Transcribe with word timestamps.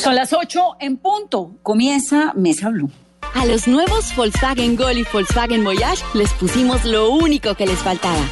Son 0.00 0.14
las 0.14 0.32
8 0.32 0.76
en 0.80 0.96
punto. 0.96 1.56
Comienza 1.62 2.32
Mesa 2.34 2.70
Blue. 2.70 2.90
A 3.34 3.44
los 3.44 3.68
nuevos 3.68 4.16
Volkswagen 4.16 4.74
Gol 4.74 4.96
y 4.96 5.04
Volkswagen 5.12 5.62
Voyage 5.62 6.02
les 6.14 6.32
pusimos 6.32 6.86
lo 6.86 7.10
único 7.10 7.54
que 7.54 7.66
les 7.66 7.78
faltaba. 7.80 8.22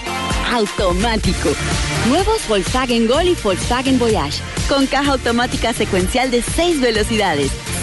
Automático. 0.50 1.50
Nuevos 2.08 2.48
Volkswagen 2.48 3.06
Gol 3.06 3.28
y 3.28 3.36
Volkswagen 3.44 3.98
Voyage. 3.98 4.40
Con 4.66 4.86
caja 4.86 5.12
automática 5.12 5.74
secuencial 5.74 6.30
de 6.30 6.40
6 6.40 6.80
velocidades, 6.80 7.52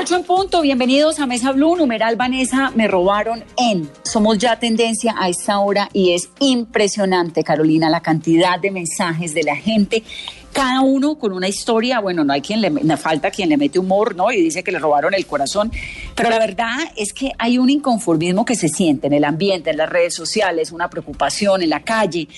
8 0.00 0.14
en 0.14 0.22
punto. 0.22 0.62
Bienvenidos 0.62 1.18
a 1.18 1.26
Mesa 1.26 1.50
Blue. 1.50 1.74
Numeral 1.74 2.14
Vanessa, 2.14 2.70
me 2.70 2.86
robaron 2.86 3.42
en. 3.56 3.90
Somos 4.04 4.38
ya 4.38 4.56
tendencia 4.56 5.16
a 5.18 5.28
esta 5.28 5.58
hora 5.58 5.88
y 5.92 6.12
es 6.12 6.30
impresionante, 6.38 7.42
Carolina, 7.42 7.90
la 7.90 8.00
cantidad 8.00 8.60
de 8.60 8.70
mensajes 8.70 9.34
de 9.34 9.42
la 9.42 9.56
gente 9.56 10.04
cada 10.52 10.82
uno 10.82 11.18
con 11.18 11.32
una 11.32 11.48
historia, 11.48 11.98
bueno, 12.00 12.24
no 12.24 12.32
hay 12.32 12.40
quien 12.40 12.60
le 12.60 12.96
falta 12.96 13.30
quien 13.30 13.48
le 13.48 13.56
mete 13.56 13.78
humor, 13.78 14.14
¿no? 14.14 14.30
Y 14.30 14.40
dice 14.40 14.62
que 14.62 14.72
le 14.72 14.78
robaron 14.78 15.14
el 15.14 15.26
corazón, 15.26 15.70
pero 16.14 16.30
la 16.30 16.38
verdad 16.38 16.78
es 16.96 17.12
que 17.12 17.32
hay 17.38 17.58
un 17.58 17.68
inconformismo 17.68 18.44
que 18.44 18.54
se 18.54 18.68
siente 18.68 19.08
en 19.08 19.12
el 19.12 19.24
ambiente, 19.24 19.70
en 19.70 19.76
las 19.76 19.88
redes 19.88 20.14
sociales, 20.14 20.72
una 20.72 20.88
preocupación 20.88 21.62
en 21.62 21.70
la 21.70 21.80
calle. 21.80 22.28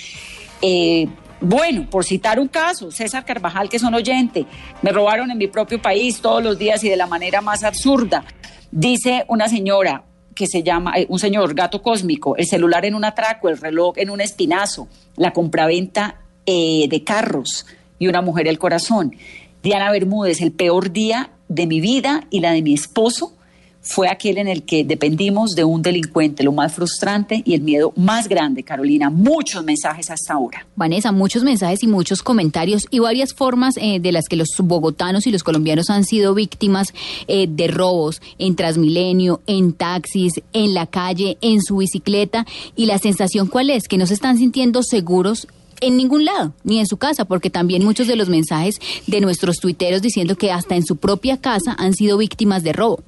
Eh, 0.63 1.09
bueno, 1.41 1.89
por 1.89 2.05
citar 2.05 2.39
un 2.39 2.49
caso, 2.49 2.91
César 2.91 3.25
Carvajal, 3.25 3.69
que 3.69 3.79
son 3.79 3.95
oyente, 3.95 4.47
me 4.83 4.93
robaron 4.93 5.31
en 5.31 5.39
mi 5.39 5.47
propio 5.47 5.81
país 5.81 6.21
todos 6.21 6.43
los 6.43 6.59
días 6.59 6.85
y 6.85 6.89
de 6.89 6.97
la 6.97 7.07
manera 7.07 7.41
más 7.41 7.65
absurda. 7.65 8.25
Dice 8.71 9.25
una 9.29 9.49
señora 9.49 10.05
que 10.35 10.47
se 10.47 10.63
llama, 10.63 10.95
eh, 10.97 11.07
un 11.09 11.19
señor 11.19 11.55
gato 11.55 11.83
cósmico, 11.83 12.37
el 12.37 12.47
celular 12.47 12.85
en 12.85 12.95
un 12.95 13.05
atraco, 13.05 13.49
el 13.49 13.59
reloj 13.59 13.99
en 13.99 14.11
un 14.11 14.21
espinazo, 14.21 14.89
la 15.17 15.33
compraventa 15.33 16.21
eh, 16.47 16.87
de 16.89 17.05
carros, 17.05 17.67
y 18.01 18.09
una 18.09 18.23
mujer 18.23 18.49
el 18.49 18.59
corazón. 18.59 19.15
Diana 19.63 19.93
Bermúdez, 19.93 20.41
el 20.41 20.53
peor 20.53 20.91
día 20.91 21.31
de 21.49 21.67
mi 21.67 21.81
vida 21.81 22.27
y 22.31 22.41
la 22.41 22.53
de 22.53 22.63
mi 22.63 22.75
esposo 22.75 23.37
fue 23.83 24.09
aquel 24.09 24.39
en 24.39 24.49
el 24.49 24.63
que 24.65 24.85
dependimos 24.85 25.53
de 25.53 25.65
un 25.65 25.83
delincuente, 25.83 26.43
lo 26.43 26.53
más 26.53 26.75
frustrante 26.75 27.43
y 27.45 27.55
el 27.55 27.63
miedo 27.63 27.93
más 27.97 28.29
grande, 28.29 28.63
Carolina. 28.63 29.11
Muchos 29.11 29.65
mensajes 29.65 30.11
hasta 30.11 30.35
ahora. 30.35 30.67
Vanessa, 30.77 31.13
muchos 31.13 31.43
mensajes 31.43 31.83
y 31.83 31.87
muchos 31.87 32.23
comentarios 32.23 32.87
y 32.91 32.99
varias 32.99 33.33
formas 33.33 33.77
eh, 33.79 33.99
de 34.01 34.13
las 34.13 34.27
que 34.29 34.37
los 34.37 34.49
bogotanos 34.59 35.27
y 35.27 35.31
los 35.31 35.43
colombianos 35.43 35.91
han 35.91 36.05
sido 36.05 36.35
víctimas 36.35 36.93
eh, 37.27 37.47
de 37.49 37.69
robos 37.69 38.21
en 38.39 38.55
Transmilenio, 38.55 39.41
en 39.47 39.73
taxis, 39.73 40.35
en 40.53 40.75
la 40.75 40.87
calle, 40.87 41.39
en 41.41 41.63
su 41.63 41.79
bicicleta. 41.79 42.47
Y 42.77 42.87
la 42.87 42.99
sensación 42.99 43.47
cuál 43.47 43.71
es, 43.71 43.89
que 43.89 43.99
no 43.99 44.07
se 44.07 44.15
están 44.15 44.37
sintiendo 44.37 44.83
seguros 44.83 45.47
en 45.81 45.97
ningún 45.97 46.27
lado, 46.27 46.53
ni 46.63 46.79
en 46.79 46.87
su 46.87 46.99
casa, 46.99 47.25
porque 47.25 47.49
también 47.49 47.85
muchos 47.85 48.07
de 48.07 48.17
los 48.17 48.29
mensajes 48.29 48.79
de 49.07 49.21
nuestros 49.23 49.57
tuiteros 49.57 50.03
diciendo 50.03 50.37
que 50.37 50.53
hasta 50.53 50.77
en 50.77 50.85
su 50.85 50.97
propia 50.97 51.39
casa 51.39 51.75
han 51.79 51.95
sido 51.95 52.19
víctimas 52.19 52.63
de 52.63 52.75
robo. 52.75 53.03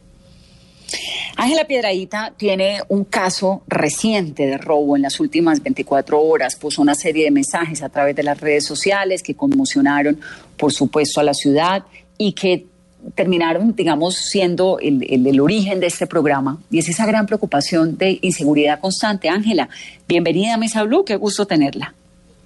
Ángela 1.36 1.64
Piedradita 1.64 2.32
tiene 2.36 2.80
un 2.88 3.04
caso 3.04 3.62
reciente 3.66 4.46
de 4.46 4.58
robo 4.58 4.96
en 4.96 5.02
las 5.02 5.20
últimas 5.20 5.62
24 5.62 6.20
horas. 6.20 6.56
Puso 6.56 6.82
una 6.82 6.94
serie 6.94 7.24
de 7.24 7.30
mensajes 7.30 7.82
a 7.82 7.88
través 7.88 8.14
de 8.14 8.22
las 8.22 8.40
redes 8.40 8.66
sociales 8.66 9.22
que 9.22 9.34
conmocionaron, 9.34 10.20
por 10.56 10.72
supuesto, 10.72 11.20
a 11.20 11.24
la 11.24 11.34
ciudad 11.34 11.84
y 12.18 12.32
que 12.32 12.66
terminaron, 13.14 13.74
digamos, 13.74 14.16
siendo 14.16 14.78
el, 14.78 15.02
el, 15.26 15.40
origen 15.40 15.80
de 15.80 15.88
este 15.88 16.06
programa. 16.06 16.58
Y 16.70 16.78
es 16.78 16.88
esa 16.88 17.06
gran 17.06 17.26
preocupación 17.26 17.98
de 17.98 18.18
inseguridad 18.22 18.80
constante. 18.80 19.28
Ángela, 19.28 19.68
bienvenida 20.06 20.54
a 20.54 20.56
Mesa 20.56 20.84
Blue, 20.84 21.04
qué 21.04 21.16
gusto 21.16 21.46
tenerla. 21.46 21.94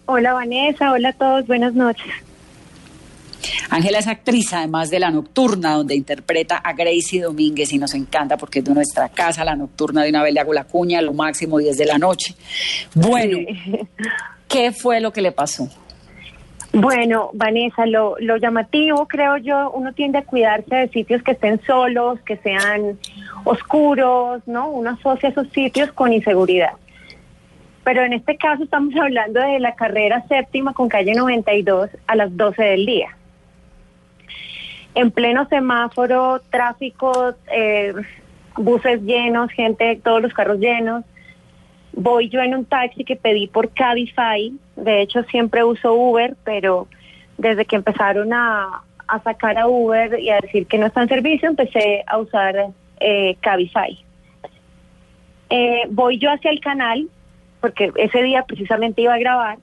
Hola 0.06 0.32
Vanessa, 0.32 0.92
hola 0.92 1.10
a 1.10 1.12
todos, 1.12 1.46
buenas 1.46 1.74
noches. 1.74 2.06
Ángela 3.70 3.98
es 3.98 4.06
actriz, 4.06 4.52
además 4.52 4.90
de 4.90 4.98
La 4.98 5.10
Nocturna, 5.10 5.74
donde 5.74 5.94
interpreta 5.94 6.56
a 6.56 6.72
Gracie 6.72 7.22
Domínguez 7.22 7.72
y 7.72 7.78
nos 7.78 7.94
encanta 7.94 8.36
porque 8.36 8.60
es 8.60 8.64
de 8.64 8.74
nuestra 8.74 9.08
casa, 9.08 9.44
La 9.44 9.56
Nocturna, 9.56 10.02
de 10.02 10.10
una 10.10 10.22
vez 10.22 10.34
le 10.34 10.40
hago 10.40 10.52
la 10.52 10.64
cuña, 10.64 11.00
lo 11.02 11.12
máximo 11.12 11.58
10 11.58 11.76
de 11.76 11.86
la 11.86 11.98
noche. 11.98 12.34
Bueno, 12.94 13.38
¿qué 14.48 14.72
fue 14.72 15.00
lo 15.00 15.12
que 15.12 15.20
le 15.20 15.32
pasó? 15.32 15.68
Bueno, 16.72 17.30
Vanessa, 17.32 17.86
lo, 17.86 18.16
lo 18.18 18.36
llamativo, 18.36 19.06
creo 19.08 19.38
yo, 19.38 19.70
uno 19.70 19.92
tiende 19.94 20.18
a 20.18 20.22
cuidarse 20.22 20.74
de 20.74 20.88
sitios 20.88 21.22
que 21.22 21.32
estén 21.32 21.60
solos, 21.66 22.20
que 22.20 22.36
sean 22.38 22.98
oscuros, 23.44 24.42
¿no? 24.46 24.68
Uno 24.68 24.90
asocia 24.90 25.30
esos 25.30 25.48
sitios 25.52 25.90
con 25.92 26.12
inseguridad 26.12 26.72
pero 27.86 28.02
en 28.02 28.14
este 28.14 28.36
caso 28.36 28.64
estamos 28.64 28.92
hablando 29.00 29.40
de 29.40 29.60
la 29.60 29.76
carrera 29.76 30.24
séptima 30.26 30.74
con 30.74 30.88
calle 30.88 31.14
92 31.14 31.88
a 32.08 32.16
las 32.16 32.36
12 32.36 32.60
del 32.60 32.84
día. 32.84 33.16
En 34.96 35.10
pleno 35.10 35.46
semáforo, 35.50 36.40
tráfico, 36.48 37.34
eh, 37.52 37.92
buses 38.56 39.02
llenos, 39.02 39.50
gente, 39.50 40.00
todos 40.02 40.22
los 40.22 40.32
carros 40.32 40.58
llenos. 40.58 41.04
Voy 41.92 42.30
yo 42.30 42.40
en 42.40 42.54
un 42.54 42.64
taxi 42.64 43.04
que 43.04 43.14
pedí 43.14 43.46
por 43.46 43.68
Cabify, 43.74 44.54
de 44.74 45.02
hecho 45.02 45.22
siempre 45.24 45.64
uso 45.64 45.92
Uber, 45.92 46.34
pero 46.44 46.88
desde 47.36 47.66
que 47.66 47.76
empezaron 47.76 48.32
a, 48.32 48.84
sacar 49.22 49.58
a 49.58 49.68
Uber 49.68 50.18
y 50.18 50.30
a 50.30 50.40
decir 50.40 50.66
que 50.66 50.78
no 50.78 50.86
está 50.86 51.02
en 51.02 51.08
servicio, 51.08 51.50
empecé 51.50 52.02
a 52.06 52.16
usar 52.16 52.68
eh, 52.98 53.36
Cabify. 53.40 54.02
Eh, 55.50 55.82
voy 55.90 56.18
yo 56.18 56.30
hacia 56.32 56.50
el 56.50 56.60
canal, 56.60 57.06
porque 57.60 57.92
ese 57.96 58.22
día 58.22 58.44
precisamente 58.44 59.02
iba 59.02 59.12
a 59.12 59.18
grabar, 59.18 59.58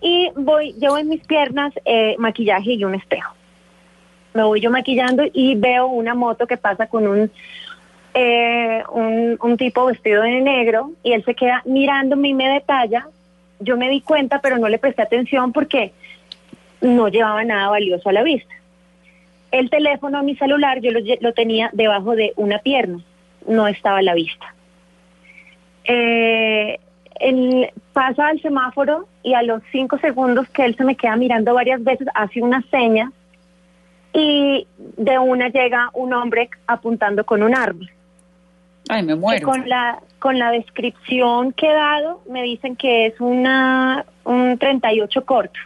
y 0.00 0.30
voy, 0.36 0.72
llevo 0.74 0.98
en 0.98 1.08
mis 1.08 1.26
piernas 1.26 1.74
maquillaje 2.18 2.74
y 2.74 2.84
un 2.84 2.94
espejo. 2.94 3.34
Me 4.34 4.42
voy 4.42 4.60
yo 4.60 4.70
maquillando 4.70 5.24
y 5.32 5.54
veo 5.56 5.86
una 5.86 6.14
moto 6.14 6.46
que 6.46 6.56
pasa 6.56 6.86
con 6.86 7.06
un, 7.06 7.30
eh, 8.14 8.82
un, 8.90 9.56
tipo 9.56 9.86
vestido 9.86 10.22
de 10.22 10.40
negro 10.40 10.92
y 11.02 11.12
él 11.12 11.24
se 11.24 11.34
queda 11.34 11.62
mirándome 11.64 12.28
y 12.28 12.34
me 12.34 12.48
detalla. 12.48 13.08
Yo 13.60 13.76
me 13.76 13.88
di 13.88 14.00
cuenta, 14.00 14.40
pero 14.40 14.58
no 14.58 14.68
le 14.68 14.78
presté 14.78 15.02
atención 15.02 15.52
porque 15.52 15.92
no 16.80 17.08
llevaba 17.08 17.44
nada 17.44 17.68
valioso 17.68 18.08
a 18.08 18.12
la 18.12 18.22
vista. 18.22 18.54
El 19.50 19.68
teléfono, 19.70 20.22
mi 20.22 20.34
celular, 20.36 20.80
yo 20.80 20.90
lo, 20.90 21.00
lo 21.20 21.32
tenía 21.34 21.70
debajo 21.72 22.16
de 22.16 22.32
una 22.36 22.58
pierna, 22.58 23.00
no 23.46 23.68
estaba 23.68 23.98
a 23.98 24.02
la 24.02 24.14
vista. 24.14 24.54
Eh, 25.84 26.78
él 27.20 27.70
pasa 27.92 28.28
al 28.28 28.40
semáforo 28.40 29.06
y 29.22 29.34
a 29.34 29.42
los 29.42 29.62
cinco 29.70 29.98
segundos 29.98 30.48
que 30.48 30.64
él 30.64 30.76
se 30.76 30.84
me 30.84 30.96
queda 30.96 31.16
mirando 31.16 31.54
varias 31.54 31.82
veces, 31.84 32.08
hace 32.14 32.42
una 32.42 32.62
seña 32.70 33.12
y 34.12 34.66
de 34.78 35.18
una 35.18 35.48
llega 35.48 35.90
un 35.94 36.12
hombre 36.12 36.50
apuntando 36.66 37.24
con 37.24 37.42
un 37.42 37.54
arma. 37.54 37.86
Ay, 38.88 39.02
me 39.04 39.14
muero. 39.14 39.46
con 39.46 39.68
la, 39.68 40.00
con 40.18 40.38
la 40.38 40.50
descripción 40.50 41.52
que 41.52 41.70
he 41.70 41.74
dado, 41.74 42.20
me 42.28 42.42
dicen 42.42 42.76
que 42.76 43.06
es 43.06 43.20
una, 43.20 44.04
un 44.24 44.58
38 44.58 45.24
corto. 45.24 45.58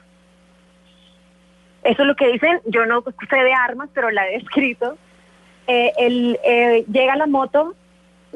Eso 1.82 2.02
es 2.02 2.08
lo 2.08 2.14
que 2.14 2.32
dicen, 2.32 2.60
yo 2.66 2.84
no 2.84 3.02
sé 3.30 3.36
de 3.36 3.52
armas, 3.52 3.88
pero 3.94 4.10
la 4.10 4.28
he 4.28 4.38
descrito. 4.38 4.96
Eh, 5.66 5.92
eh, 5.98 6.84
llega 6.92 7.16
la 7.16 7.26
moto 7.26 7.74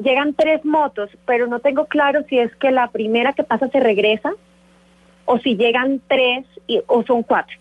llegan 0.01 0.33
tres 0.33 0.63
motos, 0.65 1.09
pero 1.25 1.47
no 1.47 1.59
tengo 1.59 1.85
claro 1.85 2.23
si 2.29 2.39
es 2.39 2.55
que 2.57 2.71
la 2.71 2.87
primera 2.89 3.33
que 3.33 3.43
pasa 3.43 3.67
se 3.69 3.79
regresa 3.79 4.31
o 5.25 5.37
si 5.39 5.55
llegan 5.55 6.01
tres 6.07 6.45
y, 6.67 6.81
o 6.87 7.03
son 7.03 7.23
cuatro. 7.23 7.57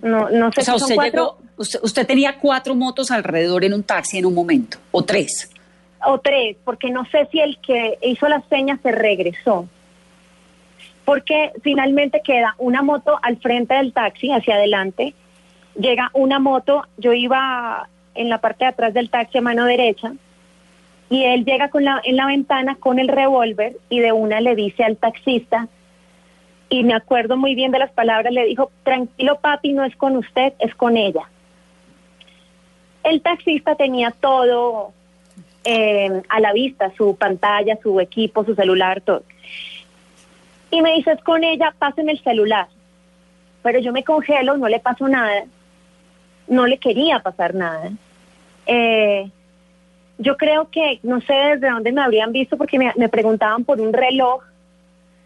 No, 0.00 0.30
no 0.30 0.50
sé 0.52 0.62
si 0.62 0.78
son 0.78 0.94
cuatro. 0.94 1.38
Usted, 1.56 2.06
tenía 2.06 2.38
cuatro 2.38 2.74
motos 2.74 3.10
alrededor 3.10 3.64
en 3.64 3.74
un 3.74 3.82
taxi 3.82 4.18
en 4.18 4.26
un 4.26 4.34
momento, 4.34 4.78
o 4.90 5.02
tres. 5.02 5.50
O 6.04 6.18
tres, 6.18 6.56
porque 6.64 6.90
no 6.90 7.04
sé 7.06 7.28
si 7.30 7.40
el 7.40 7.58
que 7.58 7.98
hizo 8.02 8.28
las 8.28 8.44
señas 8.48 8.80
se 8.82 8.92
regresó. 8.92 9.68
Porque 11.04 11.52
finalmente 11.62 12.20
queda 12.24 12.54
una 12.58 12.82
moto 12.82 13.18
al 13.22 13.36
frente 13.38 13.74
del 13.74 13.92
taxi, 13.92 14.30
hacia 14.30 14.54
adelante, 14.54 15.14
llega 15.78 16.10
una 16.12 16.38
moto, 16.38 16.86
yo 16.96 17.12
iba 17.12 17.88
en 18.14 18.28
la 18.28 18.38
parte 18.38 18.64
de 18.64 18.70
atrás 18.70 18.94
del 18.94 19.10
taxi 19.10 19.38
a 19.38 19.42
mano 19.42 19.64
derecha, 19.64 20.12
y 21.10 21.24
él 21.24 21.44
llega 21.44 21.68
con 21.68 21.84
la, 21.84 22.00
en 22.04 22.16
la 22.16 22.26
ventana 22.26 22.76
con 22.76 22.98
el 22.98 23.08
revólver 23.08 23.76
y 23.90 24.00
de 24.00 24.12
una 24.12 24.40
le 24.40 24.54
dice 24.54 24.82
al 24.82 24.96
taxista, 24.96 25.68
y 26.70 26.84
me 26.84 26.94
acuerdo 26.94 27.36
muy 27.36 27.54
bien 27.54 27.70
de 27.70 27.78
las 27.78 27.92
palabras, 27.92 28.32
le 28.32 28.46
dijo, 28.46 28.70
tranquilo 28.82 29.38
papi, 29.40 29.74
no 29.74 29.84
es 29.84 29.94
con 29.94 30.16
usted, 30.16 30.54
es 30.58 30.74
con 30.74 30.96
ella. 30.96 31.28
El 33.04 33.20
taxista 33.20 33.74
tenía 33.74 34.10
todo 34.10 34.92
eh, 35.64 36.22
a 36.28 36.40
la 36.40 36.52
vista, 36.52 36.92
su 36.96 37.16
pantalla, 37.16 37.78
su 37.82 38.00
equipo, 38.00 38.44
su 38.44 38.54
celular, 38.54 39.00
todo. 39.00 39.22
Y 40.70 40.82
me 40.82 40.94
dices 40.94 41.22
con 41.22 41.44
ella, 41.44 41.74
pasen 41.78 42.08
el 42.08 42.20
celular. 42.22 42.66
Pero 43.62 43.78
yo 43.78 43.92
me 43.92 44.04
congelo, 44.04 44.56
no 44.56 44.68
le 44.68 44.80
pasó 44.80 45.06
nada. 45.08 45.44
No 46.48 46.66
le 46.66 46.78
quería 46.78 47.20
pasar 47.20 47.54
nada. 47.54 47.90
Eh, 48.66 49.30
yo 50.18 50.36
creo 50.36 50.68
que, 50.70 50.98
no 51.02 51.20
sé 51.20 51.32
desde 51.32 51.70
dónde 51.70 51.92
me 51.92 52.02
habrían 52.02 52.32
visto, 52.32 52.56
porque 52.56 52.78
me, 52.78 52.92
me 52.96 53.08
preguntaban 53.08 53.64
por 53.64 53.80
un 53.80 53.92
reloj 53.92 54.42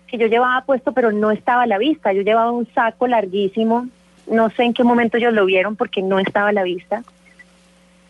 que 0.06 0.19
yo 0.19 0.26
llevaba 0.26 0.64
puesto, 0.64 0.93
pero 0.93 1.12
no 1.12 1.31
estaba 1.31 1.62
a 1.62 1.67
la 1.67 1.78
vista. 1.78 2.12
Yo 2.12 2.23
llevaba 2.23 2.50
un 2.50 2.67
saco 2.75 3.06
larguísimo. 3.06 3.88
No 4.31 4.50
sé 4.50 4.64
en 4.64 4.75
qué 4.75 4.84
momento 4.84 5.17
ellos 5.17 5.32
lo 5.32 5.46
vieron 5.46 5.76
porque 5.76 6.02
no 6.02 6.19
estaba 6.19 6.49
a 6.49 6.52
la 6.52 6.62
vista. 6.62 7.02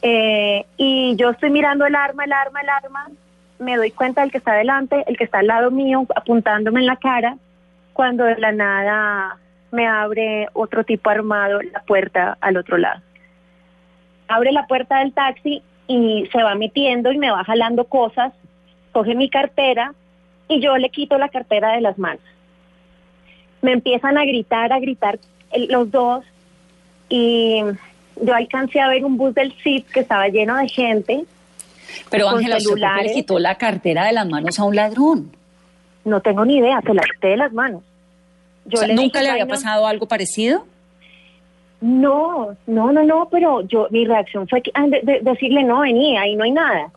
Eh, 0.03 0.65
y 0.77 1.17
yo 1.17 1.31
estoy 1.31 1.51
mirando 1.51 1.87
el 1.87 1.95
arma, 1.95 2.25
el 2.25 2.33
arma, 2.33 2.61
el 2.61 2.69
arma. 2.69 3.09
Me 3.59 3.77
doy 3.77 3.91
cuenta 3.91 4.21
del 4.21 4.31
que 4.31 4.39
está 4.39 4.55
delante, 4.55 5.05
el 5.07 5.17
que 5.17 5.25
está 5.25 5.39
al 5.39 5.47
lado 5.47 5.71
mío, 5.71 6.07
apuntándome 6.15 6.81
en 6.81 6.87
la 6.87 6.97
cara, 6.97 7.37
cuando 7.93 8.25
de 8.25 8.37
la 8.37 8.53
nada 8.53 9.39
me 9.71 9.87
abre 9.87 10.49
otro 10.53 10.85
tipo 10.85 11.11
armado 11.11 11.61
la 11.63 11.81
puerta 11.81 12.37
al 12.41 12.57
otro 12.57 12.77
lado. 12.77 13.01
Abre 14.29 14.53
la 14.53 14.67
puerta 14.67 14.99
del 14.99 15.13
taxi 15.13 15.63
y 15.87 16.29
se 16.33 16.43
va 16.43 16.55
metiendo 16.55 17.13
y 17.13 17.19
me 17.19 17.31
va 17.31 17.45
jalando 17.45 17.85
cosas, 17.85 18.33
coge 18.93 19.15
mi 19.15 19.31
cartera 19.31 19.95
y 20.49 20.61
yo 20.61 20.77
le 20.77 20.91
quito 20.91 21.19
la 21.19 21.29
cartera 21.29 21.73
de 21.73 21.81
las 21.81 21.99
manos. 21.99 22.23
Me 23.63 23.73
empiezan 23.73 24.19
a 24.19 24.25
gritar, 24.25 24.73
a 24.73 24.81
gritar 24.81 25.19
los 25.69 25.91
dos 25.91 26.25
y 27.09 27.63
yo 28.21 28.35
alcancé 28.35 28.81
a 28.81 28.89
ver 28.89 29.05
un 29.05 29.17
bus 29.17 29.35
del 29.35 29.53
CIP 29.63 29.89
que 29.91 30.01
estaba 30.01 30.29
lleno 30.29 30.57
de 30.57 30.69
gente. 30.69 31.25
Pero 32.11 32.29
Ángela, 32.29 32.57
¿usted 32.57 32.77
le 33.03 33.13
quitó 33.13 33.39
la 33.39 33.57
cartera 33.57 34.07
de 34.07 34.13
las 34.13 34.29
manos 34.29 34.59
a 34.59 34.65
un 34.65 34.77
ladrón? 34.77 35.33
No 36.05 36.21
tengo 36.21 36.45
ni 36.45 36.59
idea, 36.59 36.81
se 36.83 36.95
la 36.95 37.03
quité 37.03 37.29
de 37.29 37.37
las 37.37 37.53
manos. 37.53 37.83
¿Nunca 38.95 39.23
le 39.23 39.31
había 39.31 39.47
pasado 39.47 39.87
algo 39.87 40.07
parecido? 40.07 40.65
No, 41.81 42.57
no, 42.67 42.93
no, 42.93 43.05
no, 43.05 43.29
pero 43.31 43.61
yo 43.63 43.87
mi 43.91 44.07
reacción 44.07 44.49
fue 44.49 44.63
ah, 44.75 44.87
decirle 45.23 45.63
no, 45.63 45.81
vení, 45.81 46.17
ahí 46.17 46.35
no 46.35 46.45
hay 46.45 46.53
nada. 46.53 46.91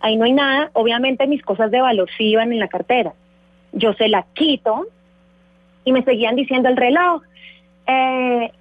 Ahí 0.00 0.16
no 0.16 0.24
hay 0.24 0.32
nada. 0.32 0.70
Obviamente 0.74 1.26
mis 1.26 1.42
cosas 1.42 1.70
de 1.70 1.80
valor 1.80 2.08
sí 2.16 2.24
iban 2.24 2.52
en 2.52 2.60
la 2.60 2.68
cartera. 2.68 3.12
Yo 3.72 3.92
se 3.94 4.08
la 4.08 4.24
quito 4.34 4.86
y 5.84 5.92
me 5.92 6.02
seguían 6.04 6.36
diciendo 6.36 6.68
el 6.68 6.76
reloj. 6.76 7.22
Eh, 7.86 8.52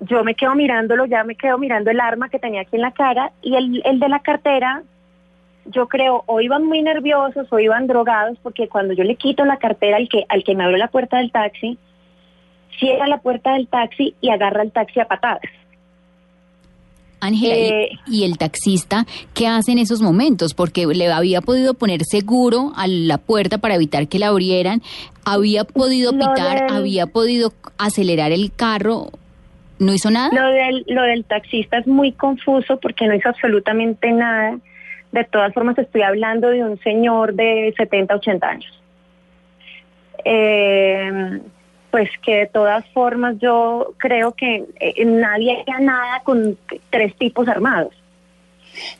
yo 0.00 0.24
me 0.24 0.34
quedo 0.34 0.54
mirándolo, 0.54 1.06
ya 1.06 1.24
me 1.24 1.34
quedo 1.34 1.58
mirando 1.58 1.90
el 1.90 2.00
arma 2.00 2.28
que 2.28 2.38
tenía 2.38 2.62
aquí 2.62 2.76
en 2.76 2.82
la 2.82 2.92
cara 2.92 3.32
y 3.42 3.54
el, 3.54 3.82
el 3.84 3.98
de 3.98 4.08
la 4.08 4.20
cartera, 4.20 4.82
yo 5.66 5.88
creo, 5.88 6.22
o 6.26 6.40
iban 6.40 6.64
muy 6.64 6.82
nerviosos 6.82 7.46
o 7.50 7.58
iban 7.58 7.86
drogados 7.86 8.38
porque 8.42 8.68
cuando 8.68 8.94
yo 8.94 9.04
le 9.04 9.16
quito 9.16 9.44
la 9.44 9.58
cartera 9.58 9.96
al 9.96 10.08
que, 10.08 10.24
al 10.28 10.44
que 10.44 10.54
me 10.54 10.64
abrió 10.64 10.78
la 10.78 10.88
puerta 10.88 11.18
del 11.18 11.32
taxi, 11.32 11.78
cierra 12.78 13.06
la 13.06 13.18
puerta 13.18 13.54
del 13.54 13.68
taxi 13.68 14.14
y 14.20 14.30
agarra 14.30 14.62
el 14.62 14.72
taxi 14.72 15.00
a 15.00 15.06
patadas. 15.06 15.40
Ángela, 17.18 17.54
eh, 17.54 17.88
¿y, 18.06 18.24
el 18.24 18.36
taxista 18.36 19.06
qué 19.32 19.46
hace 19.46 19.72
en 19.72 19.78
esos 19.78 20.02
momentos? 20.02 20.52
Porque 20.52 20.86
le 20.86 21.10
había 21.10 21.40
podido 21.40 21.72
poner 21.74 22.04
seguro 22.04 22.72
a 22.76 22.86
la 22.86 23.16
puerta 23.18 23.58
para 23.58 23.74
evitar 23.74 24.06
que 24.06 24.18
la 24.18 24.28
abrieran, 24.28 24.82
había 25.24 25.64
podido 25.64 26.12
pitar, 26.12 26.70
había 26.70 27.06
podido 27.06 27.52
acelerar 27.78 28.32
el 28.32 28.52
carro, 28.52 29.10
¿no 29.78 29.92
hizo 29.92 30.10
nada? 30.10 30.30
Lo 30.32 30.48
del, 30.48 30.84
lo 30.88 31.02
del 31.02 31.24
taxista 31.24 31.78
es 31.78 31.86
muy 31.86 32.12
confuso 32.12 32.78
porque 32.78 33.06
no 33.06 33.14
hizo 33.14 33.28
absolutamente 33.28 34.10
nada. 34.12 34.58
De 35.12 35.24
todas 35.24 35.52
formas, 35.54 35.78
estoy 35.78 36.02
hablando 36.02 36.50
de 36.50 36.64
un 36.64 36.78
señor 36.80 37.34
de 37.34 37.72
70, 37.76 38.14
80 38.16 38.48
años. 38.48 38.82
Eh, 40.24 41.40
pues 41.90 42.10
que 42.22 42.36
de 42.36 42.46
todas 42.46 42.84
formas 42.92 43.36
yo 43.38 43.94
creo 43.96 44.32
que 44.32 44.64
eh, 44.80 45.04
nadie 45.04 45.60
haría 45.60 45.78
nada 45.80 46.20
con 46.24 46.58
tres 46.90 47.16
tipos 47.16 47.48
armados. 47.48 47.94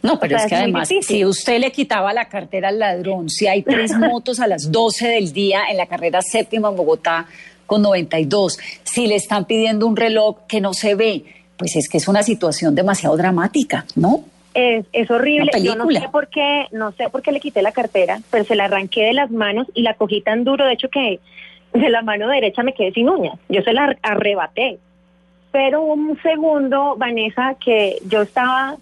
No, 0.02 0.19
pero 0.19 0.37
es 0.37 0.46
que 0.46 0.55
además, 0.55 0.88
si 1.02 1.25
usted 1.25 1.61
le 1.61 1.70
quitaba 1.70 2.12
la 2.14 2.26
cartera 2.26 2.69
al 2.69 2.78
ladrón, 2.78 3.28
si 3.28 3.46
hay 3.46 3.62
tres 3.62 3.93
motos 3.99 4.40
a 4.40 4.46
las 4.46 4.73
12 4.73 5.08
del 5.08 5.32
día 5.32 5.64
en 5.70 5.76
la 5.76 5.87
carrera 5.87 6.23
séptima 6.23 6.70
en 6.70 6.76
Bogotá 6.76 7.26
con 7.66 7.82
92, 7.82 8.58
si 8.84 9.06
le 9.06 9.16
están 9.16 9.44
pidiendo 9.44 9.86
un 9.86 9.96
reloj 9.96 10.38
que 10.48 10.60
no 10.60 10.74
se 10.74 10.94
ve, 10.94 11.24
pues 11.56 11.76
es 11.76 11.88
que 11.88 11.98
es 11.98 12.08
una 12.08 12.22
situación 12.22 12.74
demasiado 12.74 13.16
dramática, 13.16 13.84
¿no? 13.94 14.24
Es, 14.54 14.86
es 14.92 15.10
horrible. 15.10 15.50
Yo 15.62 15.76
no 15.76 15.90
sé 15.90 16.08
por 16.10 16.28
qué, 16.28 16.66
no 16.72 16.92
sé 16.92 17.10
por 17.10 17.22
qué 17.22 17.32
le 17.32 17.40
quité 17.40 17.60
la 17.60 17.72
cartera, 17.72 18.20
pero 18.30 18.44
se 18.44 18.56
la 18.56 18.64
arranqué 18.64 19.04
de 19.04 19.12
las 19.12 19.30
manos 19.30 19.66
y 19.74 19.82
la 19.82 19.94
cogí 19.94 20.22
tan 20.22 20.44
duro, 20.44 20.64
de 20.64 20.72
hecho 20.72 20.88
que 20.88 21.20
de 21.72 21.90
la 21.90 22.02
mano 22.02 22.28
derecha 22.28 22.62
me 22.62 22.72
quedé 22.72 22.92
sin 22.92 23.08
uñas. 23.08 23.38
Yo 23.48 23.62
se 23.62 23.72
la 23.72 23.96
arrebaté. 24.02 24.78
Pero 25.52 25.82
un 25.82 26.20
segundo, 26.22 26.96
Vanessa, 26.96 27.56
que 27.62 27.98
yo 28.06 28.22
estaba 28.22 28.76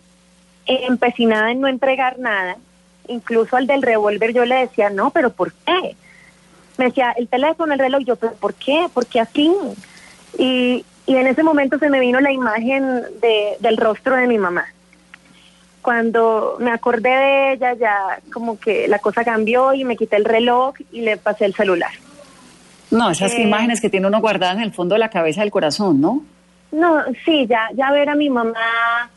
empecinada 0.67 1.51
en 1.51 1.61
no 1.61 1.69
entregar 1.69 2.19
nada. 2.19 2.57
Incluso 3.09 3.57
al 3.57 3.67
del 3.67 3.83
revólver 3.83 4.33
yo 4.33 4.45
le 4.45 4.57
decía, 4.57 4.91
no, 4.91 5.11
pero 5.11 5.31
¿por 5.31 5.53
qué? 5.53 5.95
Me 6.77 6.87
decía, 6.87 7.15
el 7.17 7.29
teléfono, 7.29 7.73
el 7.73 7.79
reloj. 7.79 8.03
Yo, 8.05 8.17
¿pero 8.17 8.35
por 8.35 8.55
qué? 8.55 8.89
¿Por 8.93 9.07
qué 9.07 9.21
así? 9.21 9.53
Y, 10.39 10.85
y 11.07 11.17
en 11.17 11.27
ese 11.27 11.43
momento 11.43 11.79
se 11.79 11.89
me 11.89 12.01
vino 12.01 12.21
la 12.21 12.33
imagen 12.33 13.03
de, 13.21 13.57
del 13.61 13.77
rostro 13.77 14.17
de 14.17 14.27
mi 14.27 14.39
mamá. 14.39 14.67
Cuando 15.83 16.57
me 16.61 16.71
acordé 16.71 17.11
de 17.11 17.53
ella, 17.53 17.75
ya 17.75 18.19
como 18.33 18.59
que 18.59 18.89
la 18.89 18.99
cosa 18.99 19.23
cambió 19.23 19.75
y 19.75 19.85
me 19.85 19.97
quité 19.97 20.17
el 20.17 20.25
reloj 20.25 20.75
y 20.91 21.03
le 21.03 21.19
pasé 21.19 21.45
el 21.45 21.55
celular. 21.55 21.91
No, 22.91 23.11
esas 23.11 23.35
eh, 23.35 23.43
imágenes 23.43 23.81
que 23.81 23.91
tiene 23.91 24.07
uno 24.07 24.21
guardadas 24.21 24.57
en 24.57 24.63
el 24.63 24.73
fondo 24.73 24.95
de 24.95 25.01
la 25.01 25.11
cabeza 25.11 25.43
del 25.43 25.51
corazón, 25.51 26.01
¿no? 26.01 26.25
No, 26.73 27.03
sí, 27.25 27.47
ya, 27.47 27.69
ya 27.75 27.93
ver 27.93 28.09
a 28.09 28.15
mi 28.15 28.31
mamá, 28.31 29.11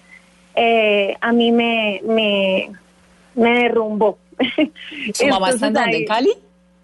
eh, 0.55 1.15
a 1.21 1.31
mí 1.31 1.51
me, 1.51 2.01
me, 2.03 2.69
me 3.35 3.53
derrumbó. 3.61 4.17
¿Su 5.13 5.27
mamá 5.27 5.49
está 5.49 5.67
en 5.67 5.73
dónde, 5.73 5.97
en 5.97 6.05
Cali? 6.05 6.31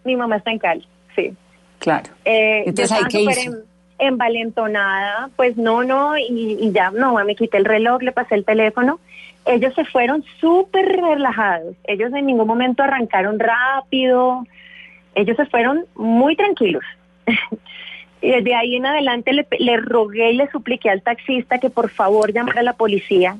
Mi 0.04 0.16
mamá 0.16 0.38
está 0.38 0.52
en 0.52 0.60
Cali, 0.60 0.88
sí. 1.16 1.34
Claro. 1.80 2.10
Eh, 2.26 2.64
Entonces, 2.66 2.92
¿hay 2.92 3.04
que 3.06 3.22
hizo? 3.22 3.52
envalentonada, 4.00 5.30
pues 5.36 5.58
no, 5.58 5.84
no, 5.84 6.18
y, 6.18 6.58
y, 6.60 6.72
ya, 6.72 6.92
no, 6.92 7.14
me 7.24 7.36
quité 7.36 7.58
el 7.58 7.66
reloj, 7.66 8.02
le 8.02 8.12
pasé 8.12 8.36
el 8.36 8.46
teléfono. 8.46 9.00
Ellos 9.46 9.74
se 9.76 9.86
fueron 9.86 10.24
súper 10.40 10.86
relajados. 10.86 11.76
Ellos 11.86 12.12
en 12.14 12.26
ningún 12.26 12.48
momento 12.48 12.84
arrancaron 12.84 13.40
rápido, 13.40 14.46
ellos 15.16 15.38
se 15.38 15.46
fueron 15.46 15.86
muy 15.96 16.36
tranquilos. 16.36 16.84
y 18.22 18.30
desde 18.30 18.56
ahí 18.56 18.76
en 18.76 18.86
adelante 18.86 19.32
le, 19.34 19.78
rogué 19.78 20.32
y 20.32 20.38
le 20.38 20.50
supliqué 20.50 20.90
al 20.90 21.02
taxista 21.02 21.60
que 21.60 21.70
por 21.70 21.90
favor 21.90 22.32
llamara 22.32 22.62
a 22.62 22.64
la 22.64 22.74
policía, 22.74 23.38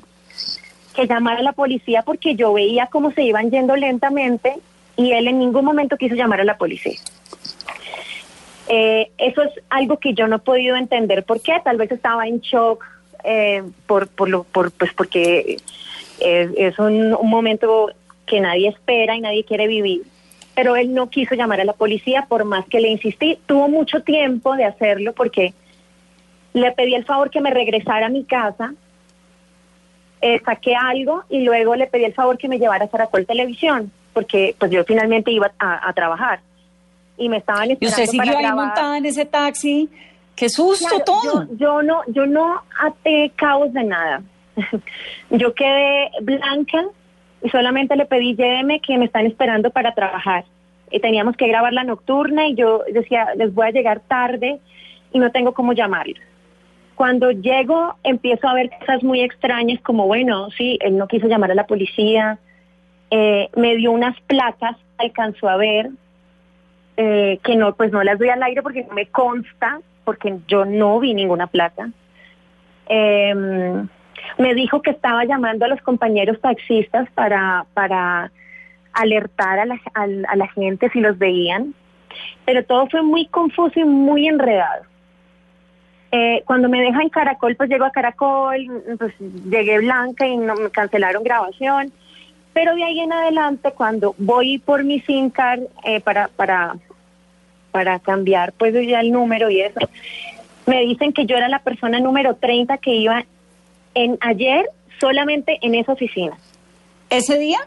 que 0.94 1.06
llamara 1.06 1.40
a 1.40 1.42
la 1.42 1.52
policía 1.52 2.02
porque 2.02 2.34
yo 2.34 2.52
veía 2.52 2.86
cómo 2.86 3.10
se 3.12 3.22
iban 3.22 3.50
yendo 3.50 3.76
lentamente 3.76 4.54
y 4.96 5.12
él 5.12 5.28
en 5.28 5.38
ningún 5.38 5.64
momento 5.64 5.96
quiso 5.96 6.14
llamar 6.14 6.40
a 6.40 6.44
la 6.44 6.56
policía. 6.56 6.98
Eh, 8.68 9.10
eso 9.18 9.42
es 9.42 9.52
algo 9.68 9.98
que 9.98 10.14
yo 10.14 10.26
no 10.26 10.36
he 10.36 10.40
podido 10.40 10.76
entender 10.76 11.24
por 11.24 11.40
qué, 11.40 11.60
tal 11.62 11.76
vez 11.76 11.92
estaba 11.92 12.26
en 12.26 12.40
shock 12.40 12.84
eh, 13.24 13.62
por, 13.86 14.08
por 14.08 14.28
lo, 14.28 14.44
por, 14.44 14.70
pues 14.72 14.92
porque 14.94 15.58
es, 16.20 16.78
un 16.78 17.10
momento 17.22 17.90
que 18.26 18.40
nadie 18.40 18.68
espera 18.68 19.16
y 19.16 19.20
nadie 19.20 19.44
quiere 19.44 19.66
vivir 19.66 20.02
pero 20.54 20.76
él 20.76 20.94
no 20.94 21.10
quiso 21.10 21.34
llamar 21.34 21.60
a 21.60 21.64
la 21.64 21.72
policía 21.72 22.26
por 22.28 22.44
más 22.44 22.64
que 22.66 22.80
le 22.80 22.88
insistí. 22.88 23.38
Tuvo 23.46 23.68
mucho 23.68 24.02
tiempo 24.02 24.54
de 24.54 24.64
hacerlo 24.64 25.12
porque 25.12 25.52
le 26.52 26.70
pedí 26.72 26.94
el 26.94 27.04
favor 27.04 27.30
que 27.30 27.40
me 27.40 27.50
regresara 27.50 28.06
a 28.06 28.10
mi 28.10 28.24
casa, 28.24 28.72
eh, 30.20 30.40
saqué 30.44 30.74
algo 30.76 31.24
y 31.28 31.40
luego 31.40 31.74
le 31.74 31.88
pedí 31.88 32.04
el 32.04 32.14
favor 32.14 32.38
que 32.38 32.48
me 32.48 32.58
llevara 32.58 32.84
a 32.84 32.88
Caracol 32.88 33.26
Televisión, 33.26 33.90
porque 34.14 34.54
pues 34.58 34.70
yo 34.70 34.84
finalmente 34.84 35.30
iba 35.30 35.52
a, 35.58 35.92
trabajar 35.92 36.40
y 37.18 37.28
me 37.28 37.38
estaban 37.38 37.70
esperando 37.70 38.00
¿Y 38.00 38.02
usted 38.02 38.06
siguió 38.06 38.38
ahí 38.38 38.52
montada 38.52 38.96
en 38.96 39.06
ese 39.06 39.26
taxi? 39.26 39.90
¡Qué 40.34 40.48
susto 40.48 41.00
todo! 41.04 41.46
Yo, 41.50 41.56
yo, 41.56 41.82
no, 41.82 42.00
yo 42.08 42.26
no 42.26 42.62
até 42.80 43.30
cabos 43.36 43.72
de 43.72 43.84
nada. 43.84 44.22
yo 45.30 45.54
quedé 45.54 46.10
blanca 46.22 46.84
y 47.42 47.50
solamente 47.50 47.96
le 47.96 48.06
pedí 48.06 48.34
lléveme 48.34 48.80
que 48.80 48.96
me 48.96 49.04
están 49.04 49.26
esperando 49.26 49.70
para 49.70 49.94
trabajar. 49.94 50.44
Y 50.90 51.00
teníamos 51.00 51.36
que 51.36 51.48
grabar 51.48 51.72
la 51.72 51.84
nocturna 51.84 52.46
y 52.46 52.54
yo 52.54 52.82
decía, 52.92 53.28
les 53.36 53.52
voy 53.52 53.66
a 53.66 53.70
llegar 53.70 54.00
tarde 54.00 54.60
y 55.12 55.18
no 55.18 55.30
tengo 55.30 55.52
cómo 55.52 55.72
llamarlos. 55.72 56.20
Cuando 56.94 57.32
llego 57.32 57.94
empiezo 58.04 58.48
a 58.48 58.54
ver 58.54 58.70
cosas 58.78 59.02
muy 59.02 59.20
extrañas 59.20 59.80
como, 59.82 60.06
bueno, 60.06 60.50
sí, 60.56 60.78
él 60.80 60.96
no 60.96 61.08
quiso 61.08 61.26
llamar 61.26 61.50
a 61.50 61.54
la 61.54 61.66
policía, 61.66 62.38
eh, 63.16 63.48
me 63.54 63.76
dio 63.76 63.92
unas 63.92 64.20
placas, 64.22 64.76
alcanzó 64.98 65.48
a 65.48 65.56
ver, 65.56 65.90
eh, 66.96 67.38
que 67.44 67.54
no, 67.54 67.72
pues 67.76 67.92
no 67.92 68.02
las 68.02 68.18
doy 68.18 68.30
al 68.30 68.42
aire 68.42 68.60
porque 68.60 68.82
no 68.82 68.92
me 68.92 69.06
consta, 69.06 69.78
porque 70.04 70.38
yo 70.48 70.64
no 70.64 70.98
vi 70.98 71.14
ninguna 71.14 71.46
placa. 71.46 71.90
Eh, 72.88 73.32
Me 74.38 74.54
dijo 74.54 74.82
que 74.82 74.90
estaba 74.90 75.24
llamando 75.24 75.64
a 75.64 75.68
los 75.68 75.80
compañeros 75.82 76.40
taxistas 76.40 77.08
para, 77.14 77.66
para 77.72 78.32
alertar 78.92 79.60
a 79.60 79.64
la, 79.64 79.78
a 79.94 80.36
la 80.36 80.48
gente 80.48 80.90
si 80.90 81.00
los 81.00 81.16
veían, 81.16 81.72
pero 82.44 82.64
todo 82.64 82.88
fue 82.88 83.02
muy 83.02 83.26
confuso 83.26 83.78
y 83.78 83.84
muy 83.84 84.26
enredado. 84.26 84.82
Eh, 86.10 86.42
cuando 86.46 86.68
me 86.68 86.80
dejan 86.80 87.10
Caracol, 87.10 87.54
pues 87.54 87.68
llego 87.68 87.84
a 87.84 87.90
Caracol, 87.92 88.58
pues 88.98 89.14
llegué 89.50 89.78
blanca 89.78 90.26
y 90.26 90.36
no 90.36 90.54
me 90.56 90.70
cancelaron 90.70 91.22
grabación. 91.22 91.92
Pero 92.54 92.74
de 92.74 92.84
ahí 92.84 93.00
en 93.00 93.12
adelante, 93.12 93.72
cuando 93.72 94.14
voy 94.16 94.58
por 94.58 94.84
mi 94.84 95.00
SIM 95.00 95.28
card 95.28 95.62
eh, 95.84 96.00
para, 96.00 96.28
para, 96.28 96.76
para 97.72 97.98
cambiar 97.98 98.52
pues 98.52 98.72
ya 98.86 99.00
el 99.00 99.12
número 99.12 99.50
y 99.50 99.60
eso, 99.60 99.80
me 100.66 100.80
dicen 100.82 101.12
que 101.12 101.26
yo 101.26 101.36
era 101.36 101.48
la 101.48 101.58
persona 101.58 102.00
número 102.00 102.36
30 102.36 102.78
que 102.78 102.94
iba 102.94 103.24
en 103.94 104.16
ayer 104.20 104.70
solamente 105.00 105.58
en 105.60 105.74
esa 105.74 105.92
oficina. 105.92 106.38
¿Ese 107.10 107.38
día? 107.38 107.58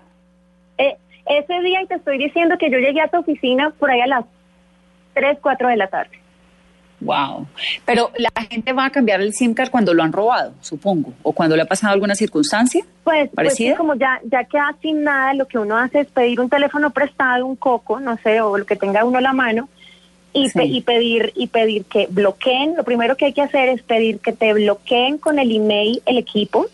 Eh, 0.78 0.96
ese 1.26 1.60
día 1.62 1.82
y 1.82 1.88
te 1.88 1.96
estoy 1.96 2.18
diciendo 2.18 2.58
que 2.58 2.72
yo 2.72 2.78
llegué 2.78 3.02
a 3.02 3.10
tu 3.10 3.18
oficina 3.18 3.72
por 3.78 3.92
ahí 3.92 4.02
a 4.02 4.08
las 4.08 4.26
3, 5.14 5.38
4 5.42 5.68
de 5.68 5.78
la 5.78 5.88
tarde. 5.88 6.18
Wow. 7.00 7.46
Pero 7.86 8.12
la 8.18 8.32
gente 8.50 8.74
va 8.74 8.86
a 8.86 8.90
cambiar 8.90 9.22
el 9.22 9.34
SIM 9.34 9.54
card 9.54 9.70
cuando 9.70 9.94
lo 9.94 10.02
han 10.02 10.12
robado, 10.12 10.54
supongo, 10.62 11.14
o 11.22 11.32
cuando 11.32 11.56
le 11.56 11.62
ha 11.62 11.66
pasado 11.66 11.94
alguna 11.94 12.16
circunstancia. 12.16 12.84
Pues, 13.04 13.30
pues 13.34 13.56
como 13.78 13.96
ya 13.96 14.20
ya 14.24 14.44
queda 14.46 14.76
sin 14.82 15.04
nada, 15.04 15.34
lo 15.36 15.48
que 15.48 15.60
uno 15.60 15.78
hace 15.78 16.02
es 16.02 16.08
pedir 16.08 16.40
un 16.40 16.50
teléfono 16.50 16.90
prestado, 16.90 17.46
un 17.46 17.56
coco, 17.56 18.00
no 18.00 18.18
sé, 18.18 18.42
o 18.42 18.58
lo 18.58 18.66
que 18.66 18.76
tenga 18.76 19.06
uno 19.06 19.20
a 19.20 19.22
la 19.22 19.34
mano 19.34 19.70
y, 20.34 20.50
y 20.56 20.82
pedir 20.82 21.34
y 21.36 21.48
pedir 21.48 21.86
que 21.86 22.08
bloqueen. 22.10 22.76
Lo 22.76 22.84
primero 22.84 23.16
que 23.16 23.26
hay 23.26 23.34
que 23.34 23.44
hacer 23.44 23.70
es 23.70 23.84
pedir 23.84 24.20
que 24.20 24.34
te 24.34 24.54
bloqueen 24.54 25.20
con 25.20 25.38
el 25.38 25.56
email 25.56 26.02
el 26.06 26.18
equipo 26.18 26.66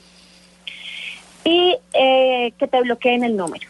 y 1.44 1.77
eh, 1.94 2.53
que 2.58 2.68
te 2.68 2.82
bloqueen 2.82 3.25
el 3.25 3.36
número. 3.36 3.68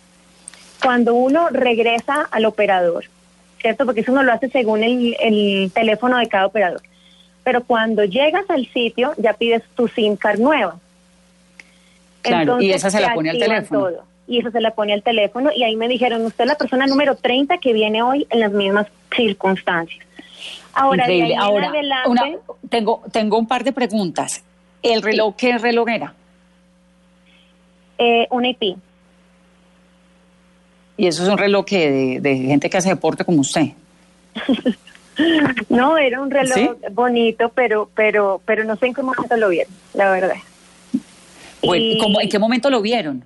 Cuando 0.84 1.16
uno 1.16 1.50
regresa 1.50 2.28
al 2.30 2.46
operador 2.46 3.06
¿cierto? 3.64 3.86
Porque 3.86 4.02
eso 4.02 4.12
no 4.12 4.22
lo 4.24 4.34
hace 4.34 4.50
según 4.50 4.84
el, 4.84 5.72
teléfono 5.74 6.18
de 6.18 6.28
cada 6.28 6.46
operador. 6.46 6.82
Pero 7.44 7.64
cuando 7.64 8.04
llegas 8.04 8.44
al 8.50 8.68
sitio, 8.68 9.14
ya 9.18 9.34
pides 9.34 9.64
tu 9.74 9.88
SIM 9.88 10.18
card 10.18 10.40
nueva. 10.40 10.78
Claro, 12.22 12.62
y 12.62 12.72
esa 12.72 12.92
se 12.92 13.00
la 13.00 13.14
pone 13.14 13.32
al 13.32 13.40
teléfono. 13.40 13.90
y 14.28 14.40
esa 14.40 14.52
se 14.52 14.62
la 14.62 14.72
pone 14.72 14.94
al 14.94 15.02
teléfono 15.02 15.50
y 15.54 15.64
ahí 15.64 15.76
me 15.76 15.88
dijeron, 15.88 16.26
usted 16.26 16.44
es 16.44 16.48
la 16.50 16.56
persona 16.56 16.86
número 16.88 17.16
30 17.16 17.58
que 17.58 17.74
viene 17.74 18.02
hoy 18.02 18.28
en 18.30 18.40
las 18.42 18.52
mismas 18.52 18.88
circunstancias. 19.16 20.06
Ahora, 20.74 21.06
Ahora 21.40 21.72
tengo, 22.70 23.02
tengo 23.12 23.38
un 23.38 23.48
par 23.48 23.64
de 23.64 23.72
preguntas. 23.72 24.44
¿El 24.82 25.02
reloj 25.02 25.36
qué 25.38 25.58
reloj 25.58 25.88
era? 25.88 26.14
Eh, 27.98 28.28
un 28.30 28.46
IP. 28.46 28.78
Y 30.98 31.08
eso 31.08 31.24
es 31.24 31.30
un 31.30 31.38
reloj 31.38 31.66
de, 31.66 32.20
de 32.22 32.36
gente 32.38 32.70
que 32.70 32.78
hace 32.78 32.90
deporte 32.90 33.26
como 33.26 33.42
usted. 33.42 33.70
no, 35.70 35.98
era 35.98 36.22
un 36.22 36.32
reloj 36.32 36.78
bonito, 36.92 37.50
pero, 37.54 37.90
pero, 37.96 38.42
pero 38.46 38.64
no 38.64 38.76
sé 38.76 38.88
en 38.88 38.94
qué 38.94 39.04
momento 39.04 39.38
lo 39.38 39.50
vieron, 39.50 39.74
la 39.94 40.12
verdad. 40.12 40.36
¿En 41.62 42.30
qué 42.30 42.40
momento 42.40 42.70
lo 42.70 42.82
vieron? 42.82 43.24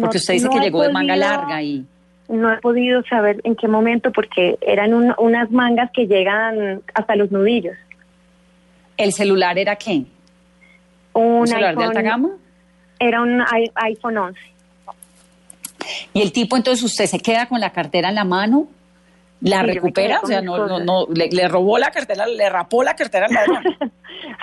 Porque 0.00 0.16
usted 0.16 0.34
dice 0.34 0.48
que 0.48 0.60
llegó 0.60 0.82
de 0.82 0.92
manga 0.92 1.16
larga 1.16 1.62
y... 1.62 1.84
No 2.28 2.52
he 2.52 2.56
podido 2.56 3.02
saber 3.04 3.40
en 3.44 3.54
qué 3.54 3.68
momento 3.68 4.10
porque 4.10 4.56
eran 4.62 4.94
unas 4.94 5.50
mangas 5.50 5.90
que 5.92 6.06
llegan 6.06 6.80
hasta 6.94 7.16
los 7.16 7.30
nudillos. 7.30 7.76
¿El 8.96 9.12
celular 9.12 9.58
era 9.58 9.76
qué? 9.76 10.04
¿Un, 11.12 11.46
celular 11.46 11.76
de 11.76 11.84
alta 11.84 12.02
gama? 12.02 12.30
Era 12.98 13.20
un 13.20 13.42
iPhone 13.74 14.16
11. 14.16 14.40
Y 16.14 16.22
el 16.22 16.32
tipo, 16.32 16.56
entonces, 16.56 16.82
usted 16.84 17.06
se 17.06 17.18
queda 17.18 17.46
con 17.46 17.60
la 17.60 17.70
cartera 17.70 18.08
en 18.08 18.14
la 18.14 18.24
mano, 18.24 18.68
la 19.40 19.62
recupera, 19.62 20.20
o 20.22 20.26
sea, 20.26 20.40
no, 20.40 20.66
no, 20.66 20.78
no, 20.78 21.06
le, 21.12 21.48
robó 21.48 21.76
la 21.76 21.90
cartera, 21.90 22.26
le 22.26 22.48
rapó 22.48 22.84
la 22.84 22.94
cartera 22.94 23.26
al 23.26 23.34
ladrón. 23.34 23.64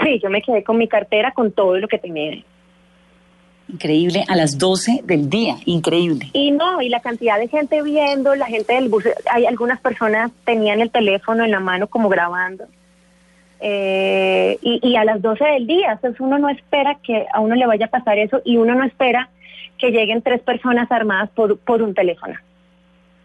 sí, 0.03 0.19
yo 0.21 0.29
me 0.29 0.41
quedé 0.41 0.63
con 0.63 0.77
mi 0.77 0.89
cartera, 0.89 1.31
con 1.31 1.53
todo 1.53 1.77
lo 1.77 1.87
que 1.87 1.97
tenía. 1.97 2.43
Increíble, 3.69 4.25
a 4.27 4.35
las 4.35 4.57
12 4.57 5.01
del 5.05 5.29
día, 5.29 5.55
increíble. 5.65 6.29
Y 6.33 6.51
no, 6.51 6.81
y 6.81 6.89
la 6.89 6.99
cantidad 6.99 7.39
de 7.39 7.47
gente 7.47 7.81
viendo, 7.81 8.35
la 8.35 8.47
gente 8.47 8.73
del 8.73 8.89
bus, 8.89 9.05
hay 9.31 9.45
algunas 9.45 9.79
personas 9.79 10.29
tenían 10.43 10.81
el 10.81 10.91
teléfono 10.91 11.45
en 11.45 11.51
la 11.51 11.61
mano 11.61 11.87
como 11.87 12.09
grabando. 12.09 12.65
Eh, 13.61 14.57
y, 14.61 14.79
y, 14.85 14.95
a 14.97 15.05
las 15.05 15.21
12 15.21 15.43
del 15.45 15.67
día, 15.67 15.93
entonces 15.93 16.19
uno 16.19 16.37
no 16.37 16.49
espera 16.49 16.97
que 17.01 17.27
a 17.31 17.39
uno 17.39 17.55
le 17.55 17.65
vaya 17.65 17.85
a 17.85 17.89
pasar 17.89 18.17
eso 18.17 18.41
y 18.43 18.57
uno 18.57 18.75
no 18.75 18.83
espera 18.83 19.29
que 19.81 19.89
lleguen 19.91 20.21
tres 20.21 20.41
personas 20.41 20.89
armadas 20.91 21.31
por, 21.31 21.57
por 21.57 21.81
un 21.81 21.95
teléfono. 21.95 22.35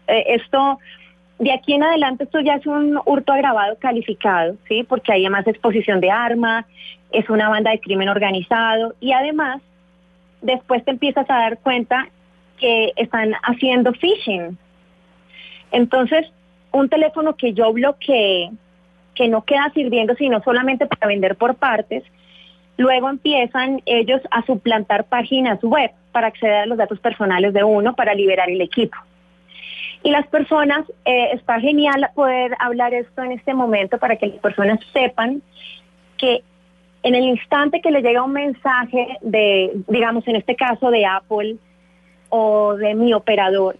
Eh, 0.07 0.23
esto, 0.27 0.79
de 1.37 1.51
aquí 1.53 1.73
en 1.73 1.83
adelante, 1.83 2.23
esto 2.23 2.39
ya 2.41 2.55
es 2.55 2.65
un 2.65 2.99
hurto 3.05 3.31
agravado 3.31 3.77
calificado, 3.77 4.55
¿sí? 4.67 4.83
Porque 4.83 5.13
hay 5.13 5.29
más 5.29 5.45
exposición 5.45 6.01
de 6.01 6.09
armas, 6.09 6.65
es 7.11 7.29
una 7.29 7.47
banda 7.47 7.69
de 7.71 7.79
crimen 7.79 8.09
organizado 8.09 8.95
y 8.99 9.11
además, 9.11 9.61
después 10.41 10.83
te 10.83 10.91
empiezas 10.91 11.29
a 11.29 11.35
dar 11.35 11.59
cuenta 11.59 12.09
que 12.59 12.91
están 12.95 13.33
haciendo 13.43 13.93
phishing. 13.93 14.57
Entonces, 15.71 16.25
un 16.71 16.89
teléfono 16.89 17.35
que 17.35 17.53
yo 17.53 17.71
bloqueé, 17.71 18.49
que 19.13 19.27
no 19.27 19.43
queda 19.43 19.71
sirviendo 19.75 20.15
sino 20.15 20.41
solamente 20.41 20.87
para 20.87 21.07
vender 21.07 21.35
por 21.35 21.53
partes, 21.55 22.03
luego 22.77 23.09
empiezan 23.09 23.81
ellos 23.85 24.21
a 24.31 24.43
suplantar 24.43 25.03
páginas 25.03 25.61
web 25.61 25.91
para 26.11 26.27
acceder 26.27 26.55
a 26.55 26.65
los 26.65 26.77
datos 26.77 26.99
personales 26.99 27.53
de 27.53 27.63
uno 27.63 27.95
para 27.95 28.13
liberar 28.13 28.49
el 28.49 28.61
equipo. 28.61 28.97
Y 30.03 30.11
las 30.11 30.27
personas, 30.27 30.85
eh, 31.05 31.29
está 31.33 31.59
genial 31.59 32.09
poder 32.15 32.55
hablar 32.59 32.93
esto 32.93 33.23
en 33.23 33.31
este 33.31 33.53
momento 33.53 33.97
para 33.97 34.15
que 34.15 34.27
las 34.27 34.39
personas 34.39 34.79
sepan 34.93 35.41
que 36.17 36.43
en 37.03 37.15
el 37.15 37.23
instante 37.23 37.81
que 37.81 37.91
le 37.91 38.01
llega 38.01 38.23
un 38.23 38.33
mensaje 38.33 39.17
de, 39.21 39.71
digamos, 39.87 40.27
en 40.27 40.35
este 40.35 40.55
caso 40.55 40.91
de 40.91 41.05
Apple 41.05 41.57
o 42.29 42.75
de 42.75 42.95
mi 42.95 43.13
operador, 43.13 43.77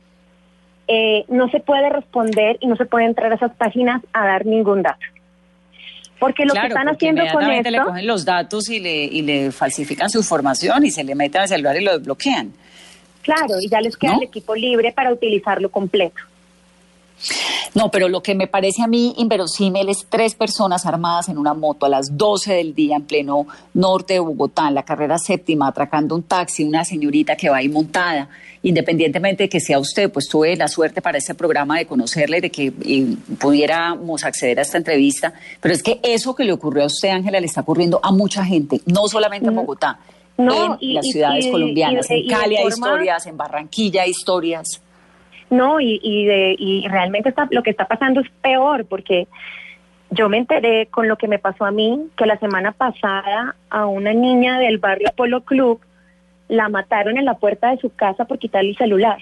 eh, 0.88 1.26
no 1.28 1.50
se 1.50 1.60
puede 1.60 1.90
responder 1.90 2.58
y 2.62 2.68
no 2.68 2.76
se 2.78 2.86
puede 2.86 3.06
entrar 3.06 3.32
a 3.32 3.36
esas 3.36 3.54
páginas 3.56 4.02
a 4.14 4.26
dar 4.26 4.46
ningún 4.46 4.84
dato. 4.84 5.06
Porque 6.20 6.46
lo 6.46 6.54
que 6.54 6.68
están 6.68 6.90
haciendo 6.90 7.24
con 7.32 7.44
esto... 7.52 7.70
le 7.70 7.80
cogen 7.80 8.08
los 8.08 8.26
datos 8.26 8.70
y 8.70 8.80
le, 8.80 9.06
y 9.06 9.22
le 9.22 9.52
falsifican 9.52 10.10
su 10.10 10.18
información 10.18 10.86
y 10.86 10.92
se 10.92 11.04
le 11.04 11.14
meten 11.14 11.42
al 11.42 11.48
celular 11.48 11.78
y 11.78 11.84
lo 11.84 11.98
desbloquean. 11.98 12.54
Claro, 13.22 13.60
y 13.62 13.68
ya 13.68 13.82
les 13.82 13.98
queda 13.98 14.16
el 14.16 14.24
equipo 14.24 14.56
libre 14.56 14.94
para 14.94 15.12
utilizarlo 15.12 15.70
completo. 15.70 16.22
No, 17.74 17.90
pero 17.92 18.10
lo 18.10 18.22
que 18.22 18.36
me 18.36 18.48
parece 18.48 18.84
a 18.84 18.88
mí 18.88 19.14
inverosímil 19.18 19.90
es 19.90 20.06
tres 20.10 20.36
personas 20.36 20.86
armadas 20.86 21.30
en 21.30 21.38
una 21.38 21.54
moto 21.54 21.86
a 21.86 21.90
las 21.90 22.18
12 22.18 22.54
del 22.54 22.74
día 22.74 22.96
en 22.96 23.04
pleno 23.04 23.48
norte 23.74 24.14
de 24.14 24.20
Bogotá, 24.20 24.68
en 24.68 24.76
la 24.76 24.84
carrera 24.84 25.18
séptima, 25.18 25.68
atracando 25.68 26.16
un 26.16 26.24
taxi, 26.24 26.64
una 26.64 26.86
señorita 26.86 27.36
que 27.36 27.50
va 27.50 27.58
ahí 27.58 27.70
montada, 27.70 28.30
independientemente 28.64 29.44
de 29.44 29.50
que 29.50 29.60
sea 29.60 29.80
usted, 29.80 30.12
pues 30.12 30.28
tuve 30.28 30.56
la 30.56 30.68
suerte 30.68 31.02
para 31.02 31.18
este 31.18 31.36
programa 31.36 31.78
de 31.78 31.86
conocerle, 31.86 32.42
de 32.42 32.50
que 32.50 32.72
pudiéramos 33.40 34.24
acceder 34.24 34.60
a 34.60 34.62
esta 34.62 34.78
entrevista, 34.78 35.34
pero 35.62 35.74
es 35.74 35.84
que 35.84 36.00
eso 36.04 36.36
que 36.36 36.44
le 36.44 36.54
ocurrió 36.54 36.84
a 36.84 36.88
usted, 36.88 37.10
Ángela, 37.10 37.40
le 37.40 37.48
está 37.48 37.62
ocurriendo 37.62 38.00
a 38.02 38.12
mucha 38.12 38.44
gente, 38.46 38.82
no 38.86 39.08
solamente 39.08 39.48
en 39.48 39.54
mm. 39.54 39.58
Bogotá, 39.58 40.00
en 40.38 40.94
las 40.94 41.06
ciudades 41.06 41.48
colombianas, 41.48 42.10
en 42.10 42.28
Cali 42.28 42.58
hay 42.58 42.68
historias, 42.68 43.26
en 43.26 43.38
Barranquilla 43.38 44.04
hay 44.04 44.12
historias. 44.12 44.82
No, 45.50 45.80
y, 45.80 46.00
y, 46.04 46.26
de, 46.26 46.56
y 46.58 46.88
realmente 46.88 47.30
está, 47.30 47.48
lo 47.52 47.64
que 47.64 47.70
está 47.70 47.86
pasando 47.86 48.20
es 48.20 48.30
peor 48.42 48.86
porque 48.86 49.28
yo 50.10 50.30
me 50.30 50.38
enteré 50.38 50.88
con 50.88 51.08
lo 51.08 51.18
que 51.18 51.28
me 51.28 51.40
pasó 51.40 51.66
a 51.66 51.72
mí, 51.72 52.08
que 52.18 52.26
la 52.26 52.38
semana 52.38 52.72
pasada 52.72 53.56
a 53.70 53.86
una 53.86 54.14
niña 54.14 54.60
del 54.60 54.78
barrio 54.78 55.12
Polo 55.16 55.42
Club 55.42 55.80
la 56.48 56.70
mataron 56.70 57.18
en 57.18 57.26
la 57.26 57.36
puerta 57.36 57.72
de 57.72 57.78
su 57.78 57.94
casa 57.94 58.26
por 58.26 58.40
quitarle 58.40 58.72
el 58.72 58.78
celular. 58.78 59.20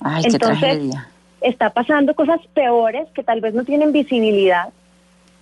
Ay, 0.00 0.24
Entonces, 0.26 0.94
está 1.40 1.70
pasando 1.70 2.14
cosas 2.14 2.40
peores 2.54 3.08
que 3.14 3.22
tal 3.22 3.40
vez 3.40 3.54
no 3.54 3.64
tienen 3.64 3.92
visibilidad. 3.92 4.70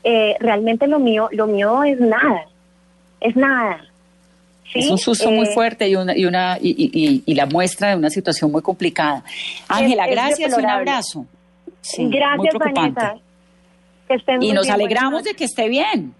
Eh, 0.02 0.37
realmente 0.40 0.87
lo 0.87 0.99
mío, 0.99 1.28
lo 1.32 1.46
mío 1.46 1.82
es 1.84 1.99
nada, 1.99 2.44
es 3.20 3.34
nada. 3.37 3.84
Es 4.75 4.90
un 4.90 4.99
susto 4.99 5.31
muy 5.31 5.47
eh, 5.47 5.54
fuerte 5.54 5.88
y 5.88 5.95
una 5.95 6.16
y 6.16 6.26
una 6.26 6.59
y, 6.61 7.23
y, 7.25 7.35
la 7.35 7.47
muestra 7.47 7.90
de 7.90 7.97
una 7.97 8.11
situación 8.11 8.50
muy 8.50 8.61
complicada. 8.61 9.23
Ángela, 9.69 10.07
gracias 10.07 10.57
un 10.57 10.66
abrazo. 10.66 11.26
gracias, 11.99 12.54
Vanessa. 12.59 13.14
y 14.40 14.52
nos 14.52 14.69
alegramos 14.69 15.25
de 15.25 15.35
que 15.35 15.45
esté 15.45 15.69
bien. 15.69 16.14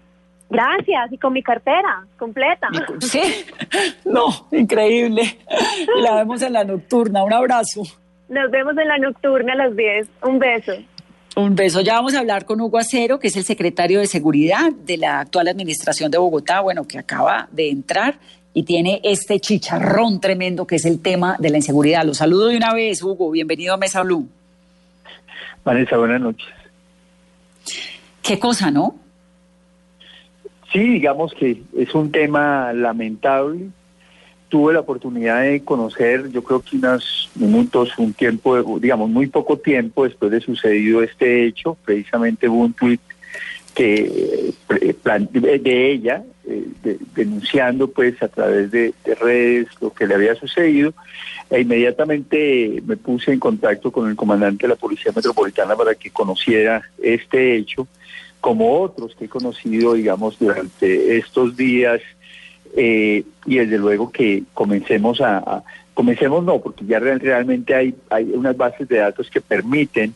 Gracias, 0.49 1.11
y 1.11 1.17
con 1.17 1.33
mi 1.33 1.41
cartera 1.41 2.05
completa. 2.17 2.69
Sí, 2.99 3.21
no, 4.05 4.47
increíble. 4.51 5.37
La 6.01 6.15
vemos 6.15 6.41
en 6.41 6.53
la 6.53 6.63
nocturna. 6.63 7.23
Un 7.23 7.33
abrazo. 7.33 7.81
Nos 8.29 8.51
vemos 8.51 8.77
en 8.77 8.87
la 8.87 8.97
nocturna 8.97 9.53
a 9.53 9.55
las 9.55 9.75
10. 9.75 10.07
Un 10.23 10.39
beso. 10.39 10.73
Un 11.35 11.55
beso. 11.55 11.81
Ya 11.81 11.95
vamos 11.95 12.15
a 12.15 12.19
hablar 12.19 12.45
con 12.45 12.61
Hugo 12.61 12.77
Acero, 12.77 13.19
que 13.19 13.27
es 13.27 13.35
el 13.35 13.43
secretario 13.43 13.99
de 13.99 14.07
Seguridad 14.07 14.71
de 14.71 14.97
la 14.97 15.19
actual 15.19 15.47
administración 15.47 16.09
de 16.09 16.17
Bogotá, 16.17 16.61
bueno, 16.61 16.87
que 16.87 16.97
acaba 16.97 17.49
de 17.51 17.69
entrar 17.69 18.19
y 18.55 18.63
tiene 18.63 19.01
este 19.03 19.39
chicharrón 19.39 20.19
tremendo 20.19 20.65
que 20.65 20.77
es 20.77 20.85
el 20.85 21.01
tema 21.01 21.35
de 21.37 21.49
la 21.49 21.57
inseguridad. 21.57 22.05
Los 22.05 22.17
saludo 22.17 22.47
de 22.47 22.57
una 22.57 22.73
vez, 22.73 23.03
Hugo. 23.03 23.29
Bienvenido 23.29 23.73
a 23.73 23.77
Mesa 23.77 24.01
Blue. 24.01 24.27
Vanessa, 25.65 25.97
buenas 25.97 26.21
noches. 26.21 26.47
Qué 28.23 28.39
cosa, 28.39 28.71
¿no? 28.71 28.95
Sí, 30.71 30.79
digamos 30.79 31.33
que 31.33 31.61
es 31.77 31.93
un 31.93 32.11
tema 32.11 32.71
lamentable 32.71 33.67
tuve 34.47 34.73
la 34.73 34.79
oportunidad 34.79 35.41
de 35.41 35.63
conocer, 35.65 36.31
yo 36.31 36.41
creo 36.41 36.61
que 36.61 36.77
unos 36.77 37.29
minutos, 37.35 37.97
un 37.97 38.13
tiempo, 38.13 38.79
digamos, 38.79 39.09
muy 39.09 39.27
poco 39.27 39.57
tiempo 39.57 40.05
después 40.05 40.31
de 40.31 40.39
sucedido 40.39 41.01
este 41.01 41.45
hecho, 41.45 41.75
precisamente 41.83 42.47
hubo 42.47 42.61
un 42.61 42.71
tuit 42.71 43.01
que 43.75 44.53
eh, 44.69 45.59
de 45.59 45.91
ella, 45.91 46.23
eh, 46.47 46.97
denunciando 47.13 47.89
pues 47.89 48.21
a 48.23 48.29
través 48.29 48.71
de, 48.71 48.93
redes 49.19 49.67
lo 49.81 49.93
que 49.93 50.07
le 50.07 50.15
había 50.15 50.35
sucedido, 50.35 50.93
e 51.49 51.61
inmediatamente 51.61 52.81
me 52.85 52.97
puse 52.97 53.33
en 53.33 53.39
contacto 53.39 53.91
con 53.91 54.09
el 54.09 54.15
comandante 54.15 54.63
de 54.63 54.69
la 54.69 54.75
Policía 54.75 55.11
Metropolitana 55.15 55.75
para 55.75 55.93
que 55.93 56.09
conociera 56.09 56.81
este 57.03 57.55
hecho, 57.55 57.87
como 58.41 58.81
otros 58.81 59.15
que 59.15 59.25
he 59.25 59.29
conocido, 59.29 59.93
digamos, 59.93 60.39
durante 60.39 61.17
estos 61.17 61.55
días 61.55 62.01
eh, 62.75 63.23
y 63.45 63.57
desde 63.57 63.77
luego 63.77 64.11
que 64.11 64.43
comencemos 64.53 65.21
a, 65.21 65.63
comencemos 65.93 66.43
no, 66.43 66.59
porque 66.59 66.85
ya 66.85 66.99
realmente 66.99 67.75
hay, 67.75 67.95
hay 68.09 68.31
unas 68.33 68.55
bases 68.55 68.87
de 68.87 68.97
datos 68.97 69.29
que 69.29 69.41
permiten 69.41 70.13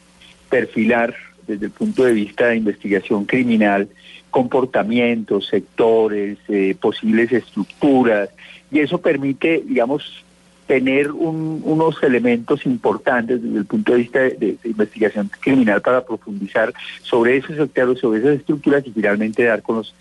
perfilar 0.50 1.16
desde 1.50 1.65
el 1.65 1.72
punto 1.72 2.03
de 2.03 2.13
vista 2.13 2.48
de 2.48 2.58
investigación 2.58 3.25
criminal 3.25 3.89
comportamientos, 4.29 5.48
sectores, 5.48 6.38
eh, 6.48 6.75
posibles 6.79 7.32
estructuras, 7.32 8.29
y 8.72 8.79
eso 8.79 9.00
permite, 9.00 9.63
digamos, 9.65 10.24
tener 10.68 11.10
unos 11.12 12.03
elementos 12.03 12.63
importantes 12.68 13.41
desde 13.41 13.58
el 13.58 13.65
punto 13.65 13.94
de 13.94 13.98
vista 13.98 14.20
de, 14.20 14.56
investigación 14.63 15.32
criminal 15.39 15.82
para 15.82 16.06
profundizar 16.06 16.72
sobre 17.01 17.38
esos 17.38 17.56
sectores, 17.56 18.00
sobre 18.00 18.20
esas 18.20 18.38
estructuras 18.38 18.86
y 18.86 18.91
finalmente 18.91 19.44
dar 19.44 19.63
con 19.63 19.77
los 19.77 19.96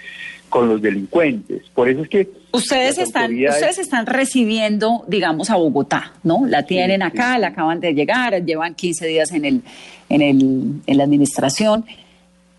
con 0.50 0.68
los 0.68 0.82
delincuentes. 0.82 1.62
Por 1.74 1.88
eso 1.88 2.02
es 2.02 2.08
que 2.08 2.28
ustedes 2.52 2.98
están 2.98 3.32
ustedes 3.32 3.78
están 3.78 4.06
recibiendo, 4.06 5.04
digamos, 5.06 5.50
a 5.50 5.56
Bogotá, 5.56 6.12
¿no? 6.22 6.46
La 6.46 6.64
tienen 6.64 7.02
acá, 7.02 7.38
la 7.38 7.48
acaban 7.48 7.80
de 7.80 7.94
llegar, 7.94 8.44
llevan 8.44 8.74
15 8.74 9.06
días 9.06 9.32
en 9.32 9.44
el 9.44 9.62
en 10.08 10.22
el 10.22 10.80
en 10.86 10.96
la 10.96 11.04
administración. 11.04 11.84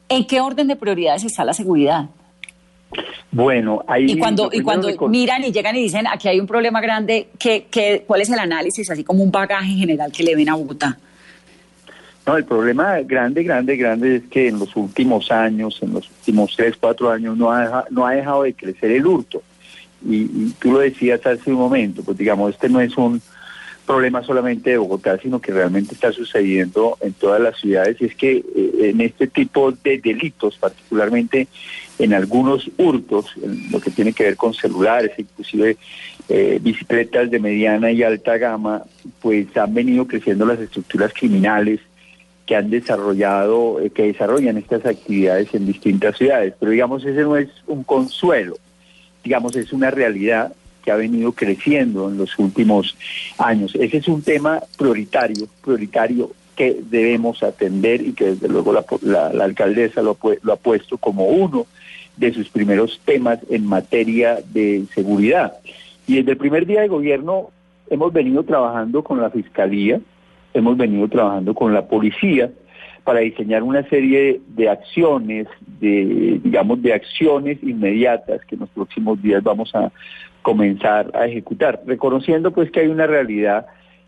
¿En 0.08 0.26
qué 0.26 0.42
orden 0.42 0.68
de 0.68 0.76
prioridades 0.76 1.24
está 1.24 1.46
la 1.46 1.54
seguridad? 1.54 2.06
Bueno, 3.32 3.84
ahí 3.88 4.12
y 4.12 4.18
cuando 4.18 4.50
y 4.52 4.62
cuando 4.62 4.90
miran 5.08 5.44
y 5.44 5.52
llegan 5.52 5.76
y 5.76 5.84
dicen 5.84 6.08
aquí 6.08 6.28
hay 6.28 6.40
un 6.40 6.48
problema 6.48 6.82
grande, 6.82 7.30
¿qué, 7.38 7.68
qué, 7.70 8.04
¿cuál 8.08 8.22
es 8.22 8.30
el 8.30 8.40
análisis 8.40 8.90
así 8.90 9.04
como 9.04 9.24
un 9.24 9.32
bagaje 9.32 9.74
general 9.74 10.12
que 10.12 10.24
le 10.24 10.36
ven 10.36 10.50
a 10.50 10.56
Bogotá? 10.56 10.98
No, 12.26 12.38
el 12.38 12.46
problema 12.46 13.00
grande, 13.02 13.44
grande, 13.44 13.76
grande 13.76 14.16
es 14.18 14.24
que 14.30 14.48
en 14.48 14.60
los 14.60 14.76
últimos 14.76 15.32
años, 15.32 15.80
en 15.82 15.94
los 15.94 16.08
últimos 16.10 16.56
tres, 16.56 16.76
cuatro 16.80 17.10
años, 17.10 17.38
no 17.38 17.52
ha, 17.52 17.86
no 17.90 18.06
ha 18.06 18.14
dejado 18.14 18.44
de 18.44 18.54
crecer 18.54 18.92
el 18.92 19.06
hurto. 19.08 19.42
Y, 20.08 20.52
tú 20.60 20.72
lo 20.74 20.80
decías 20.80 21.26
hace 21.26 21.52
un 21.52 21.58
momento, 21.58 22.04
pues 22.04 22.18
digamos, 22.18 22.54
este 22.54 22.70
no 22.70 22.80
es 22.80 22.96
un 22.98 23.22
problema 23.86 24.22
solamente 24.22 24.70
de 24.70 24.78
Bogotá, 24.78 25.18
sino 25.18 25.42
que 25.42 25.52
realmente 25.52 25.96
está 25.96 26.12
sucediendo 26.12 26.98
en 27.02 27.14
todas 27.14 27.42
las 27.42 27.60
ciudades. 27.60 27.98
Y 28.00 28.06
es 28.06 28.16
que 28.16 28.38
eh, 28.38 28.92
en 28.92 29.02
este 29.02 29.28
tipo 29.28 29.72
de 29.72 29.98
delitos, 29.98 30.58
particularmente 30.58 31.48
en 31.98 32.14
algunos 32.14 32.70
hurtos, 32.78 33.34
en 33.42 33.72
lo 33.72 33.82
que 33.82 33.90
tiene 33.90 34.14
que 34.14 34.26
ver 34.26 34.38
con 34.38 34.54
celulares, 34.54 35.12
inclusive 35.18 35.78
eh, 36.30 36.60
bicicletas 36.62 37.32
de 37.32 37.40
mediana 37.40 37.92
y 37.92 38.04
alta 38.04 38.38
gama, 38.38 38.84
pues 39.22 39.56
han 39.58 39.74
venido 39.74 40.06
creciendo 40.06 40.46
las 40.46 40.60
estructuras 40.60 41.12
criminales 41.12 41.80
que 42.46 42.56
han 42.56 42.70
desarrollado, 42.70 43.80
eh, 43.80 43.90
que 43.90 44.04
desarrollan 44.04 44.58
estas 44.58 44.86
actividades 44.86 45.54
en 45.54 45.66
distintas 45.66 46.18
ciudades. 46.18 46.54
Pero 46.60 46.72
digamos, 46.72 47.04
ese 47.06 47.22
no 47.22 47.36
es 47.38 47.50
un 47.68 47.84
consuelo, 47.84 48.58
digamos, 49.24 49.56
es 49.56 49.74
una 49.74 49.92
realidad 49.92 50.54
que 50.84 50.92
ha 50.92 50.96
venido 50.96 51.32
creciendo 51.34 52.10
en 52.10 52.18
los 52.18 52.38
últimos 52.40 52.96
años. 53.38 53.76
Ese 53.76 53.98
es 53.98 54.08
un 54.08 54.22
tema 54.22 54.62
prioritario, 54.78 55.48
prioritario 55.62 56.32
que 56.56 56.78
debemos 56.90 57.42
atender 57.44 58.02
y 58.02 58.14
que 58.14 58.26
desde 58.32 58.50
luego 58.50 58.74
la, 58.74 59.28
alcaldesa 59.44 60.02
lo, 60.02 60.18
lo 60.42 60.54
ha 60.54 60.58
puesto 60.58 60.98
como 60.98 61.26
uno 61.28 61.66
de 62.18 62.34
sus 62.34 62.50
primeros 62.50 63.00
temas 63.06 63.40
en 63.50 63.66
materia 63.66 64.40
de 64.54 64.84
seguridad. 64.94 65.54
Y 66.06 66.16
desde 66.16 66.32
el 66.32 66.38
primer 66.38 66.66
día 66.66 66.82
de 66.82 66.90
gobierno 66.90 67.50
hemos 67.90 68.12
venido 68.12 68.44
trabajando 68.44 69.04
con 69.04 69.22
la 69.22 69.30
Fiscalía, 69.30 70.02
hemos 70.54 70.78
venido 70.78 71.08
trabajando 71.08 71.54
con 71.54 71.74
la 71.74 71.88
policía 71.88 72.52
para 73.04 73.20
diseñar 73.20 73.64
una 73.64 73.88
serie 73.90 74.42
de 74.48 74.70
acciones, 74.70 75.48
de 75.80 76.40
digamos 76.44 76.82
de 76.82 76.94
acciones 76.94 77.58
inmediatas 77.64 78.44
que 78.46 78.56
en 78.56 78.62
los 78.62 78.70
próximos 78.70 79.22
días 79.22 79.44
vamos 79.44 79.74
a 79.76 79.92
comenzar 80.42 81.12
a 81.14 81.26
ejecutar, 81.26 81.82
reconociendo 81.86 82.52
pues 82.52 82.72
que 82.72 82.82
hay 82.82 82.88
una 82.88 83.08
realidad 83.08 83.68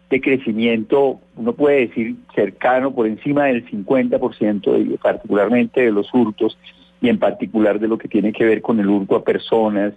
de 0.09 0.21
crecimiento, 0.21 1.19
uno 1.35 1.53
puede 1.53 1.87
decir 1.87 2.15
cercano 2.35 2.93
por 2.93 3.07
encima 3.07 3.45
del 3.45 3.65
50%, 3.65 4.71
de, 4.71 4.97
particularmente 4.97 5.81
de 5.81 5.91
los 5.91 6.13
hurtos 6.13 6.57
y 7.01 7.09
en 7.09 7.17
particular 7.17 7.79
de 7.79 7.87
lo 7.87 7.97
que 7.97 8.07
tiene 8.07 8.33
que 8.33 8.45
ver 8.45 8.61
con 8.61 8.79
el 8.79 8.87
hurto 8.87 9.15
a 9.15 9.23
personas, 9.23 9.93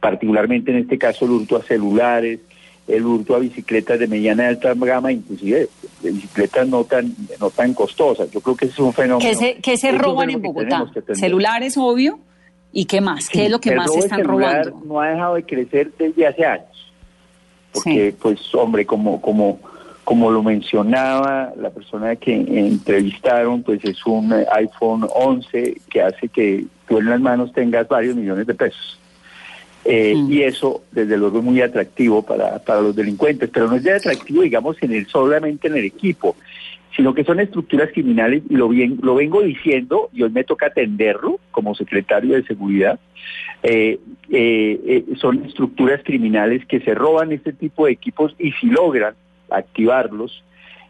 particularmente 0.00 0.70
en 0.70 0.78
este 0.78 0.98
caso 0.98 1.24
el 1.24 1.32
hurto 1.32 1.56
a 1.56 1.62
celulares, 1.62 2.40
el 2.90 3.06
hurto 3.06 3.34
a 3.34 3.38
bicicletas 3.38 3.98
de 3.98 4.06
mediana 4.06 4.44
y 4.44 4.46
alta 4.46 4.74
gama, 4.74 5.12
inclusive 5.12 5.68
de 6.02 6.10
bicicletas 6.10 6.68
no 6.68 6.84
tan 6.84 7.14
no 7.40 7.50
tan 7.50 7.74
costosas. 7.74 8.30
Yo 8.30 8.40
creo 8.40 8.56
que 8.56 8.66
ese 8.66 8.74
es 8.74 8.80
un 8.80 8.92
fenómeno. 8.92 9.30
¿Qué 9.62 9.76
se, 9.76 9.92
roban 9.92 10.30
en 10.30 10.42
Bogotá? 10.42 10.90
Celulares, 11.14 11.76
obvio. 11.76 12.18
¿Y 12.72 12.84
qué 12.84 13.00
más? 13.00 13.28
¿Qué 13.28 13.46
es 13.46 13.50
lo 13.50 13.60
que 13.60 13.74
más 13.74 13.92
se 13.92 13.98
están 13.98 14.24
robando? 14.24 14.80
No 14.84 15.00
ha 15.00 15.10
dejado 15.10 15.34
de 15.34 15.44
crecer 15.44 15.90
desde 15.98 16.26
hace 16.26 16.44
años. 16.44 16.92
Porque, 17.72 18.14
pues, 18.20 18.54
hombre, 18.54 18.84
como, 18.86 19.20
como, 19.20 19.60
como 20.04 20.30
lo 20.30 20.42
mencionaba 20.42 21.52
la 21.56 21.70
persona 21.70 22.16
que 22.16 22.34
entrevistaron, 22.34 23.62
pues 23.62 23.84
es 23.84 24.04
un 24.06 24.32
iPhone 24.52 25.06
11 25.12 25.80
que 25.88 26.02
hace 26.02 26.28
que 26.28 26.66
tú 26.88 26.98
en 26.98 27.06
las 27.06 27.20
manos 27.20 27.52
tengas 27.52 27.88
varios 27.88 28.16
millones 28.16 28.46
de 28.46 28.54
pesos. 28.54 28.99
Eh, 29.84 30.14
mm. 30.14 30.32
Y 30.32 30.42
eso, 30.42 30.82
desde 30.92 31.16
luego, 31.16 31.38
es 31.38 31.44
muy 31.44 31.60
atractivo 31.60 32.22
para, 32.22 32.58
para 32.58 32.80
los 32.80 32.94
delincuentes, 32.94 33.48
pero 33.52 33.68
no 33.68 33.76
es 33.76 33.82
de 33.82 33.94
atractivo, 33.94 34.42
digamos, 34.42 34.76
en 34.82 34.92
el, 34.92 35.06
solamente 35.06 35.68
en 35.68 35.76
el 35.76 35.84
equipo, 35.84 36.36
sino 36.96 37.14
que 37.14 37.24
son 37.24 37.40
estructuras 37.40 37.90
criminales, 37.92 38.42
y 38.48 38.56
lo, 38.56 38.68
bien, 38.68 38.98
lo 39.02 39.14
vengo 39.14 39.42
diciendo, 39.42 40.10
y 40.12 40.22
hoy 40.22 40.30
me 40.30 40.44
toca 40.44 40.66
atenderlo 40.66 41.38
como 41.50 41.74
secretario 41.74 42.34
de 42.34 42.42
Seguridad, 42.42 42.98
eh, 43.62 43.98
eh, 44.30 45.04
son 45.16 45.44
estructuras 45.44 46.02
criminales 46.04 46.64
que 46.66 46.80
se 46.80 46.94
roban 46.94 47.32
este 47.32 47.52
tipo 47.52 47.86
de 47.86 47.92
equipos 47.92 48.34
y 48.38 48.52
si 48.52 48.66
logran 48.66 49.14
activarlos, 49.50 50.42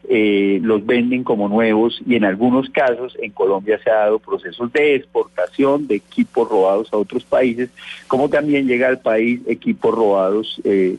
eh, 0.09 0.59
los 0.63 0.85
venden 0.85 1.25
como 1.25 1.49
nuevos 1.49 2.01
y 2.07 2.17
en 2.17 2.25
algunos 2.25 2.71
casos 2.71 3.17
en 3.21 3.33
Colombia 3.33 3.79
se 3.83 3.91
ha 3.91 3.97
dado 3.97 4.19
procesos 4.19 4.73
de 4.73 4.95
exportación 4.95 5.87
de 5.87 5.97
equipos 5.97 6.49
robados 6.49 6.93
a 6.93 6.97
otros 6.97 7.25
países, 7.25 7.71
como 8.09 8.29
también 8.29 8.67
llega 8.67 8.89
al 8.89 9.01
país 9.01 9.41
equipos 9.47 9.95
robados 9.95 10.61
eh, 10.65 10.97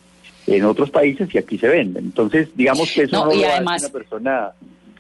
en 0.48 0.66
otros 0.66 0.90
países 0.90 1.34
y 1.34 1.38
aquí 1.38 1.58
se 1.58 1.68
venden. 1.68 2.06
Entonces, 2.06 2.50
digamos 2.56 2.92
que 2.94 3.04
eso 3.04 3.26
no, 3.26 3.34
lo 3.34 3.48
además... 3.48 3.84
una 3.84 3.92
persona 3.92 4.52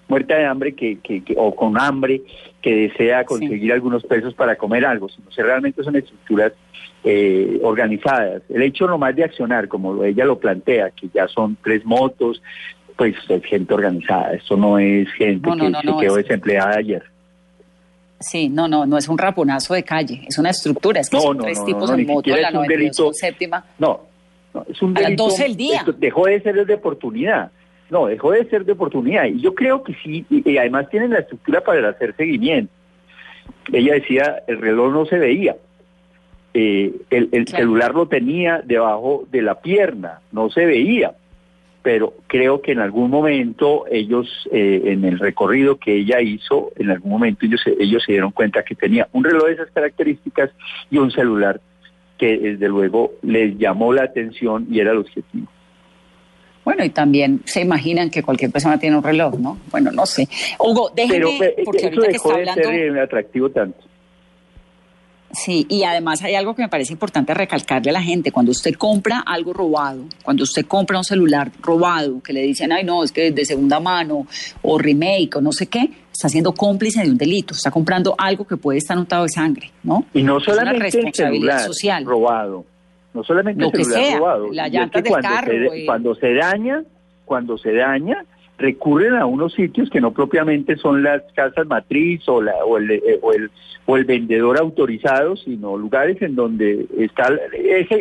muerta 0.07 0.35
de 0.35 0.45
hambre 0.45 0.73
que, 0.73 0.97
que, 0.99 1.23
o 1.37 1.55
con 1.55 1.79
hambre 1.79 2.21
que 2.61 2.75
desea 2.75 3.23
conseguir 3.23 3.71
algunos 3.71 4.03
pesos 4.03 4.33
para 4.33 4.55
comer 4.55 4.85
algo, 4.85 5.09
sino 5.09 5.29
que 5.29 5.41
realmente 5.41 5.83
son 5.83 5.95
estructuras 5.95 6.53
eh, 7.03 7.59
organizadas. 7.63 8.43
El 8.49 8.61
hecho 8.61 8.87
nomás 8.87 9.15
de 9.15 9.23
accionar, 9.23 9.67
como 9.67 10.03
ella 10.03 10.25
lo 10.25 10.37
plantea, 10.37 10.91
que 10.91 11.07
ya 11.13 11.27
son 11.27 11.57
tres 11.63 11.83
motos, 11.85 12.43
pues 13.01 13.15
es 13.29 13.43
gente 13.45 13.73
organizada, 13.73 14.33
esto 14.33 14.55
no 14.55 14.77
es 14.77 15.11
gente 15.13 15.49
que 15.49 15.71
se 15.71 15.97
quedó 15.99 16.15
desempleada 16.17 16.77
ayer. 16.77 17.03
Sí, 18.19 18.47
no, 18.47 18.67
no, 18.67 18.85
no 18.85 18.95
es 18.95 19.09
un 19.09 19.17
raponazo 19.17 19.73
de 19.73 19.81
calle, 19.81 20.23
es 20.27 20.37
una 20.37 20.51
estructura, 20.51 21.01
es 21.01 21.09
que 21.09 21.19
son 21.19 21.39
tres 21.39 21.65
tipos 21.65 21.89
en 21.89 22.05
moto, 22.05 22.29
la 22.29 22.59
un 22.59 22.67
delito, 22.67 23.11
séptima. 23.11 23.65
No, 23.79 24.01
no, 24.53 24.63
es 24.69 24.79
un 24.83 24.93
delito. 24.93 25.23
A 25.23 25.27
las 25.27 25.35
12 25.35 25.43
del 25.43 25.55
día. 25.57 25.83
Dejó 25.97 26.27
de 26.27 26.41
ser 26.41 26.63
de 26.63 26.75
oportunidad. 26.75 27.49
No, 27.89 28.05
dejó 28.05 28.33
de 28.33 28.45
ser 28.45 28.65
de 28.65 28.73
oportunidad. 28.73 29.25
Y 29.25 29.41
yo 29.41 29.55
creo 29.55 29.81
que 29.83 29.95
sí, 30.03 30.23
y, 30.29 30.55
además 30.59 30.87
tienen 30.91 31.09
la 31.09 31.21
estructura 31.21 31.61
para 31.61 31.89
hacer 31.89 32.15
seguimiento. 32.15 32.71
Ella 33.73 33.95
decía, 33.95 34.43
el 34.45 34.61
reloj 34.61 34.93
no 34.93 35.05
se 35.07 35.17
veía. 35.17 35.55
Eh, 36.53 36.93
el, 37.09 37.47
celular 37.47 37.95
lo 37.95 38.07
tenía 38.07 38.61
debajo 38.63 39.23
de 39.31 39.41
la 39.41 39.59
pierna, 39.59 40.19
no 40.31 40.51
se 40.51 40.65
veía 40.67 41.15
pero 41.83 42.13
creo 42.27 42.61
que 42.61 42.73
en 42.73 42.79
algún 42.79 43.09
momento 43.09 43.85
ellos, 43.89 44.27
eh, 44.51 44.81
en 44.85 45.03
el 45.03 45.19
recorrido 45.19 45.77
que 45.77 45.95
ella 45.95 46.21
hizo, 46.21 46.71
en 46.75 46.91
algún 46.91 47.11
momento 47.11 47.45
ellos, 47.45 47.61
ellos 47.79 48.03
se 48.05 48.13
dieron 48.13 48.31
cuenta 48.31 48.63
que 48.63 48.75
tenía 48.75 49.07
un 49.13 49.23
reloj 49.23 49.45
de 49.45 49.53
esas 49.53 49.71
características 49.71 50.51
y 50.89 50.97
un 50.97 51.11
celular 51.11 51.59
que 52.17 52.37
desde 52.37 52.69
luego 52.69 53.13
les 53.23 53.57
llamó 53.57 53.93
la 53.93 54.03
atención 54.03 54.67
y 54.69 54.79
era 54.79 54.91
el 54.91 54.99
objetivo. 54.99 55.47
Bueno, 56.63 56.83
y 56.83 56.89
también 56.89 57.41
se 57.45 57.61
imaginan 57.61 58.11
que 58.11 58.21
cualquier 58.21 58.51
persona 58.51 58.77
tiene 58.77 58.95
un 58.95 59.03
reloj, 59.03 59.39
¿no? 59.39 59.57
Bueno, 59.71 59.91
no 59.91 60.05
sé. 60.05 60.27
Hugo, 60.59 60.91
déjeme, 60.95 61.35
Pero, 61.39 61.43
eh, 61.43 61.63
porque 61.65 61.87
eso 61.87 62.01
dejó 62.01 62.37
de 62.37 62.45
ser 62.45 62.99
atractivo 62.99 63.49
tanto. 63.49 63.90
Sí, 65.33 65.65
y 65.69 65.83
además 65.83 66.21
hay 66.23 66.35
algo 66.35 66.55
que 66.55 66.63
me 66.63 66.69
parece 66.69 66.93
importante 66.93 67.33
recalcarle 67.33 67.89
a 67.89 67.93
la 67.93 68.01
gente. 68.01 68.31
Cuando 68.31 68.51
usted 68.51 68.75
compra 68.75 69.23
algo 69.25 69.53
robado, 69.53 70.03
cuando 70.23 70.43
usted 70.43 70.65
compra 70.65 70.97
un 70.97 71.03
celular 71.03 71.51
robado, 71.61 72.21
que 72.21 72.33
le 72.33 72.41
dicen, 72.41 72.71
ay, 72.71 72.83
no, 72.83 73.03
es 73.03 73.11
que 73.11 73.27
es 73.27 73.35
de 73.35 73.45
segunda 73.45 73.79
mano 73.79 74.27
o 74.61 74.77
remake 74.77 75.37
o 75.37 75.41
no 75.41 75.51
sé 75.51 75.67
qué, 75.67 75.89
está 76.11 76.29
siendo 76.29 76.53
cómplice 76.53 77.03
de 77.03 77.11
un 77.11 77.17
delito. 77.17 77.53
Está 77.53 77.71
comprando 77.71 78.15
algo 78.17 78.45
que 78.45 78.57
puede 78.57 78.79
estar 78.79 78.97
notado 78.97 79.23
de 79.23 79.29
sangre, 79.29 79.71
¿no? 79.83 80.05
Y 80.13 80.23
no 80.23 80.39
solamente 80.39 80.99
el 80.99 81.13
celular 81.13 81.59
social. 81.61 82.05
robado, 82.05 82.65
no 83.13 83.23
solamente 83.23 83.63
el 83.63 83.85
celular 83.85 84.19
robado. 84.19 84.47
La 84.51 84.67
llanta 84.67 85.01
del 85.01 85.13
carro. 85.21 85.51
cuando 85.85 86.15
se 86.15 86.33
daña, 86.33 86.83
cuando 87.25 87.57
se 87.57 87.73
daña, 87.73 88.25
recurren 88.61 89.15
a 89.15 89.25
unos 89.25 89.53
sitios 89.53 89.89
que 89.89 89.99
no 89.99 90.11
propiamente 90.11 90.77
son 90.77 91.03
las 91.03 91.21
casas 91.33 91.67
matriz 91.67 92.27
o, 92.27 92.41
la, 92.41 92.53
o, 92.63 92.77
el, 92.77 92.91
eh, 92.91 93.19
o, 93.21 93.33
el, 93.33 93.51
o 93.85 93.97
el 93.97 94.05
vendedor 94.05 94.57
autorizado, 94.57 95.35
sino 95.35 95.77
lugares 95.77 96.21
en 96.21 96.35
donde 96.35 96.85
están 96.97 97.37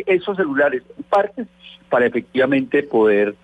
esos 0.05 0.37
celulares, 0.37 0.83
partes 1.09 1.47
para 1.89 2.05
efectivamente 2.05 2.83
poder 2.83 3.35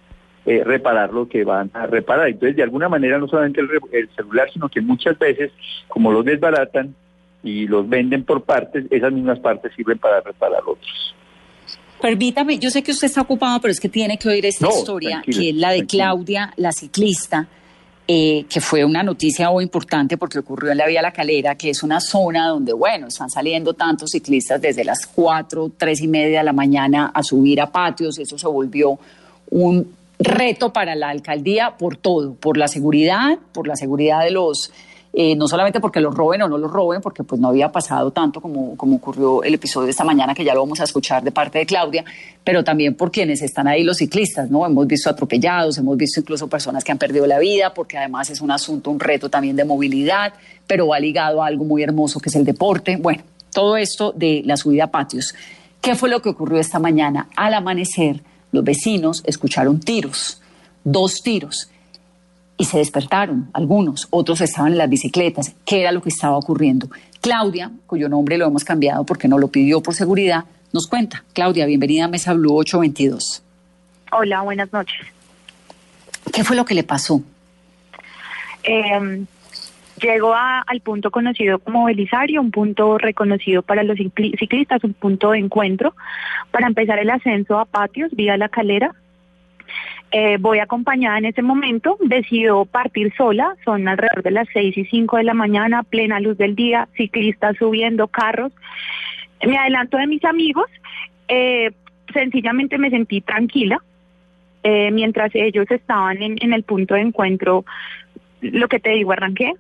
eh, 0.46 0.64
reparar 0.64 1.14
lo 1.14 1.28
que 1.28 1.44
van 1.44 1.70
a 1.74 1.88
reparar. 1.88 2.30
Entonces, 2.30 2.56
de 2.56 2.64
alguna 2.64 2.88
manera, 2.88 3.20
no 3.20 3.28
solamente 3.28 3.60
el, 3.60 3.70
el 3.92 4.10
celular, 4.16 4.50
sino 4.54 4.70
que 4.70 4.80
muchas 4.80 5.20
veces, 5.20 5.52
como 5.90 6.12
los 6.12 6.24
desbaratan 6.24 6.96
y 7.44 7.68
los 7.68 7.88
venden 7.90 8.24
por 8.24 8.44
partes, 8.44 8.86
esas 8.90 9.12
mismas 9.12 9.40
partes 9.40 9.74
sirven 9.76 9.98
para 9.98 10.22
reparar 10.22 10.62
otros. 10.66 11.16
Permítame, 12.02 12.60
yo 12.60 12.70
sé 12.70 12.84
que 12.84 12.92
usted 12.92 13.08
está 13.08 13.22
ocupado, 13.22 13.60
pero 13.60 13.72
es 13.72 13.80
que 13.80 13.90
tiene 13.90 14.18
que 14.18 14.30
oír 14.30 14.46
esta 14.46 14.68
historia, 14.68 15.24
que 15.26 15.50
es 15.50 15.56
la 15.56 15.72
de 15.72 15.86
Claudia, 15.86 16.54
la 16.58 16.72
ciclista, 16.72 17.48
eh, 18.08 18.46
que 18.48 18.62
fue 18.62 18.86
una 18.86 19.04
noticia 19.04 19.50
muy 19.50 19.64
importante 19.64 20.18
porque 20.18 20.40
ocurrió 20.40 20.72
en 20.72 20.78
la 20.78 20.86
Vía 20.88 21.02
La 21.02 21.12
Calera, 21.12 21.56
que 21.56 21.72
es 21.72 21.84
una 21.84 22.00
zona 22.00 22.48
donde, 22.48 22.72
bueno, 22.72 23.08
están 23.08 23.30
saliendo 23.30 23.74
tantos 23.74 24.12
ciclistas 24.12 24.62
desde 24.62 24.86
las 24.86 25.06
4, 25.08 25.72
3 25.78 26.02
y 26.02 26.08
media 26.08 26.40
de 26.40 26.46
la 26.46 26.54
mañana 26.54 27.12
a 27.14 27.24
subir 27.24 27.60
a 27.60 27.72
patios. 27.72 28.18
Eso 28.20 28.38
se 28.38 28.48
volvió 28.48 28.98
un 29.50 29.94
reto 30.20 30.72
para 30.72 30.96
la 30.96 31.10
alcaldía 31.10 31.76
por 31.78 31.98
todo, 31.98 32.34
por 32.36 32.58
la 32.58 32.68
seguridad, 32.68 33.40
por 33.52 33.68
la 33.68 33.76
seguridad 33.76 34.24
de 34.24 34.32
los 34.32 34.72
eh, 35.14 35.36
no 35.36 35.48
solamente 35.48 35.80
porque 35.80 36.00
los 36.00 36.14
roben 36.14 36.42
o 36.44 36.50
no 36.50 36.58
los 36.58 36.72
roben, 36.72 37.02
porque 37.02 37.24
pues 37.24 37.40
no 37.42 37.48
había 37.48 37.72
pasado 37.72 38.12
tanto 38.12 38.42
como, 38.42 38.76
como 38.76 38.98
ocurrió 38.98 39.44
el 39.44 39.54
episodio 39.54 39.86
de 39.86 39.92
esta 39.92 40.04
mañana, 40.04 40.36
que 40.36 40.44
ya 40.44 40.54
lo 40.54 40.62
vamos 40.62 40.80
a 40.80 40.84
escuchar 40.84 41.24
de 41.24 41.32
parte 41.32 41.60
de 41.60 41.66
Claudia, 41.66 42.04
pero 42.44 42.64
también 42.64 42.96
por 42.96 43.12
quienes 43.12 43.42
están 43.42 43.68
ahí 43.68 43.84
los 43.84 43.98
ciclistas, 43.98 44.50
¿no? 44.50 44.66
Hemos 44.66 44.86
visto 44.86 45.10
atropellados, 45.10 45.78
hemos 45.78 45.98
visto 45.98 46.20
incluso 46.20 46.48
personas 46.48 46.84
que 46.84 46.92
han 46.92 46.98
perdido 46.98 47.26
la 47.26 47.40
vida, 47.40 47.74
porque 47.74 47.98
además 47.98 48.30
es 48.30 48.42
un 48.42 48.52
asunto, 48.52 48.92
un 48.92 49.00
reto 49.00 49.30
también 49.30 49.56
de 49.56 49.66
movilidad, 49.66 50.34
pero 50.68 50.88
va 50.88 51.00
ligado 51.00 51.42
a 51.42 51.48
algo 51.48 51.64
muy 51.64 51.84
hermoso 51.84 52.20
que 52.20 52.30
es 52.30 52.36
el 52.36 52.46
deporte. 52.46 52.98
Bueno, 52.98 53.24
todo 53.52 53.78
esto 53.78 54.12
de 54.12 54.44
la 54.46 54.58
subida 54.58 54.86
a 54.86 54.92
patios. 54.92 55.34
¿Qué 55.82 55.96
fue 55.96 56.10
lo 56.10 56.22
que 56.22 56.30
ocurrió 56.30 56.60
esta 56.60 56.80
mañana? 56.80 57.30
Al 57.36 57.54
amanecer, 57.54 58.22
los 58.52 58.64
vecinos 58.64 59.24
escucharon 59.26 59.80
tiros, 59.80 60.42
dos 60.84 61.22
tiros 61.22 61.70
y 62.58 62.66
se 62.66 62.80
despertaron 62.80 63.50
algunos, 63.54 64.08
otros 64.10 64.42
estaban 64.42 64.72
en 64.72 64.78
las 64.80 64.90
bicicletas. 64.90 65.56
¿Qué 65.66 65.82
era 65.82 65.92
lo 65.92 66.02
que 66.02 66.10
estaba 66.10 66.38
ocurriendo? 66.38 66.90
Claudia, 67.22 67.72
cuyo 67.86 68.10
nombre 68.10 68.38
lo 68.38 68.48
hemos 68.48 68.64
cambiado 68.64 69.06
porque 69.06 69.28
no 69.28 69.38
lo 69.38 69.50
pidió 69.50 69.82
por 69.82 69.94
seguridad, 69.94 70.46
nos 70.74 70.88
cuenta. 70.88 71.24
Claudia, 71.34 71.66
bienvenida 71.66 72.06
a 72.06 72.08
Mesa 72.08 72.34
Blue 72.34 72.56
822. 72.56 73.44
Hola, 74.12 74.42
buenas 74.42 74.72
noches. 74.74 75.00
¿Qué 76.34 76.44
fue 76.44 76.56
lo 76.56 76.66
que 76.66 76.74
le 76.74 76.84
pasó? 76.84 77.22
Eh, 78.64 79.26
llegó 80.02 80.34
al 80.36 80.82
punto 80.82 81.12
conocido 81.12 81.60
como 81.60 81.86
Belisario, 81.86 82.42
un 82.42 82.52
punto 82.52 82.98
reconocido 82.98 83.62
para 83.62 83.84
los 83.84 83.98
ciclistas, 83.98 84.84
un 84.84 84.94
punto 84.94 85.32
de 85.32 85.40
encuentro, 85.40 85.96
para 86.52 86.68
empezar 86.68 87.00
el 87.00 87.10
ascenso 87.10 87.60
a 87.60 87.66
patios 87.66 88.12
vía 88.12 88.36
la 88.38 88.50
calera 88.50 88.96
eh, 90.12 90.38
voy 90.40 90.60
acompañada 90.60 91.18
en 91.18 91.26
ese 91.26 91.42
momento, 91.42 91.98
decido 92.00 92.64
partir 92.66 93.14
sola, 93.18 93.56
son 93.66 93.88
alrededor 93.88 94.24
de 94.24 94.32
las 94.32 94.48
seis 94.54 94.78
y 94.78 94.86
cinco 94.86 95.18
de 95.18 95.24
la 95.24 95.34
mañana, 95.34 95.84
plena 95.84 96.22
luz 96.22 96.38
del 96.38 96.56
día, 96.56 96.88
ciclistas 96.96 97.58
subiendo 97.58 98.08
carros. 98.08 98.54
Me 99.46 99.58
adelanto 99.58 99.98
de 99.98 100.08
mis 100.08 100.24
amigos, 100.24 100.70
eh, 101.28 101.72
sencillamente 102.14 102.78
me 102.78 102.90
sentí 102.90 103.20
tranquila, 103.20 103.84
eh, 104.64 104.92
mientras 104.92 105.32
ellos 105.36 105.66
estaban 105.70 106.22
en, 106.22 106.54
el 106.54 106.64
punto 106.64 106.96
de 106.96 107.02
encuentro, 107.02 107.66
lo 108.42 108.70
que 108.70 108.80
te 108.80 108.92
digo, 108.92 109.12
arranqué. 109.12 109.54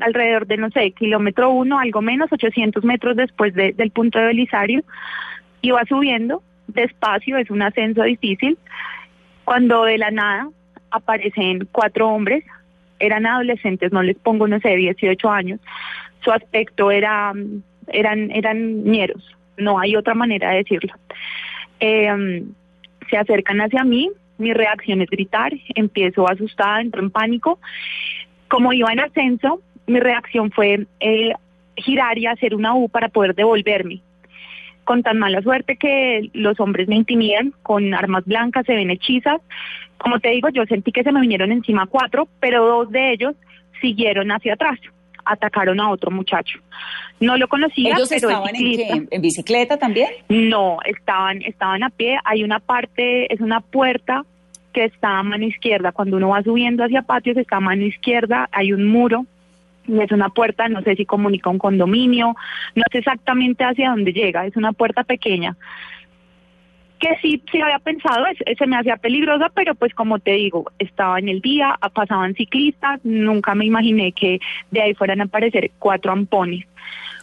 alrededor, 0.00 0.46
de, 0.48 0.56
no 0.56 0.70
sé, 0.70 0.90
kilómetro 0.90 1.50
uno, 1.50 1.78
algo 1.78 2.02
menos, 2.02 2.32
800 2.32 2.82
metros 2.84 3.16
después 3.16 3.54
del 3.54 3.90
punto 3.92 4.18
de 4.18 4.26
Belisario, 4.26 4.82
iba 5.62 5.84
subiendo, 5.84 6.42
despacio, 6.68 7.36
es 7.38 7.50
un 7.50 7.62
ascenso 7.62 8.02
difícil, 8.02 8.58
cuando 9.44 9.84
de 9.84 9.98
la 9.98 10.10
nada 10.10 10.48
aparecen 10.90 11.68
cuatro 11.72 12.08
hombres, 12.08 12.44
eran 12.98 13.26
adolescentes, 13.26 13.92
no 13.92 14.02
les 14.02 14.16
pongo, 14.16 14.48
no 14.48 14.58
sé, 14.60 14.74
18 14.76 15.30
años, 15.30 15.60
su 16.20 16.32
aspecto 16.32 16.90
era, 16.90 17.32
eran, 17.88 18.30
eran 18.30 18.84
ñeros, 18.84 19.22
no 19.56 19.78
hay 19.78 19.96
otra 19.96 20.14
manera 20.14 20.50
de 20.50 20.56
decirlo. 20.58 20.94
Em, 21.78 22.48
se 23.10 23.16
acercan 23.16 23.60
hacia 23.60 23.84
mí, 23.84 24.10
mi 24.38 24.52
reacción 24.52 25.00
es 25.00 25.10
gritar, 25.10 25.52
empiezo 25.74 26.28
asustada, 26.28 26.80
entro 26.80 27.00
en 27.02 27.10
pánico. 27.10 27.58
Como 28.48 28.72
iba 28.72 28.92
en 28.92 29.00
ascenso, 29.00 29.60
mi 29.86 30.00
reacción 30.00 30.50
fue 30.50 30.86
eh, 31.00 31.32
girar 31.76 32.18
y 32.18 32.26
hacer 32.26 32.54
una 32.54 32.74
U 32.74 32.88
para 32.88 33.08
poder 33.08 33.34
devolverme 33.34 34.02
con 34.86 35.02
tan 35.02 35.18
mala 35.18 35.42
suerte 35.42 35.76
que 35.76 36.30
los 36.32 36.58
hombres 36.60 36.88
me 36.88 36.94
intimidan 36.94 37.52
con 37.62 37.92
armas 37.92 38.24
blancas, 38.24 38.64
se 38.64 38.74
ven 38.74 38.90
hechizas. 38.90 39.42
Como 39.98 40.20
te 40.20 40.30
digo, 40.30 40.48
yo 40.48 40.64
sentí 40.64 40.92
que 40.92 41.02
se 41.02 41.12
me 41.12 41.20
vinieron 41.20 41.50
encima 41.50 41.86
cuatro, 41.86 42.28
pero 42.40 42.64
dos 42.64 42.90
de 42.90 43.12
ellos 43.12 43.34
siguieron 43.80 44.30
hacia 44.30 44.54
atrás, 44.54 44.78
atacaron 45.24 45.80
a 45.80 45.90
otro 45.90 46.10
muchacho. 46.12 46.60
No 47.18 47.36
lo 47.36 47.48
conocía, 47.48 47.94
¿Ellos 47.94 48.12
estaban 48.12 48.54
en, 48.54 49.08
en 49.10 49.22
bicicleta 49.22 49.76
también? 49.76 50.08
No, 50.28 50.78
estaban, 50.84 51.42
estaban 51.42 51.82
a 51.82 51.90
pie. 51.90 52.18
Hay 52.24 52.44
una 52.44 52.60
parte, 52.60 53.32
es 53.32 53.40
una 53.40 53.60
puerta 53.60 54.24
que 54.72 54.84
está 54.84 55.18
a 55.18 55.22
mano 55.24 55.46
izquierda. 55.46 55.90
Cuando 55.90 56.16
uno 56.16 56.28
va 56.28 56.42
subiendo 56.44 56.84
hacia 56.84 57.02
patios, 57.02 57.36
está 57.38 57.56
a 57.56 57.60
mano 57.60 57.82
izquierda, 57.82 58.48
hay 58.52 58.72
un 58.72 58.86
muro 58.86 59.26
es 59.88 60.12
una 60.12 60.28
puerta, 60.30 60.68
no 60.68 60.82
sé 60.82 60.96
si 60.96 61.04
comunica 61.04 61.50
un 61.50 61.58
condominio, 61.58 62.34
no 62.74 62.82
sé 62.90 62.98
exactamente 62.98 63.64
hacia 63.64 63.90
dónde 63.90 64.12
llega, 64.12 64.46
es 64.46 64.56
una 64.56 64.72
puerta 64.72 65.04
pequeña. 65.04 65.56
Que 66.98 67.08
sí, 67.20 67.42
sí 67.52 67.60
había 67.60 67.78
pensado, 67.78 68.24
se 68.56 68.66
me 68.66 68.76
hacía 68.76 68.96
peligrosa, 68.96 69.50
pero 69.54 69.74
pues 69.74 69.92
como 69.94 70.18
te 70.18 70.32
digo, 70.32 70.64
estaba 70.78 71.18
en 71.18 71.28
el 71.28 71.40
día, 71.40 71.78
pasaban 71.92 72.34
ciclistas, 72.34 73.00
nunca 73.04 73.54
me 73.54 73.66
imaginé 73.66 74.12
que 74.12 74.40
de 74.70 74.80
ahí 74.82 74.94
fueran 74.94 75.20
a 75.20 75.24
aparecer 75.24 75.72
cuatro 75.78 76.12
ampones. 76.12 76.66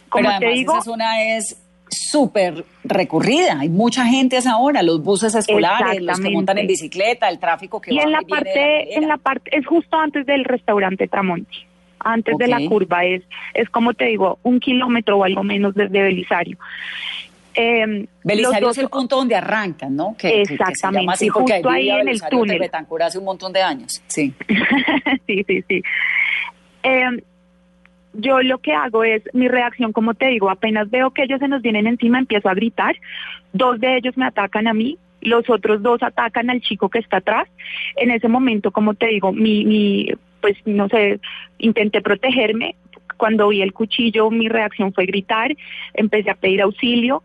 Como 0.08 0.30
te 0.38 0.48
digo, 0.50 0.74
esa 0.74 0.82
zona 0.82 1.22
es 1.36 1.60
súper 1.88 2.64
recurrida, 2.84 3.58
hay 3.60 3.68
mucha 3.68 4.04
gente 4.06 4.36
a 4.36 4.38
esa 4.38 4.58
hora, 4.58 4.82
los 4.82 5.02
buses 5.02 5.34
escolares, 5.34 6.00
los 6.02 6.20
que 6.20 6.30
montan 6.30 6.58
en 6.58 6.68
bicicleta, 6.68 7.28
el 7.28 7.40
tráfico 7.40 7.80
que 7.80 7.92
y 7.92 7.98
en 7.98 8.12
la 8.12 8.20
parte, 8.22 8.96
en 8.96 9.08
la 9.08 9.16
parte, 9.16 9.56
es 9.56 9.66
justo 9.66 9.96
antes 9.96 10.24
del 10.24 10.44
restaurante 10.44 11.08
Tramonti 11.08 11.66
antes 12.04 12.36
de 12.38 12.46
la 12.46 12.58
curva, 12.66 13.04
es, 13.04 13.22
es 13.54 13.68
como 13.70 13.94
te 13.94 14.06
digo, 14.06 14.38
un 14.42 14.60
kilómetro 14.60 15.18
o 15.18 15.24
algo 15.24 15.42
menos 15.42 15.74
desde 15.74 16.02
Belisario. 16.02 16.58
Eh, 17.54 18.06
Belisario 18.24 18.70
es 18.70 18.78
el 18.78 18.88
punto 18.88 19.16
donde 19.16 19.36
arrancan, 19.36 19.94
¿no? 19.94 20.16
Que, 20.18 20.42
exactamente, 20.42 21.12
así 21.12 21.30
porque 21.30 21.54
justo 21.54 21.70
ahí 21.70 21.88
en 21.88 22.08
el 22.08 22.20
túnel. 22.28 22.58
De 22.58 23.04
hace 23.04 23.18
un 23.18 23.24
montón 23.24 23.52
de 23.52 23.62
años, 23.62 24.02
sí. 24.06 24.34
sí, 25.26 25.44
sí, 25.46 25.64
sí. 25.68 25.82
Em, 26.82 27.20
yo 28.14 28.40
lo 28.42 28.58
que 28.58 28.72
hago 28.72 29.04
es, 29.04 29.22
mi 29.32 29.48
reacción, 29.48 29.92
como 29.92 30.14
te 30.14 30.26
digo, 30.26 30.50
apenas 30.50 30.90
veo 30.90 31.10
que 31.10 31.24
ellos 31.24 31.40
se 31.40 31.48
nos 31.48 31.62
vienen 31.62 31.86
encima, 31.86 32.18
empiezo 32.18 32.48
a 32.48 32.54
gritar. 32.54 32.96
Dos 33.52 33.80
de 33.80 33.96
ellos 33.96 34.16
me 34.16 34.26
atacan 34.26 34.66
a 34.66 34.74
mí, 34.74 34.98
los 35.20 35.48
otros 35.48 35.82
dos 35.82 36.02
atacan 36.02 36.50
al 36.50 36.60
chico 36.60 36.88
que 36.88 36.98
está 36.98 37.18
atrás. 37.18 37.48
En 37.96 38.10
ese 38.10 38.28
momento, 38.28 38.70
como 38.70 38.94
te 38.94 39.06
digo, 39.06 39.32
mi, 39.32 39.64
mi 39.64 40.08
pues 40.44 40.58
no 40.66 40.90
sé, 40.90 41.20
intenté 41.56 42.02
protegerme. 42.02 42.76
Cuando 43.16 43.48
vi 43.48 43.62
el 43.62 43.72
cuchillo, 43.72 44.30
mi 44.30 44.46
reacción 44.46 44.92
fue 44.92 45.06
gritar, 45.06 45.56
empecé 45.94 46.28
a 46.28 46.34
pedir 46.34 46.60
auxilio. 46.60 47.22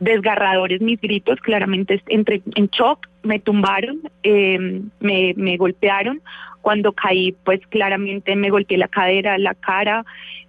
desgarradores 0.00 0.82
mis 0.82 1.00
gritos, 1.00 1.40
claramente 1.40 2.02
entré 2.08 2.42
en 2.54 2.66
shock, 2.66 3.08
me 3.22 3.38
tumbaron, 3.38 4.02
eh, 4.22 4.82
me, 5.00 5.32
me 5.34 5.56
golpearon. 5.56 6.20
Cuando 6.60 6.92
caí, 6.92 7.34
pues 7.42 7.66
claramente 7.68 8.36
me 8.36 8.50
golpeé 8.50 8.76
la 8.76 8.88
cadera, 8.88 9.38
la 9.38 9.54
cara, 9.54 10.04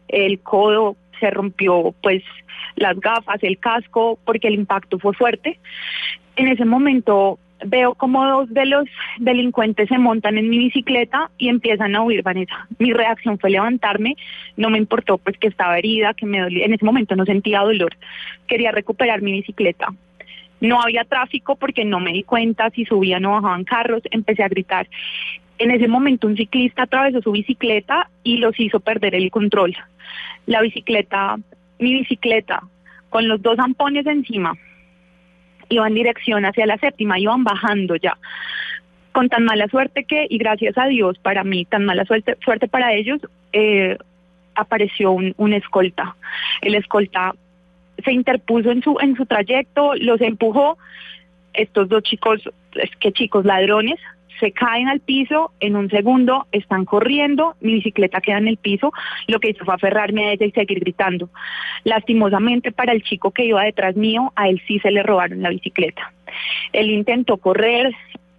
el 0.09 0.41
codo, 0.41 0.97
se 1.21 1.29
rompió 1.29 1.95
pues 2.03 2.21
las 2.75 2.99
gafas, 2.99 3.41
el 3.43 3.59
casco, 3.59 4.19
porque 4.25 4.49
el 4.49 4.55
impacto 4.55 4.99
fue 4.99 5.13
fuerte. 5.13 5.57
En 6.35 6.49
ese 6.49 6.65
momento 6.65 7.39
veo 7.65 7.95
como 7.95 8.25
dos 8.25 8.49
de 8.53 8.65
los 8.65 8.85
delincuentes 9.19 9.89
se 9.89 9.97
montan 9.97 10.37
en 10.37 10.49
mi 10.49 10.57
bicicleta 10.57 11.29
y 11.37 11.49
empiezan 11.49 11.95
a 11.95 12.01
huir, 12.01 12.23
Vanessa. 12.23 12.67
Mi 12.79 12.93
reacción 12.93 13.39
fue 13.39 13.49
levantarme, 13.49 14.15
no 14.57 14.69
me 14.69 14.77
importó 14.77 15.17
pues 15.17 15.37
que 15.37 15.47
estaba 15.47 15.77
herida, 15.77 16.13
que 16.13 16.25
me 16.25 16.39
dolía, 16.39 16.65
en 16.65 16.73
ese 16.73 16.85
momento 16.85 17.15
no 17.15 17.25
sentía 17.25 17.61
dolor, 17.61 17.95
quería 18.47 18.71
recuperar 18.71 19.21
mi 19.21 19.31
bicicleta. 19.31 19.87
No 20.61 20.81
había 20.81 21.03
tráfico 21.03 21.55
porque 21.55 21.83
no 21.83 21.99
me 21.99 22.13
di 22.13 22.23
cuenta 22.23 22.69
si 22.69 22.85
subían 22.85 23.25
o 23.25 23.31
bajaban 23.31 23.65
carros, 23.65 24.01
empecé 24.11 24.43
a 24.43 24.47
gritar. 24.47 24.87
En 25.57 25.71
ese 25.71 25.87
momento 25.87 26.27
un 26.27 26.37
ciclista 26.37 26.83
atravesó 26.83 27.21
su 27.21 27.31
bicicleta 27.31 28.09
y 28.23 28.37
los 28.37 28.59
hizo 28.59 28.79
perder 28.79 29.15
el 29.15 29.29
control. 29.29 29.75
La 30.45 30.61
bicicleta, 30.61 31.37
mi 31.79 31.93
bicicleta, 31.93 32.63
con 33.09 33.27
los 33.27 33.41
dos 33.41 33.57
zampones 33.57 34.05
encima, 34.07 34.53
iban 35.73 35.93
dirección 35.93 36.45
hacia 36.45 36.65
la 36.65 36.77
séptima, 36.77 37.19
iban 37.19 37.43
bajando 37.43 37.95
ya. 37.95 38.17
Con 39.11 39.29
tan 39.29 39.43
mala 39.45 39.67
suerte 39.67 40.05
que, 40.05 40.25
y 40.29 40.37
gracias 40.37 40.77
a 40.77 40.87
Dios 40.87 41.17
para 41.19 41.43
mí, 41.43 41.65
tan 41.65 41.85
mala 41.85 42.05
suerte, 42.05 42.37
suerte 42.43 42.67
para 42.67 42.93
ellos, 42.93 43.21
eh, 43.51 43.97
apareció 44.55 45.11
un, 45.11 45.33
un 45.37 45.53
escolta. 45.53 46.15
El 46.61 46.75
escolta 46.75 47.33
se 48.03 48.11
interpuso 48.11 48.71
en 48.71 48.81
su, 48.81 48.97
en 48.99 49.15
su 49.15 49.25
trayecto, 49.25 49.93
los 49.95 50.21
empujó. 50.21 50.77
Estos 51.53 51.87
dos 51.89 52.01
chicos, 52.03 52.41
es 52.73 52.89
que 52.99 53.11
chicos 53.11 53.45
ladrones, 53.45 53.99
se 54.39 54.51
caen 54.51 54.87
al 54.87 54.99
piso, 54.99 55.51
en 55.59 55.75
un 55.75 55.89
segundo 55.89 56.47
están 56.51 56.85
corriendo, 56.85 57.55
mi 57.61 57.73
bicicleta 57.73 58.21
queda 58.21 58.37
en 58.37 58.47
el 58.47 58.57
piso, 58.57 58.91
lo 59.27 59.39
que 59.39 59.49
hizo 59.49 59.65
fue 59.65 59.73
aferrarme 59.73 60.25
a 60.25 60.31
ella 60.33 60.45
y 60.45 60.51
seguir 60.51 60.79
gritando. 60.79 61.29
Lastimosamente 61.83 62.71
para 62.71 62.93
el 62.93 63.03
chico 63.03 63.31
que 63.31 63.45
iba 63.45 63.63
detrás 63.63 63.95
mío, 63.95 64.31
a 64.35 64.49
él 64.49 64.61
sí 64.67 64.79
se 64.79 64.91
le 64.91 65.03
robaron 65.03 65.41
la 65.41 65.49
bicicleta. 65.49 66.13
Él 66.71 66.89
intentó 66.89 67.37
correr, 67.37 67.93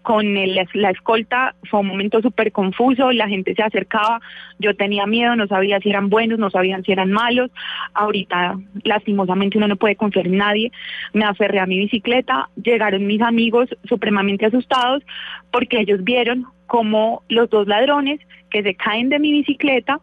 con 0.04 0.34
la 0.34 0.90
escolta 0.90 1.54
fue 1.70 1.80
un 1.80 1.86
momento 1.86 2.20
súper 2.20 2.52
confuso, 2.52 3.10
la 3.10 3.26
gente 3.26 3.54
se 3.54 3.62
acercaba, 3.62 4.20
yo 4.58 4.76
tenía 4.76 5.06
miedo, 5.06 5.34
no 5.34 5.46
sabía 5.46 5.80
si 5.80 5.88
eran 5.88 6.10
buenos, 6.10 6.38
no 6.38 6.50
sabían 6.50 6.84
si 6.84 6.92
eran 6.92 7.10
malos, 7.10 7.50
ahorita 7.94 8.58
lastimosamente 8.84 9.56
uno 9.56 9.66
no 9.66 9.76
puede 9.76 9.96
confiar 9.96 10.26
en 10.26 10.36
nadie, 10.36 10.72
me 11.14 11.24
aferré 11.24 11.58
a 11.58 11.66
mi 11.66 11.78
bicicleta, 11.78 12.50
llegaron 12.62 13.06
mis 13.06 13.22
amigos 13.22 13.70
supremamente 13.88 14.44
asustados 14.44 15.02
porque 15.50 15.80
ellos 15.80 16.04
vieron 16.04 16.44
como 16.66 17.22
los 17.30 17.48
dos 17.48 17.66
ladrones 17.66 18.20
que 18.50 18.62
se 18.62 18.74
caen 18.74 19.08
de 19.08 19.18
mi 19.18 19.32
bicicleta 19.32 20.00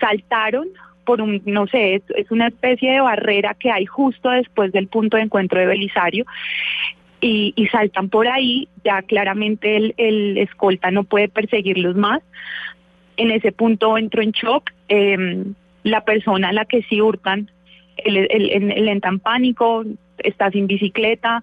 saltaron 0.00 0.66
por 1.04 1.20
un, 1.20 1.42
no 1.44 1.68
sé, 1.68 2.02
es, 2.16 2.30
una 2.32 2.48
especie 2.48 2.90
de 2.90 3.00
barrera 3.00 3.54
que 3.54 3.70
hay 3.70 3.86
justo 3.86 4.30
después 4.30 4.72
del 4.72 4.88
punto 4.88 5.16
de 5.16 5.22
encuentro 5.22 5.60
de 5.60 5.66
Belisario 5.66 6.24
y, 7.26 7.66
saltan 7.72 8.10
por 8.10 8.28
ahí, 8.28 8.68
ya 8.84 9.00
claramente 9.02 9.76
el, 9.96 10.36
escolta 10.36 10.90
no 10.90 11.04
puede 11.04 11.28
perseguirlos 11.28 11.96
más. 11.96 12.22
En 13.16 13.30
ese 13.30 13.50
punto 13.50 13.96
entro 13.96 14.20
en 14.22 14.32
shock. 14.32 14.70
Em, 14.88 15.54
la 15.84 16.04
persona 16.04 16.50
a 16.50 16.52
la 16.52 16.64
que 16.66 16.82
sí 16.82 17.00
hurtan, 17.00 17.50
el, 17.96 18.16
el, 18.30 18.88
entra 18.88 19.10
en 19.10 19.20
pánico, 19.20 19.84
está 20.18 20.50
sin 20.50 20.66
bicicleta, 20.66 21.42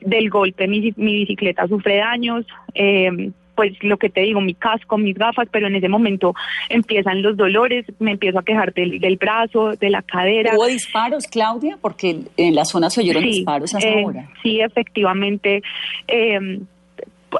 del 0.00 0.30
golpe 0.30 0.68
mi, 0.68 0.92
mi 0.96 1.14
bicicleta 1.14 1.68
sufre 1.68 1.96
daños. 1.96 2.46
Eh, 2.74 3.30
pues 3.58 3.72
lo 3.82 3.96
que 3.96 4.08
te 4.08 4.20
digo, 4.20 4.40
mi 4.40 4.54
casco, 4.54 4.96
mis 4.98 5.16
gafas, 5.16 5.48
pero 5.50 5.66
en 5.66 5.74
ese 5.74 5.88
momento 5.88 6.32
empiezan 6.68 7.22
los 7.22 7.36
dolores, 7.36 7.84
me 7.98 8.12
empiezo 8.12 8.38
a 8.38 8.44
quejar 8.44 8.72
del, 8.72 9.16
brazo, 9.16 9.72
de 9.72 9.90
la 9.90 10.02
cadera. 10.02 10.52
¿Hubo 10.54 10.66
disparos, 10.66 11.26
Claudia? 11.26 11.76
Porque 11.80 12.20
en 12.36 12.54
la 12.54 12.64
zona 12.64 12.88
se 12.88 13.00
oyeron 13.00 13.24
disparos 13.24 13.74
hasta 13.74 13.88
eh, 13.88 14.04
ahora. 14.04 14.28
Sí, 14.44 14.60
efectivamente. 14.60 15.60
Em, 16.06 16.60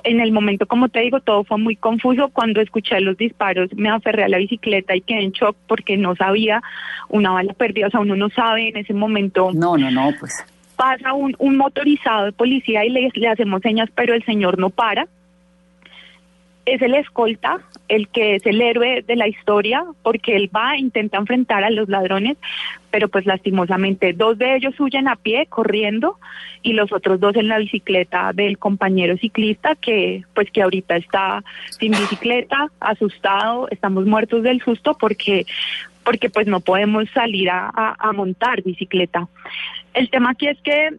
en 0.02 0.20
el 0.20 0.32
momento, 0.32 0.66
como 0.66 0.88
te 0.88 0.98
digo, 0.98 1.20
todo 1.20 1.44
fue 1.44 1.56
muy 1.56 1.76
confuso. 1.76 2.30
Cuando 2.30 2.60
escuché 2.60 3.00
los 3.00 3.16
disparos, 3.16 3.70
me 3.76 3.88
aferré 3.88 4.24
a 4.24 4.28
la 4.28 4.38
bicicleta 4.38 4.96
y 4.96 5.02
quedé 5.02 5.22
en 5.22 5.30
shock 5.30 5.56
porque 5.68 5.96
no 5.96 6.16
sabía 6.16 6.60
una 7.10 7.30
bala 7.30 7.52
perdida. 7.52 7.86
O 7.86 7.90
sea, 7.90 8.00
uno 8.00 8.16
no 8.16 8.28
sabe 8.30 8.70
en 8.70 8.76
ese 8.78 8.92
momento. 8.92 9.52
No, 9.54 9.76
no, 9.76 9.88
no, 9.92 10.10
pues. 10.18 10.44
Pasa 10.74 11.12
un, 11.12 11.36
un 11.38 11.56
motorizado 11.56 12.24
de 12.24 12.32
policía 12.32 12.84
y 12.84 12.90
le, 12.90 13.08
le 13.14 13.28
hacemos 13.28 13.62
señas, 13.62 13.88
pero 13.94 14.14
el 14.14 14.24
señor 14.24 14.58
no 14.58 14.70
para 14.70 15.06
es 16.74 16.82
el 16.82 16.94
escolta, 16.94 17.58
el 17.88 18.08
que 18.08 18.36
es 18.36 18.46
el 18.46 18.60
héroe 18.60 19.02
de 19.06 19.16
la 19.16 19.28
historia, 19.28 19.84
porque 20.02 20.36
él 20.36 20.50
va, 20.54 20.76
intenta 20.76 21.18
enfrentar 21.18 21.64
a 21.64 21.70
los 21.70 21.88
ladrones, 21.88 22.36
pero 22.90 23.08
pues 23.08 23.26
lastimosamente 23.26 24.12
dos 24.12 24.38
de 24.38 24.56
ellos 24.56 24.78
huyen 24.78 25.08
a 25.08 25.16
pie, 25.16 25.46
corriendo, 25.46 26.18
y 26.62 26.72
los 26.72 26.92
otros 26.92 27.20
dos 27.20 27.36
en 27.36 27.48
la 27.48 27.58
bicicleta 27.58 28.32
del 28.32 28.58
compañero 28.58 29.16
ciclista, 29.16 29.74
que 29.76 30.24
pues 30.34 30.50
que 30.50 30.62
ahorita 30.62 30.96
está 30.96 31.42
sin 31.78 31.92
bicicleta, 31.92 32.70
asustado, 32.80 33.68
estamos 33.70 34.06
muertos 34.06 34.42
del 34.42 34.60
susto 34.62 34.96
porque 34.98 35.46
porque 36.04 36.30
pues 36.30 36.46
no 36.46 36.60
podemos 36.60 37.04
salir 37.10 37.50
a, 37.50 37.70
a 37.98 38.12
montar 38.14 38.62
bicicleta. 38.62 39.28
El 39.92 40.08
tema 40.08 40.30
aquí 40.30 40.48
es 40.48 40.58
que 40.62 40.90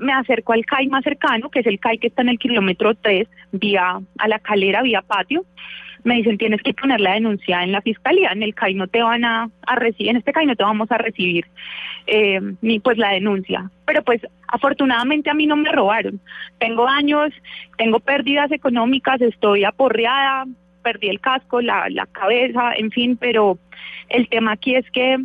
me 0.00 0.12
acerco 0.12 0.52
al 0.52 0.64
CAI 0.64 0.88
más 0.88 1.04
cercano, 1.04 1.50
que 1.50 1.60
es 1.60 1.66
el 1.66 1.78
CAI 1.78 1.98
que 1.98 2.08
está 2.08 2.22
en 2.22 2.30
el 2.30 2.38
kilómetro 2.38 2.94
3, 2.94 3.28
vía 3.52 4.00
a 4.18 4.28
la 4.28 4.38
calera, 4.38 4.82
vía 4.82 5.02
patio. 5.02 5.44
Me 6.02 6.16
dicen, 6.16 6.38
tienes 6.38 6.62
que 6.62 6.72
poner 6.72 6.98
la 7.00 7.12
denuncia 7.12 7.62
en 7.62 7.72
la 7.72 7.82
fiscalía, 7.82 8.30
en 8.32 8.42
el 8.42 8.54
CAI 8.54 8.74
no 8.74 8.88
te 8.88 9.02
van 9.02 9.24
a, 9.24 9.50
recibir, 9.76 10.10
en 10.10 10.16
este 10.16 10.32
CAI 10.32 10.46
no 10.46 10.56
te 10.56 10.64
vamos 10.64 10.90
a 10.90 10.96
recibir 10.96 11.46
eh, 12.06 12.40
ni 12.62 12.80
pues 12.80 12.96
la 12.96 13.10
denuncia. 13.10 13.70
Pero 13.84 14.02
pues 14.02 14.22
afortunadamente 14.48 15.28
a 15.28 15.34
mí 15.34 15.46
no 15.46 15.56
me 15.56 15.70
robaron. 15.70 16.18
Tengo 16.58 16.84
daños, 16.84 17.32
tengo 17.76 18.00
pérdidas 18.00 18.50
económicas, 18.50 19.20
estoy 19.20 19.64
aporreada, 19.64 20.46
perdí 20.82 21.08
el 21.08 21.20
casco, 21.20 21.60
la, 21.60 21.90
la 21.90 22.06
cabeza, 22.06 22.72
en 22.76 22.90
fin, 22.90 23.18
pero 23.18 23.58
el 24.08 24.28
tema 24.28 24.52
aquí 24.52 24.74
es 24.74 24.90
que 24.90 25.18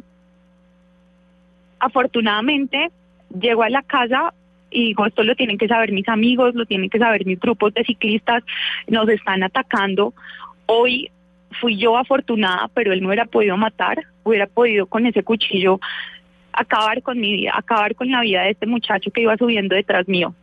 afortunadamente 1.80 2.90
llego 3.40 3.64
a 3.64 3.70
la 3.70 3.82
casa 3.82 4.34
y 4.76 4.88
digo, 4.88 5.06
esto 5.06 5.24
lo 5.24 5.36
tienen 5.36 5.58
que 5.58 5.70
saber 5.70 5.94
mis 5.94 6.08
amigos, 6.10 6.54
lo 6.54 6.66
tienen 6.66 6.90
que 6.90 7.00
saber 7.00 7.26
mis 7.26 7.40
grupos 7.40 7.74
de 7.74 7.86
ciclistas, 7.86 8.44
nos 8.88 9.08
están 9.08 9.42
atacando. 9.42 10.14
Hoy 10.66 11.10
fui 11.62 11.78
yo 11.78 11.98
afortunada, 11.98 12.70
pero 12.74 12.92
él 12.92 13.02
no 13.02 13.08
hubiera 13.08 13.26
podido 13.26 13.56
matar, 13.56 14.06
hubiera 14.24 14.48
podido 14.48 14.86
con 14.86 15.06
ese 15.06 15.24
cuchillo 15.24 15.80
acabar 16.52 17.02
con 17.02 17.20
mi 17.20 17.38
vida, 17.38 17.54
acabar 17.56 17.96
con 17.96 18.12
la 18.12 18.20
vida 18.20 18.44
de 18.44 18.52
este 18.52 18.66
muchacho 18.66 19.12
que 19.12 19.22
iba 19.22 19.38
subiendo 19.38 19.76
detrás 19.76 20.10
mío. 20.10 20.36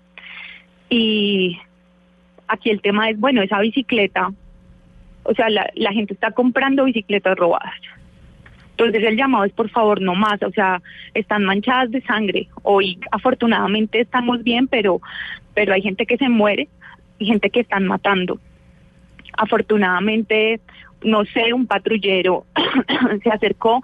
Y 0.88 1.59
aquí 2.49 2.71
el 2.71 2.81
tema 2.81 3.11
es, 3.11 3.21
bueno, 3.21 3.42
esa 3.42 3.59
bicicleta, 3.61 4.33
o 5.25 5.35
sea, 5.35 5.51
la, 5.51 5.71
la 5.75 5.92
gente 5.92 6.14
está 6.14 6.31
comprando 6.31 6.85
bicicletas 6.85 7.37
robadas. 7.37 7.75
Entonces 8.73 9.05
el 9.05 9.17
llamado 9.17 9.45
es 9.45 9.53
por 9.53 9.71
favor 9.71 10.01
no 10.01 10.15
más, 10.15 10.43
o 10.43 10.51
sea, 10.51 10.83
están 11.15 11.45
manchadas 11.45 11.91
de 11.91 12.01
sangre. 12.03 12.49
Hoy 12.63 12.99
afortunadamente 13.11 14.01
estamos 14.01 14.43
bien, 14.43 14.67
pero, 14.67 15.01
pero 15.55 15.75
hay 15.75 15.83
gente 15.83 16.07
que 16.07 16.17
se 16.17 16.29
muere 16.29 16.69
y 17.19 17.27
gente 17.27 17.51
que 17.51 17.61
están 17.61 17.87
matando. 17.87 18.39
Afortunadamente, 19.37 20.61
no 21.05 21.25
sé, 21.27 21.53
un 21.53 21.67
patrullero 21.67 22.47
se 23.23 23.31
acercó 23.31 23.83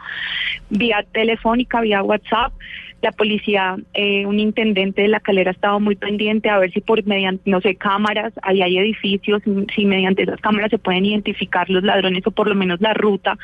vía 0.71 1.05
telefónica, 1.13 1.81
vía 1.81 2.03
WhatsApp, 2.03 2.53
la 3.01 3.13
policía, 3.13 3.77
eh, 3.95 4.27
un 4.27 4.41
intendente 4.41 5.03
de 5.03 5.09
la 5.09 5.21
calera 5.21 5.53
estaba 5.53 5.79
muy 5.79 5.95
pendiente 5.95 6.51
a 6.51 6.59
ver 6.59 6.73
si 6.73 6.81
por 6.81 7.05
mediante, 7.07 7.49
no 7.49 7.61
sé, 7.61 7.77
cámaras, 7.77 8.33
ahí 8.43 8.61
hay 8.61 8.79
edificios, 8.79 9.41
si 9.75 9.85
mediante 9.85 10.25
esas 10.25 10.41
cámaras 10.41 10.71
se 10.71 10.79
pueden 10.79 11.05
identificar 11.05 11.71
los 11.71 11.85
ladrones 11.85 12.27
o 12.27 12.33
por 12.33 12.49
lo 12.49 12.57
menos 12.57 12.81
la 12.81 12.95
ruta 12.95 13.39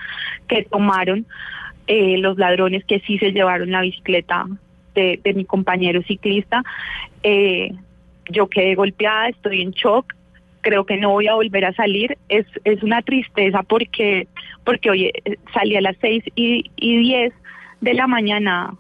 que 0.49 0.65
tomaron 0.65 1.27
eh, 1.87 2.19
los 2.19 2.37
ladrones 2.37 2.85
que 2.85 3.01
sí 3.01 3.19
se 3.19 3.31
llevaron 3.31 3.71
la 3.71 3.83
bicicleta 3.83 4.47
de, 4.95 5.21
mi 5.35 5.45
compañero 5.45 6.03
ciclista. 6.03 6.63
Eh, 7.23 7.73
yo 8.31 8.49
quedé 8.49 8.75
golpeada, 8.75 9.29
estoy 9.29 9.63
en 9.63 9.71
shock, 9.71 10.15
creo 10.63 10.85
que 10.85 10.97
no 10.97 11.11
voy 11.11 11.29
a 11.29 11.35
volver 11.35 11.65
a 11.65 11.75
salir. 11.75 12.17
Es, 12.29 12.47
es 12.65 12.83
una 12.83 13.03
tristeza 13.03 13.63
porque, 13.63 14.27
porque 14.65 14.91
oye, 14.91 15.13
salí 15.53 15.77
a 15.77 15.81
las 15.81 15.97
seis 16.01 16.25
y, 16.35 16.71
y 16.75 16.99
diez 16.99 17.33
de 17.81 17.95
la 17.95 18.07
mañana 18.07 18.75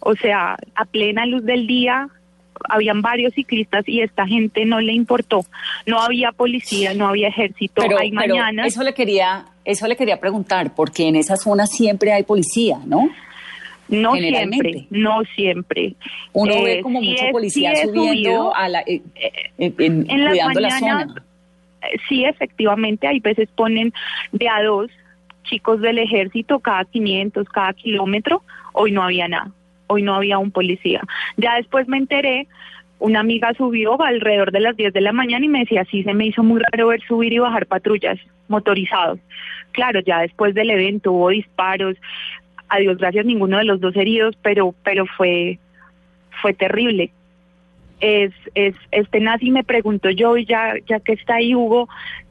o 0.00 0.14
sea, 0.14 0.56
a 0.74 0.84
plena 0.84 1.26
luz 1.26 1.44
del 1.44 1.66
día 1.66 2.08
habían 2.68 3.02
varios 3.02 3.34
ciclistas 3.34 3.84
y 3.86 4.00
esta 4.00 4.26
gente 4.26 4.64
no 4.64 4.80
le 4.80 4.92
importó. 4.92 5.44
No 5.86 6.00
había 6.00 6.32
policía, 6.32 6.94
no 6.94 7.08
había 7.08 7.28
ejército. 7.28 7.82
Pero, 7.82 7.98
hay 7.98 8.12
mañana. 8.12 8.66
Eso 8.66 8.82
le 8.82 8.94
quería, 8.94 9.46
eso 9.64 9.86
le 9.86 9.96
quería 9.96 10.18
preguntar, 10.18 10.74
porque 10.74 11.08
en 11.08 11.16
esa 11.16 11.36
zona 11.36 11.66
siempre 11.66 12.12
hay 12.12 12.22
policía, 12.22 12.78
¿no? 12.86 13.08
No 13.88 14.14
siempre, 14.16 14.86
no 14.90 15.22
siempre. 15.36 15.94
Uno 16.32 16.62
ve 16.62 16.78
eh, 16.78 16.82
como 16.82 17.00
mucho 17.00 17.24
policía 17.30 17.72
subiendo 17.84 18.54
a 18.54 18.68
la, 18.68 18.80
eh, 18.80 19.00
eh, 19.14 19.72
en, 19.78 20.04
cuidando 20.04 20.60
la 20.60 20.78
zona. 20.78 21.14
Sí, 22.08 22.24
efectivamente, 22.24 23.06
hay 23.06 23.20
veces 23.20 23.48
ponen 23.54 23.92
de 24.32 24.48
a 24.48 24.60
dos 24.62 24.90
chicos 25.44 25.80
del 25.80 25.98
ejército 25.98 26.58
cada 26.58 26.84
500, 26.84 27.48
cada 27.48 27.72
kilómetro. 27.74 28.42
Hoy 28.72 28.90
no 28.90 29.04
había 29.04 29.28
nada, 29.28 29.52
hoy 29.86 30.02
no 30.02 30.14
había 30.14 30.38
un 30.38 30.50
policía. 30.50 31.02
Ya 31.36 31.56
después 31.56 31.88
me 31.88 31.98
enteré, 31.98 32.48
una 32.98 33.20
amiga 33.20 33.52
subió 33.54 34.00
alrededor 34.00 34.52
de 34.52 34.60
las 34.60 34.76
10 34.76 34.92
de 34.92 35.00
la 35.00 35.12
mañana 35.12 35.44
y 35.44 35.48
me 35.48 35.60
decía, 35.60 35.84
sí, 35.90 36.02
se 36.02 36.14
me 36.14 36.26
hizo 36.26 36.42
muy 36.42 36.60
raro 36.70 36.88
ver 36.88 37.02
subir 37.02 37.32
y 37.32 37.38
bajar 37.38 37.66
patrullas 37.66 38.18
motorizados. 38.48 39.18
Claro, 39.72 40.00
ya 40.00 40.20
después 40.20 40.54
del 40.54 40.70
evento 40.70 41.12
hubo 41.12 41.28
disparos, 41.30 41.96
a 42.68 42.78
Dios 42.78 42.98
gracias 42.98 43.26
ninguno 43.26 43.58
de 43.58 43.64
los 43.64 43.80
dos 43.80 43.94
heridos, 43.96 44.36
pero, 44.42 44.74
pero 44.82 45.06
fue, 45.06 45.58
fue 46.40 46.54
terrible. 46.54 47.10
Es, 48.00 48.32
es, 48.54 48.74
este 48.90 49.20
nazi 49.20 49.50
me 49.50 49.64
preguntó 49.64 50.10
yo, 50.10 50.36
ya, 50.36 50.74
ya 50.86 51.00
que 51.00 51.12
está 51.12 51.36
ahí 51.36 51.54
Hugo, 51.54 51.88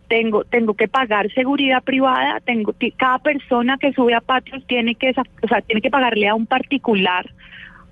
tengo, 0.08 0.44
tengo 0.44 0.74
que 0.74 0.88
pagar 0.88 1.32
seguridad 1.34 1.84
privada, 1.84 2.40
tengo, 2.42 2.74
cada 2.98 3.20
persona 3.20 3.78
que 3.78 3.94
sube 3.94 4.14
a 4.14 4.22
patios 4.22 4.64
tiene 4.68 4.96
que, 4.96 5.12
o 5.12 5.48
sea, 5.48 5.62
tiene 5.62 5.82
que 5.82 5.90
pagarle 5.90 6.28
a 6.28 6.36
un 6.36 6.46
particular, 6.46 7.30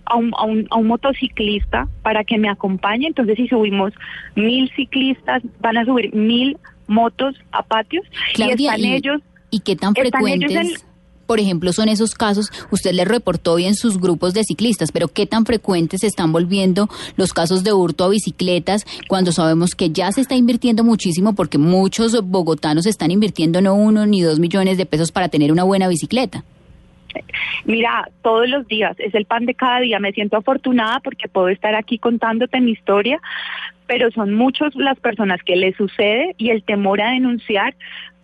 a 0.05 0.15
un, 0.15 0.33
a 0.37 0.43
un, 0.43 0.67
a 0.69 0.77
un 0.77 0.87
motociclista 0.87 1.87
para 2.01 2.23
que 2.23 2.37
me 2.37 2.49
acompañe. 2.49 3.07
Entonces, 3.07 3.35
si 3.37 3.47
subimos 3.47 3.93
mil 4.35 4.71
ciclistas, 4.75 5.43
van 5.59 5.77
a 5.77 5.85
subir 5.85 6.13
mil 6.13 6.57
motos 6.87 7.35
a 7.51 7.63
patios 7.63 8.05
y 8.35 8.49
están 8.49 8.83
ellos. 8.83 9.21
¿Y 9.49 9.59
qué 9.59 9.75
tan 9.75 9.93
frecuentes? 9.93 10.85
Por 11.25 11.39
ejemplo, 11.39 11.73
son 11.73 11.89
esos 11.89 12.13
casos, 12.13 12.49
usted 12.71 12.93
le 12.93 13.05
reportó 13.05 13.53
hoy 13.53 13.65
en 13.65 13.75
sus 13.75 13.99
grupos 13.99 14.33
de 14.33 14.43
ciclistas, 14.43 14.91
pero 14.91 15.07
¿qué 15.07 15.25
tan 15.25 15.45
frecuentes 15.45 16.01
se 16.01 16.07
están 16.07 16.31
volviendo 16.31 16.87
los 17.15 17.33
casos 17.33 17.63
de 17.63 17.73
hurto 17.73 18.03
a 18.03 18.09
bicicletas 18.09 18.85
cuando 19.07 19.31
sabemos 19.31 19.75
que 19.75 19.89
ya 19.89 20.11
se 20.11 20.21
está 20.21 20.35
invirtiendo 20.35 20.83
muchísimo 20.83 21.35
porque 21.35 21.57
muchos 21.57 22.19
bogotanos 22.23 22.85
están 22.85 23.11
invirtiendo 23.11 23.61
no 23.61 23.75
uno 23.75 24.05
ni 24.05 24.21
dos 24.21 24.39
millones 24.39 24.77
de 24.77 24.85
pesos 24.85 25.11
para 25.11 25.29
tener 25.29 25.51
una 25.51 25.63
buena 25.63 25.87
bicicleta? 25.87 26.43
Mira, 27.65 28.09
todos 28.21 28.49
los 28.49 28.67
días 28.67 28.95
es 28.99 29.13
el 29.13 29.25
pan 29.25 29.45
de 29.45 29.53
cada 29.53 29.79
día. 29.79 29.99
Me 29.99 30.11
siento 30.11 30.37
afortunada 30.37 30.99
porque 30.99 31.27
puedo 31.27 31.49
estar 31.49 31.75
aquí 31.75 31.97
contándote 31.97 32.59
mi 32.59 32.71
historia, 32.71 33.19
pero 33.87 34.11
son 34.11 34.33
muchos 34.33 34.75
las 34.75 34.99
personas 34.99 35.41
que 35.43 35.55
le 35.55 35.73
sucede 35.73 36.35
y 36.37 36.49
el 36.49 36.63
temor 36.63 37.01
a 37.01 37.11
denunciar 37.11 37.75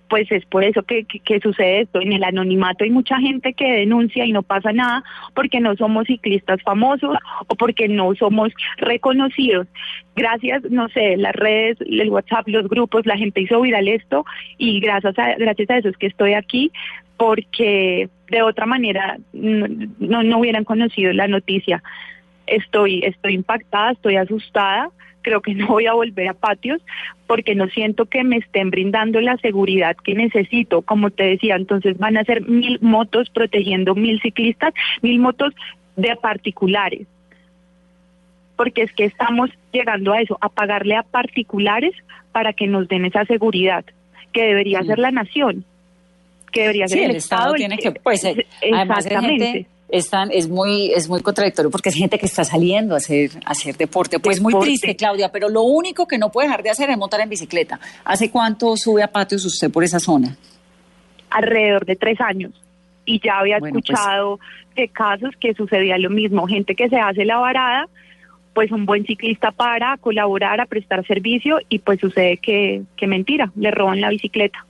pues 0.09 0.29
es 0.31 0.45
por 0.45 0.63
eso 0.63 0.83
que, 0.83 1.05
que, 1.05 1.39
sucede 1.39 1.81
esto. 1.81 2.01
En 2.01 2.11
el 2.13 2.23
anonimato 2.23 2.83
hay 2.83 2.89
mucha 2.89 3.17
gente 3.19 3.53
que 3.53 3.71
denuncia 3.71 4.25
y 4.25 4.31
no 4.31 4.43
pasa 4.43 4.73
nada 4.73 5.03
porque 5.35 5.59
no 5.59 5.75
somos 5.75 6.07
ciclistas 6.07 6.61
famosos 6.63 7.15
o 7.47 7.55
porque 7.55 7.87
no 7.87 8.13
somos 8.15 8.51
reconocidos. 8.77 9.67
Gracias, 10.15 10.63
no 10.69 10.89
sé, 10.89 11.15
las 11.17 11.33
redes, 11.33 11.77
el 11.81 12.09
WhatsApp, 12.09 12.47
los 12.47 12.67
grupos, 12.67 13.05
la 13.05 13.17
gente 13.17 13.41
hizo 13.41 13.61
viral 13.61 13.87
esto 13.87 14.25
y 14.57 14.79
gracias 14.79 15.17
a, 15.17 15.35
gracias 15.35 15.69
a 15.69 15.77
eso 15.77 15.89
es 15.89 15.97
que 15.97 16.07
estoy 16.07 16.33
aquí 16.33 16.71
porque 17.17 18.09
de 18.29 18.41
otra 18.41 18.65
manera 18.65 19.17
no, 19.33 20.23
no 20.23 20.39
hubieran 20.39 20.63
conocido 20.63 21.13
la 21.13 21.27
noticia. 21.27 21.83
Estoy, 22.47 23.01
estoy 23.03 23.35
impactada, 23.35 23.91
estoy 23.91 24.15
asustada 24.15 24.89
creo 25.21 25.41
que 25.41 25.53
no 25.55 25.67
voy 25.67 25.85
a 25.85 25.93
volver 25.93 26.27
a 26.27 26.33
patios 26.33 26.81
porque 27.27 27.55
no 27.55 27.67
siento 27.67 28.05
que 28.05 28.23
me 28.23 28.37
estén 28.37 28.71
brindando 28.71 29.21
la 29.21 29.37
seguridad 29.37 29.95
que 29.97 30.15
necesito. 30.15 30.81
Como 30.81 31.11
te 31.11 31.23
decía, 31.23 31.55
entonces 31.55 31.97
van 31.97 32.17
a 32.17 32.23
ser 32.23 32.41
mil 32.41 32.79
motos 32.81 33.29
protegiendo 33.29 33.95
mil 33.95 34.19
ciclistas, 34.21 34.73
mil 35.01 35.19
motos 35.19 35.53
de 35.95 36.15
particulares. 36.15 37.07
Porque 38.55 38.81
es 38.81 38.91
que 38.93 39.05
estamos 39.05 39.51
llegando 39.71 40.13
a 40.13 40.21
eso, 40.21 40.37
a 40.41 40.49
pagarle 40.49 40.95
a 40.95 41.03
particulares 41.03 41.93
para 42.31 42.53
que 42.53 42.67
nos 42.67 42.87
den 42.87 43.05
esa 43.05 43.25
seguridad, 43.25 43.85
que 44.33 44.43
debería 44.43 44.83
ser 44.83 44.99
la 44.99 45.11
nación, 45.11 45.65
que 46.51 46.61
debería 46.61 46.87
ser 46.87 47.11
el, 47.11 47.15
Estado. 47.15 47.53
tiene 47.53 47.77
que, 47.77 47.91
pues, 47.91 48.23
eh, 48.25 48.45
exactamente 48.61 49.67
es 49.91 50.49
muy, 50.49 50.91
es 50.93 51.09
muy 51.09 51.21
contradictorio 51.21 51.71
porque 51.71 51.89
es 51.89 51.95
gente 51.95 52.19
que 52.19 52.25
está 52.25 52.43
saliendo 52.43 52.93
a 52.93 52.97
hacer, 52.97 53.31
hacer 53.45 53.75
deporte. 53.75 54.19
Pues 54.19 54.41
muy 54.41 54.53
triste, 54.59 54.95
Claudia, 54.95 55.31
pero 55.31 55.49
lo 55.49 55.63
único 55.63 56.07
que 56.07 56.17
no 56.17 56.31
puede 56.31 56.47
dejar 56.47 56.63
de 56.63 56.69
hacer 56.69 56.89
es 56.89 56.97
montar 56.97 57.21
en 57.21 57.29
bicicleta. 57.29 57.79
¿Hace 58.03 58.29
cuánto 58.29 58.77
sube 58.77 59.03
a 59.03 59.07
patios 59.07 59.43
usted 59.45 59.71
por 59.71 59.83
esa 59.83 59.99
zona? 59.99 60.37
Alrededor 61.29 61.85
de 61.85 61.95
tres 61.95 62.19
años. 62.21 62.51
Y 63.05 63.19
ya 63.19 63.39
había 63.39 63.59
pues 63.59 63.69
escuchado 63.69 64.39
de 64.75 64.87
casos 64.89 65.31
que 65.39 65.53
sucedía 65.53 65.97
lo 65.97 66.09
mismo. 66.09 66.47
Gente 66.47 66.75
que 66.75 66.89
se 66.89 66.97
hace 66.97 67.25
la 67.25 67.37
varada, 67.37 67.87
pues 68.53 68.71
un 68.71 68.85
buen 68.85 69.05
ciclista 69.05 69.51
para 69.51 69.97
colaborar, 69.97 70.61
a 70.61 70.65
prestar 70.65 71.05
servicio 71.07 71.59
y 71.69 71.79
pues 71.79 71.99
sucede 71.99 72.37
que, 72.37 72.83
que 72.95 73.07
mentira, 73.07 73.51
le 73.55 73.71
roban 73.71 74.01
la 74.01 74.09
bicicleta. 74.09 74.65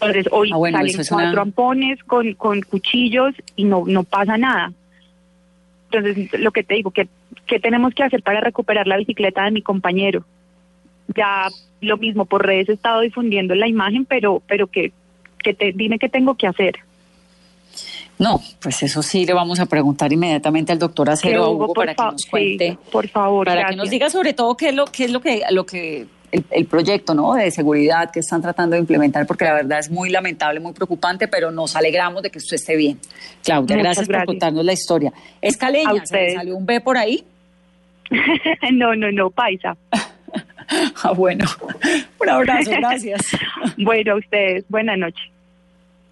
Entonces 0.00 0.26
hoy 0.30 0.50
ah, 0.52 0.58
salen 0.72 1.06
cuatro 1.08 1.42
ampones 1.42 2.02
con, 2.04 2.34
con 2.34 2.60
cuchillos 2.62 3.34
y 3.56 3.64
no, 3.64 3.84
no 3.86 4.04
pasa 4.04 4.36
nada. 4.36 4.72
Entonces, 5.90 6.40
lo 6.40 6.50
que 6.50 6.64
te 6.64 6.74
digo, 6.74 6.90
¿qué, 6.90 7.08
¿qué 7.46 7.60
tenemos 7.60 7.94
que 7.94 8.02
hacer 8.02 8.22
para 8.22 8.40
recuperar 8.40 8.86
la 8.86 8.96
bicicleta 8.96 9.44
de 9.44 9.52
mi 9.52 9.62
compañero? 9.62 10.24
Ya 11.14 11.48
lo 11.80 11.96
mismo, 11.96 12.24
por 12.24 12.44
redes 12.44 12.68
he 12.68 12.72
estado 12.72 13.00
difundiendo 13.00 13.54
la 13.54 13.68
imagen, 13.68 14.04
pero, 14.04 14.42
pero 14.46 14.66
que, 14.66 14.92
que 15.38 15.54
te, 15.54 15.72
dime 15.72 15.98
qué 15.98 16.08
tengo 16.08 16.34
que 16.34 16.46
hacer. 16.46 16.76
No, 18.18 18.40
pues 18.60 18.82
eso 18.82 19.02
sí 19.02 19.26
le 19.26 19.34
vamos 19.34 19.60
a 19.60 19.66
preguntar 19.66 20.12
inmediatamente 20.12 20.72
al 20.72 20.78
doctor 20.78 21.10
Acero 21.10 21.50
Hugo, 21.50 21.74
para 21.74 21.94
que 21.94 22.02
nos 22.02 22.26
cuente, 22.26 22.78
por 22.90 23.06
favor, 23.08 23.46
para 23.46 23.68
que 23.68 23.76
nos 23.76 23.90
diga 23.90 24.08
sobre 24.08 24.32
todo 24.32 24.56
qué 24.56 24.70
es 24.70 24.74
lo 24.74 24.86
qué 24.86 25.04
es 25.04 25.10
lo 25.10 25.20
que 25.20 25.42
lo 25.50 25.66
que 25.66 26.06
el, 26.32 26.66
proyecto 26.66 27.14
¿no? 27.14 27.34
de 27.34 27.50
seguridad 27.50 28.10
que 28.10 28.20
están 28.20 28.42
tratando 28.42 28.74
de 28.74 28.80
implementar, 28.80 29.26
porque 29.26 29.44
la 29.44 29.54
verdad 29.54 29.78
es 29.78 29.90
muy 29.90 30.10
lamentable, 30.10 30.60
muy 30.60 30.72
preocupante, 30.72 31.28
pero 31.28 31.50
nos 31.50 31.76
alegramos 31.76 32.22
de 32.22 32.30
que 32.30 32.38
usted 32.38 32.56
esté 32.56 32.76
bien. 32.76 32.98
Claudia, 33.42 33.76
gracias, 33.76 34.06
por 34.06 34.24
contarnos 34.24 34.64
la 34.64 34.72
historia. 34.72 35.12
¿Es 35.40 35.56
caleña? 35.56 36.04
¿Se 36.04 36.34
salió 36.34 36.56
un 36.56 36.66
B 36.66 36.80
por 36.80 36.96
ahí? 36.96 37.24
no, 38.72 38.94
no, 38.94 39.10
no, 39.12 39.30
paisa. 39.30 39.76
ah, 41.02 41.12
bueno. 41.12 41.44
Un 42.20 42.28
abrazo, 42.28 42.70
gracias. 42.70 43.22
bueno, 43.78 44.12
a 44.12 44.16
ustedes, 44.16 44.64
buena 44.68 44.96
noche. 44.96 45.30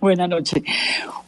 Buena 0.00 0.28
noche. 0.28 0.62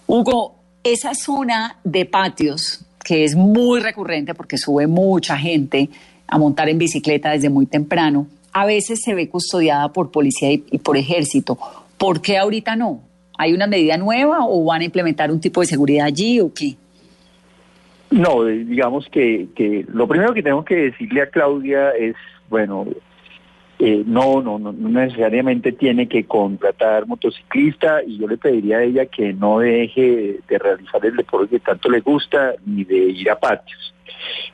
Hugo, 0.06 0.54
esa 0.84 1.14
zona 1.14 1.76
de 1.82 2.04
patios, 2.04 2.84
que 3.02 3.24
es 3.24 3.34
muy 3.34 3.80
recurrente 3.80 4.34
porque 4.34 4.58
sube 4.58 4.86
mucha 4.86 5.36
gente 5.36 5.88
a 6.28 6.38
montar 6.38 6.68
en 6.68 6.78
bicicleta 6.78 7.30
desde 7.30 7.48
muy 7.48 7.66
temprano, 7.66 8.26
a 8.56 8.64
veces 8.64 9.02
se 9.02 9.14
ve 9.14 9.28
custodiada 9.28 9.92
por 9.92 10.10
policía 10.10 10.50
y, 10.50 10.78
por 10.78 10.96
ejército. 10.96 11.58
¿Por 11.98 12.22
qué 12.22 12.38
ahorita 12.38 12.74
no? 12.74 13.02
¿Hay 13.36 13.52
una 13.52 13.66
medida 13.66 13.98
nueva 13.98 14.46
o 14.48 14.64
van 14.64 14.80
a 14.80 14.84
implementar 14.86 15.30
un 15.30 15.42
tipo 15.42 15.60
de 15.60 15.66
seguridad 15.66 16.06
allí 16.06 16.40
o 16.40 16.50
qué? 16.54 16.74
No, 18.10 18.48
eh, 18.48 18.64
digamos 18.64 19.10
que, 19.10 19.48
que 19.54 19.84
lo 19.92 20.08
primero 20.08 20.32
que 20.32 20.42
tengo 20.42 20.64
que 20.64 20.74
decirle 20.74 21.20
a 21.20 21.28
Claudia 21.28 21.90
es, 21.90 22.16
bueno, 22.48 22.86
eh, 23.78 24.02
no, 24.06 24.40
no, 24.40 24.58
no, 24.58 24.72
necesariamente 24.72 25.72
tiene 25.72 26.08
que 26.08 26.24
contratar 26.24 27.06
motociclista 27.06 28.02
y 28.04 28.16
yo 28.16 28.26
le 28.26 28.38
pediría 28.38 28.78
a 28.78 28.84
ella 28.84 29.04
que 29.04 29.34
no 29.34 29.58
deje 29.58 30.40
de 30.48 30.58
realizar 30.58 31.04
el 31.04 31.14
deporte 31.14 31.50
que 31.50 31.60
tanto 31.60 31.90
le 31.90 32.00
gusta 32.00 32.54
ni 32.64 32.84
de 32.84 32.96
ir 32.96 33.30
a 33.30 33.38
patios. 33.38 33.94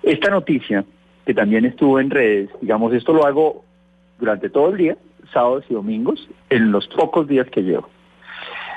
Esta 0.03 0.29
noticia, 0.29 0.85
que 1.25 1.35
también 1.35 1.67
estuvo 1.67 2.01
en 2.01 2.11
redes, 2.11 2.51
digamos, 2.61 2.93
esto 2.95 3.13
lo 3.13 3.25
hago 3.25 3.65
durante 4.23 4.49
todo 4.49 4.71
el 4.71 4.77
día, 4.77 4.97
sábados 5.33 5.65
y 5.69 5.75
domingos, 5.75 6.29
en 6.49 6.71
los 6.71 6.87
pocos 6.87 7.27
días 7.27 7.49
que 7.51 7.63
llevo. 7.63 7.89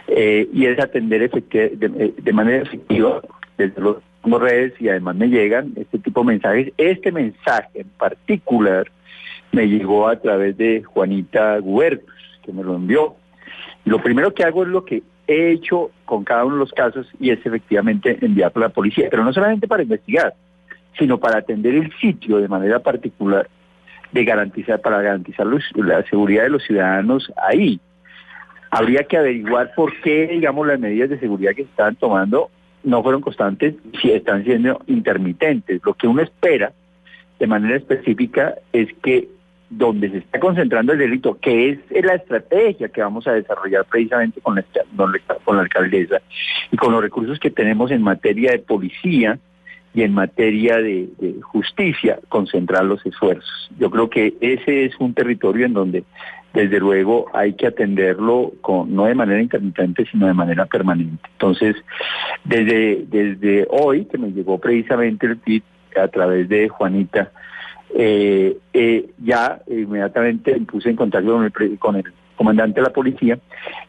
Eh, 0.08 0.50
y 0.52 0.66
es 0.66 0.80
atender 0.80 1.30
de, 1.30 2.14
de, 2.18 2.34
manera 2.34 2.64
efectiva 2.64 3.22
desde 3.60 3.80
los 3.80 4.02
redes 4.24 4.74
y 4.80 4.90
además 4.90 5.16
me 5.16 5.28
llegan 5.28 5.74
este 5.76 6.00
tipo 6.00 6.22
de 6.22 6.26
mensajes. 6.26 6.74
Este 6.78 7.12
mensaje 7.12 7.70
en 7.76 7.90
particular 7.90 8.88
me 9.52 9.68
llegó 9.68 10.08
a 10.08 10.20
través 10.20 10.58
de 10.58 10.82
Juanita 10.82 11.60
Gubertus, 11.60 12.40
que 12.44 12.52
me 12.52 12.64
lo 12.64 12.76
envió. 12.76 13.16
lo 13.86 14.02
primero 14.02 14.34
que 14.34 14.44
hago 14.44 14.64
es 14.64 14.70
lo 14.70 14.84
que 14.84 15.04
he 15.28 15.52
hecho 15.52 15.92
con 16.06 16.24
cada 16.24 16.44
uno 16.46 16.56
de 16.56 16.60
los 16.62 16.72
casos 16.72 17.08
y 17.20 17.30
es 17.30 17.46
efectivamente 17.46 18.18
enviarlo 18.20 18.64
a 18.64 18.68
la 18.68 18.74
policía, 18.74 19.10
pero 19.12 19.24
no 19.24 19.32
solamente 19.32 19.68
para 19.68 19.84
investigar, 19.84 20.34
sino 20.98 21.20
para 21.20 21.38
atender 21.38 21.76
el 21.76 21.94
sitio 22.00 22.38
de 22.38 22.48
manera 22.48 22.80
particular 22.80 23.48
de 24.16 24.24
garantizar, 24.24 24.80
para 24.80 25.02
garantizar 25.02 25.46
la 25.46 26.04
seguridad 26.04 26.44
de 26.44 26.50
los 26.50 26.64
ciudadanos 26.64 27.32
ahí. 27.36 27.82
Habría 28.72 29.04
que 29.04 29.18
averiguar 29.18 29.74
por 29.76 29.94
qué, 30.02 30.28
digamos, 30.28 30.66
las 30.66 30.80
medidas 30.80 31.10
de 31.10 31.20
seguridad 31.20 31.52
que 31.52 31.64
se 31.64 31.70
están 31.70 31.98
tomando 31.98 32.50
no 32.86 33.04
fueron 33.04 33.20
constantes, 33.20 33.76
si 34.02 34.12
están 34.12 34.46
siendo 34.46 34.82
intermitentes. 34.88 35.82
Lo 35.84 35.96
que 35.96 36.08
uno 36.08 36.22
espera 36.22 36.72
de 37.40 37.48
manera 37.48 37.76
específica 37.76 38.56
es 38.72 38.88
que 39.04 39.28
donde 39.70 40.10
se 40.10 40.20
está 40.20 40.40
concentrando 40.40 40.94
el 40.94 41.00
delito, 41.00 41.38
que 41.42 41.72
es 41.90 42.06
la 42.06 42.16
estrategia 42.16 42.88
que 42.88 43.02
vamos 43.02 43.28
a 43.28 43.34
desarrollar 43.34 43.84
precisamente 43.84 44.40
con 44.40 44.56
la, 44.56 44.64
con 45.44 45.58
la 45.58 45.64
alcaldesa 45.64 46.22
y 46.72 46.78
con 46.78 46.94
los 46.94 47.02
recursos 47.02 47.38
que 47.38 47.52
tenemos 47.52 47.92
en 47.92 48.02
materia 48.02 48.52
de 48.52 48.60
policía 48.60 49.40
y 49.96 50.04
en 50.04 50.14
materia 50.14 50.78
de, 50.78 51.08
justicia, 51.42 52.20
concentrar 52.28 52.84
los 52.84 53.04
esfuerzos. 53.06 53.72
Yo 53.80 53.90
creo 53.90 54.10
que 54.10 54.36
ese 54.42 54.84
es 54.84 54.94
un 55.00 55.14
territorio 55.14 55.66
en 55.66 55.74
donde 55.74 56.04
desde 56.54 56.80
luego 56.80 57.28
hay 57.34 57.54
que 57.54 57.68
atenderlo 57.68 58.52
con, 58.60 58.94
no 58.94 59.06
de 59.06 59.16
manera 59.16 59.42
intermitente, 59.42 60.06
sino 60.12 60.28
de 60.28 60.34
manera 60.34 60.66
permanente. 60.66 61.30
Entonces, 61.32 61.78
desde, 62.44 63.06
desde 63.08 63.68
hoy, 63.70 64.06
que 64.06 64.18
me 64.18 64.32
llegó 64.32 64.58
precisamente 64.58 65.28
el 65.28 65.38
PIT 65.38 65.64
a 65.98 66.10
través 66.10 66.50
de 66.50 66.68
Juanita, 66.68 67.32
eh, 67.98 68.58
eh, 68.74 69.10
ya 69.20 69.62
inmediatamente 69.68 70.60
me 70.60 70.66
puse 70.66 70.90
en 70.90 70.98
contacto 70.98 71.32
con 71.32 71.46
el, 71.46 71.80
con 71.80 71.96
el 71.96 72.04
comandante 72.36 72.80
de 72.80 72.88
la 72.88 72.94
policía 72.94 73.40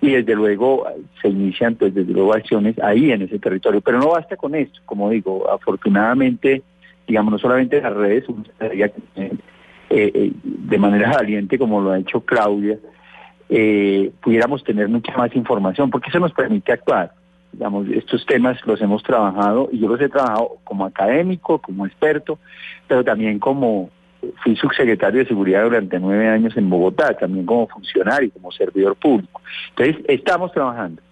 y 0.01 0.11
desde 0.11 0.34
luego 0.34 0.86
se 1.20 1.28
inician 1.28 1.74
pues 1.74 1.94
desde 1.94 2.12
luego 2.12 2.34
acciones 2.34 2.78
ahí 2.78 3.11
en 3.11 3.22
ese 3.22 3.38
territorio. 3.38 3.80
Pero 3.80 3.99
no 3.99 4.11
basta 4.11 4.36
con 4.36 4.55
esto, 4.55 4.80
como 4.84 5.11
digo, 5.11 5.51
afortunadamente, 5.51 6.62
digamos, 7.07 7.32
no 7.32 7.38
solamente 7.38 7.80
las 7.80 7.94
redes, 7.94 8.24
eh, 8.61 8.90
eh, 9.90 10.32
de 10.42 10.78
manera 10.78 11.12
valiente 11.12 11.59
como 11.59 11.80
lo 11.80 11.92
ha 11.92 11.99
hecho 11.99 12.20
Claudia, 12.20 12.78
eh, 13.49 14.11
pudiéramos 14.22 14.64
tener 14.64 14.88
mucha 14.88 15.16
más 15.16 15.34
información, 15.36 15.90
porque 15.90 16.09
eso 16.11 16.18
nos 16.18 16.32
permite 16.32 16.72
actuar. 16.72 17.12
Digamos, 17.53 17.88
estos 17.88 18.26
temas 18.26 18.59
los 18.66 18.80
hemos 18.82 19.03
trabajado 19.03 19.68
y 19.72 19.78
yo 19.78 19.88
los 19.88 20.01
he 20.01 20.09
trabajado 20.09 20.59
como 20.64 20.84
académico, 20.84 21.59
como 21.59 21.86
experto, 21.86 22.38
pero 22.86 23.05
también 23.05 23.38
como 23.38 23.90
fui 24.42 24.56
subsecretario 24.56 25.20
de 25.20 25.28
Seguridad 25.28 25.64
durante 25.64 25.98
nueve 25.98 26.28
años 26.28 26.56
en 26.56 26.68
Bogotá, 26.68 27.14
también 27.14 27.46
como 27.46 27.66
funcionario, 27.68 28.30
como 28.32 28.52
servidor 28.52 28.96
público. 28.96 29.40
Entonces, 29.70 30.04
estamos 30.08 30.52
trabajando. 30.52 31.02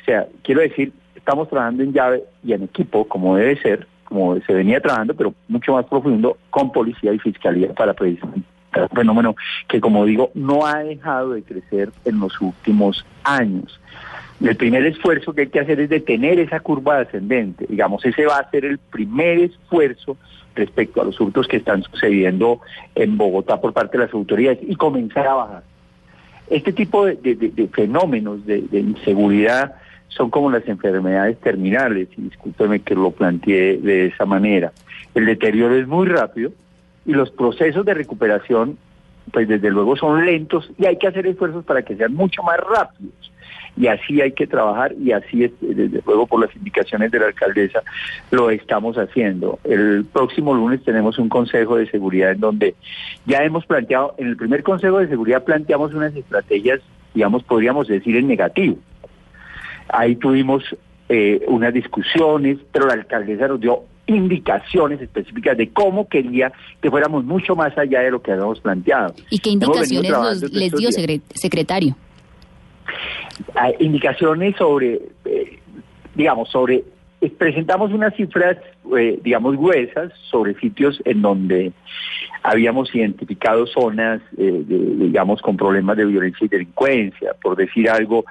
O 0.00 0.04
sea, 0.04 0.26
quiero 0.42 0.60
decir, 0.60 0.92
estamos 1.14 1.48
trabajando 1.48 1.82
en 1.82 1.92
llave 1.92 2.24
y 2.44 2.52
en 2.52 2.64
equipo, 2.64 3.06
como 3.06 3.36
debe 3.36 3.60
ser, 3.60 3.86
como 4.04 4.38
se 4.40 4.52
venía 4.52 4.80
trabajando, 4.80 5.14
pero 5.14 5.34
mucho 5.48 5.74
más 5.74 5.86
profundo, 5.86 6.36
con 6.50 6.72
policía 6.72 7.12
y 7.12 7.18
fiscalía 7.18 7.72
para 7.72 7.94
precisamente 7.94 8.46
un 8.80 8.88
fenómeno 8.88 9.36
que, 9.68 9.80
como 9.80 10.04
digo, 10.04 10.30
no 10.34 10.66
ha 10.66 10.82
dejado 10.82 11.32
de 11.32 11.42
crecer 11.42 11.90
en 12.04 12.20
los 12.20 12.40
últimos 12.40 13.04
años. 13.22 13.78
El 14.42 14.56
primer 14.56 14.84
esfuerzo 14.86 15.32
que 15.32 15.42
hay 15.42 15.48
que 15.48 15.60
hacer 15.60 15.78
es 15.78 15.88
detener 15.88 16.40
esa 16.40 16.58
curva 16.60 16.98
ascendente. 16.98 17.66
Digamos, 17.68 18.04
ese 18.04 18.26
va 18.26 18.38
a 18.38 18.50
ser 18.50 18.64
el 18.64 18.78
primer 18.78 19.38
esfuerzo 19.38 20.16
respecto 20.54 21.00
a 21.00 21.04
los 21.04 21.20
hurtos 21.20 21.48
que 21.48 21.58
están 21.58 21.82
sucediendo 21.82 22.60
en 22.94 23.16
Bogotá 23.16 23.60
por 23.60 23.72
parte 23.72 23.98
de 23.98 24.04
las 24.04 24.14
autoridades 24.14 24.58
y 24.62 24.76
comenzar 24.76 25.26
a 25.26 25.34
bajar. 25.34 25.62
Este 26.48 26.72
tipo 26.72 27.06
de, 27.06 27.70
fenómenos 27.72 28.44
de, 28.44 28.64
inseguridad 28.72 29.74
son 30.08 30.28
como 30.30 30.50
las 30.50 30.66
enfermedades 30.68 31.38
terminales, 31.40 32.08
y 32.16 32.22
discúlpeme 32.22 32.80
que 32.80 32.94
lo 32.94 33.10
planteé 33.10 33.78
de 33.78 34.06
esa 34.06 34.26
manera. 34.26 34.72
El 35.14 35.26
deterioro 35.26 35.74
es 35.74 35.86
muy 35.86 36.06
rápido 36.06 36.52
y 37.06 37.12
los 37.12 37.30
procesos 37.30 37.84
de 37.86 37.94
recuperación, 37.94 38.76
pues 39.32 39.48
desde 39.48 39.70
luego 39.70 39.96
son 39.96 40.26
lentos 40.26 40.70
y 40.78 40.84
hay 40.86 40.98
que 40.98 41.08
hacer 41.08 41.26
esfuerzos 41.26 41.64
para 41.64 41.82
que 41.82 41.96
sean 41.96 42.12
mucho 42.12 42.42
más 42.42 42.58
rápidos 42.58 43.31
y 43.76 43.86
así 43.86 44.20
hay 44.20 44.32
que 44.32 44.46
trabajar 44.46 44.94
y 45.00 45.12
así, 45.12 45.50
desde 45.60 46.02
luego, 46.04 46.26
por 46.26 46.40
las 46.40 46.54
indicaciones 46.54 47.10
de 47.10 47.18
la 47.18 47.26
alcaldesa, 47.26 47.82
lo 48.30 48.50
estamos 48.50 48.96
haciendo. 48.96 49.58
El 49.64 50.04
próximo 50.04 50.54
lunes 50.54 50.82
tenemos 50.84 51.18
un 51.18 51.28
Consejo 51.28 51.76
de 51.76 51.90
Seguridad 51.90 52.32
en 52.32 52.40
donde 52.40 52.74
ya 53.26 53.38
hemos 53.44 53.64
planteado, 53.66 54.14
en 54.18 54.28
el 54.28 54.36
primer 54.36 54.62
Consejo 54.62 54.98
de 54.98 55.08
Seguridad 55.08 55.44
planteamos 55.44 55.94
unas 55.94 56.14
estrategias, 56.14 56.80
digamos, 57.14 57.42
podríamos 57.44 57.88
decir 57.88 58.16
en 58.16 58.28
negativo. 58.28 58.76
Ahí 59.88 60.16
tuvimos 60.16 60.64
eh, 61.08 61.42
unas 61.48 61.72
discusiones, 61.72 62.58
pero 62.72 62.86
la 62.86 62.94
alcaldesa 62.94 63.48
nos 63.48 63.60
dio 63.60 63.84
indicaciones 64.06 65.00
específicas 65.00 65.56
de 65.56 65.70
cómo 65.70 66.08
quería 66.08 66.52
que 66.80 66.90
fuéramos 66.90 67.24
mucho 67.24 67.54
más 67.54 67.76
allá 67.78 68.00
de 68.00 68.10
lo 68.10 68.20
que 68.20 68.32
habíamos 68.32 68.60
planteado. 68.60 69.14
¿Y 69.30 69.38
qué 69.38 69.50
indicaciones 69.50 70.52
les 70.52 70.72
dio, 70.72 70.90
secretario? 71.34 71.96
Indicaciones 73.78 74.56
sobre, 74.56 75.00
eh, 75.24 75.58
digamos, 76.14 76.48
sobre, 76.50 76.84
eh, 77.20 77.30
presentamos 77.36 77.92
unas 77.92 78.14
cifras, 78.14 78.56
eh, 78.96 79.18
digamos, 79.22 79.56
gruesas 79.56 80.12
sobre 80.30 80.54
sitios 80.54 81.00
en 81.04 81.22
donde 81.22 81.72
habíamos 82.42 82.92
identificado 82.94 83.66
zonas, 83.66 84.20
digamos, 84.36 85.40
con 85.40 85.56
problemas 85.56 85.96
de 85.96 86.06
violencia 86.06 86.44
y 86.44 86.48
delincuencia, 86.48 87.34
por 87.40 87.56
decir 87.56 87.88
algo. 87.88 88.24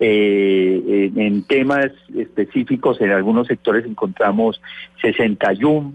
en 0.00 1.42
temas 1.42 1.90
específicos, 2.16 3.00
en 3.00 3.10
algunos 3.10 3.48
sectores 3.48 3.84
encontramos 3.84 4.62
61 5.02 5.92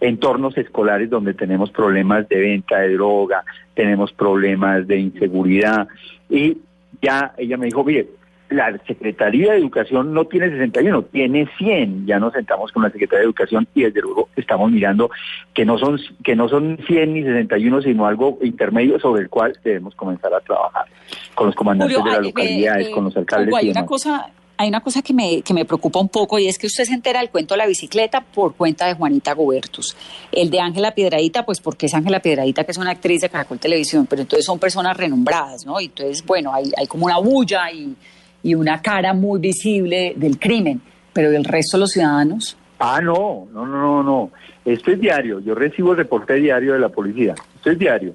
entornos 0.00 0.56
escolares 0.58 1.08
donde 1.10 1.34
tenemos 1.34 1.70
problemas 1.70 2.28
de 2.28 2.38
venta 2.38 2.78
de 2.80 2.92
droga, 2.92 3.42
tenemos 3.74 4.12
problemas 4.12 4.86
de 4.86 4.98
inseguridad 4.98 5.88
y 6.28 6.58
ya 7.00 7.32
ella 7.36 7.56
me 7.56 7.66
dijo, 7.66 7.84
mire, 7.84 8.08
la 8.50 8.78
Secretaría 8.86 9.52
de 9.52 9.58
Educación 9.58 10.12
no 10.12 10.26
tiene 10.26 10.50
61, 10.50 11.02
tiene 11.04 11.48
100. 11.58 12.06
Ya 12.06 12.18
nos 12.18 12.32
sentamos 12.32 12.70
con 12.72 12.82
la 12.82 12.90
Secretaría 12.90 13.20
de 13.20 13.24
Educación 13.24 13.66
y 13.74 13.82
desde 13.82 14.00
luego 14.00 14.28
estamos 14.36 14.70
mirando 14.70 15.10
que 15.52 15.64
no 15.64 15.78
son 15.78 15.98
que 16.22 16.36
no 16.36 16.48
son 16.48 16.78
100 16.86 17.14
ni 17.14 17.22
61, 17.22 17.82
sino 17.82 18.06
algo 18.06 18.38
intermedio 18.42 18.98
sobre 19.00 19.22
el 19.22 19.28
cual 19.28 19.58
debemos 19.64 19.94
comenzar 19.94 20.32
a 20.34 20.40
trabajar 20.40 20.86
con 21.34 21.46
los 21.46 21.56
comandantes 21.56 22.02
de 22.02 22.10
las 22.10 22.20
localidades, 22.20 22.88
con 22.90 23.04
los 23.04 23.16
alcaldes. 23.16 23.54
hay 23.54 23.70
una 23.70 23.86
cosa 23.86 24.30
hay 24.56 24.68
una 24.68 24.80
cosa 24.80 25.02
que 25.02 25.12
me, 25.12 25.42
que 25.42 25.52
me 25.52 25.64
preocupa 25.64 25.98
un 25.98 26.08
poco 26.08 26.38
y 26.38 26.46
es 26.46 26.58
que 26.58 26.66
usted 26.66 26.84
se 26.84 26.92
entera 26.92 27.20
del 27.20 27.30
cuento 27.30 27.54
de 27.54 27.58
la 27.58 27.66
bicicleta 27.66 28.20
por 28.20 28.54
cuenta 28.54 28.86
de 28.86 28.94
Juanita 28.94 29.32
Gobertus. 29.34 29.96
El 30.30 30.50
de 30.50 30.60
Ángela 30.60 30.94
Piedradita, 30.94 31.44
pues 31.44 31.60
porque 31.60 31.86
es 31.86 31.94
Ángela 31.94 32.20
Piedradita, 32.20 32.64
que 32.64 32.72
es 32.72 32.78
una 32.78 32.92
actriz 32.92 33.20
de 33.22 33.28
Caracol 33.28 33.58
Televisión, 33.58 34.06
pero 34.06 34.22
entonces 34.22 34.44
son 34.44 34.58
personas 34.58 34.96
renombradas, 34.96 35.66
¿no? 35.66 35.80
Y 35.80 35.86
entonces, 35.86 36.24
bueno, 36.24 36.54
hay, 36.54 36.70
hay 36.76 36.86
como 36.86 37.06
una 37.06 37.18
bulla 37.18 37.70
y, 37.72 37.96
y 38.42 38.54
una 38.54 38.80
cara 38.80 39.12
muy 39.12 39.40
visible 39.40 40.14
del 40.16 40.38
crimen, 40.38 40.80
pero 41.12 41.30
del 41.30 41.44
resto 41.44 41.76
de 41.76 41.80
los 41.80 41.90
ciudadanos. 41.90 42.56
Ah, 42.78 43.00
no, 43.00 43.48
no, 43.52 43.66
no, 43.66 43.78
no, 43.78 44.02
no. 44.02 44.30
Esto 44.64 44.92
es 44.92 45.00
diario. 45.00 45.40
Yo 45.40 45.54
recibo 45.54 45.92
el 45.92 45.98
reporte 45.98 46.34
diario 46.34 46.74
de 46.74 46.78
la 46.78 46.88
policía. 46.88 47.34
Esto 47.56 47.70
es 47.70 47.78
diario. 47.78 48.14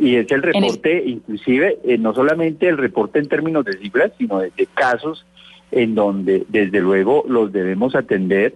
Y 0.00 0.14
es 0.14 0.30
el 0.30 0.42
reporte, 0.42 1.02
inclusive, 1.04 1.78
eh, 1.84 1.98
no 1.98 2.14
solamente 2.14 2.68
el 2.68 2.78
reporte 2.78 3.18
en 3.18 3.28
términos 3.28 3.64
de 3.64 3.76
cifras, 3.78 4.12
sino 4.16 4.38
de 4.38 4.52
casos 4.72 5.26
en 5.70 5.94
donde 5.94 6.44
desde 6.48 6.80
luego 6.80 7.24
los 7.28 7.52
debemos 7.52 7.94
atender 7.94 8.54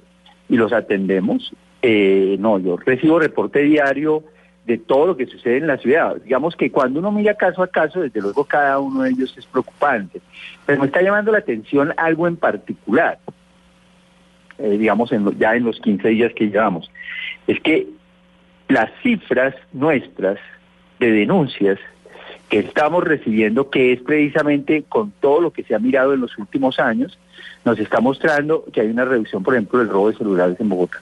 y 0.48 0.56
los 0.56 0.72
atendemos. 0.72 1.52
Eh, 1.82 2.36
no, 2.38 2.58
yo 2.58 2.76
recibo 2.76 3.18
reporte 3.18 3.60
diario 3.60 4.24
de 4.66 4.78
todo 4.78 5.08
lo 5.08 5.16
que 5.16 5.26
sucede 5.26 5.56
en 5.56 5.66
la 5.66 5.78
ciudad. 5.78 6.16
Digamos 6.22 6.54
que 6.54 6.70
cuando 6.70 7.00
uno 7.00 7.10
mira 7.10 7.34
caso 7.34 7.62
a 7.62 7.68
caso, 7.68 8.00
desde 8.00 8.20
luego 8.20 8.44
cada 8.44 8.78
uno 8.78 9.02
de 9.02 9.10
ellos 9.10 9.34
es 9.36 9.46
preocupante, 9.46 10.20
pero 10.64 10.80
me 10.80 10.86
está 10.86 11.02
llamando 11.02 11.32
la 11.32 11.38
atención 11.38 11.92
algo 11.96 12.28
en 12.28 12.36
particular, 12.36 13.18
eh, 14.58 14.78
digamos 14.78 15.10
en, 15.12 15.36
ya 15.38 15.56
en 15.56 15.64
los 15.64 15.80
15 15.80 16.08
días 16.08 16.32
que 16.34 16.48
llevamos, 16.48 16.90
es 17.46 17.60
que 17.60 17.88
las 18.68 18.90
cifras 19.02 19.54
nuestras 19.72 20.38
de 21.00 21.10
denuncias 21.10 21.78
que 22.53 22.59
estamos 22.59 23.03
recibiendo, 23.03 23.70
que 23.70 23.94
es 23.94 24.03
precisamente 24.03 24.84
con 24.86 25.11
todo 25.11 25.40
lo 25.40 25.55
que 25.55 25.62
se 25.62 25.74
ha 25.74 25.78
mirado 25.78 26.12
en 26.12 26.20
los 26.20 26.36
últimos 26.36 26.78
años, 26.78 27.18
nos 27.64 27.78
está 27.78 27.98
mostrando 28.03 28.66
que 28.70 28.82
hay 28.82 28.88
una 28.88 29.07
reducción, 29.07 29.42
por 29.42 29.55
ejemplo, 29.55 29.78
del 29.78 29.88
robo 29.88 30.11
de 30.11 30.18
celulares 30.18 30.61
en 30.61 30.68
Bogotá. 30.68 30.98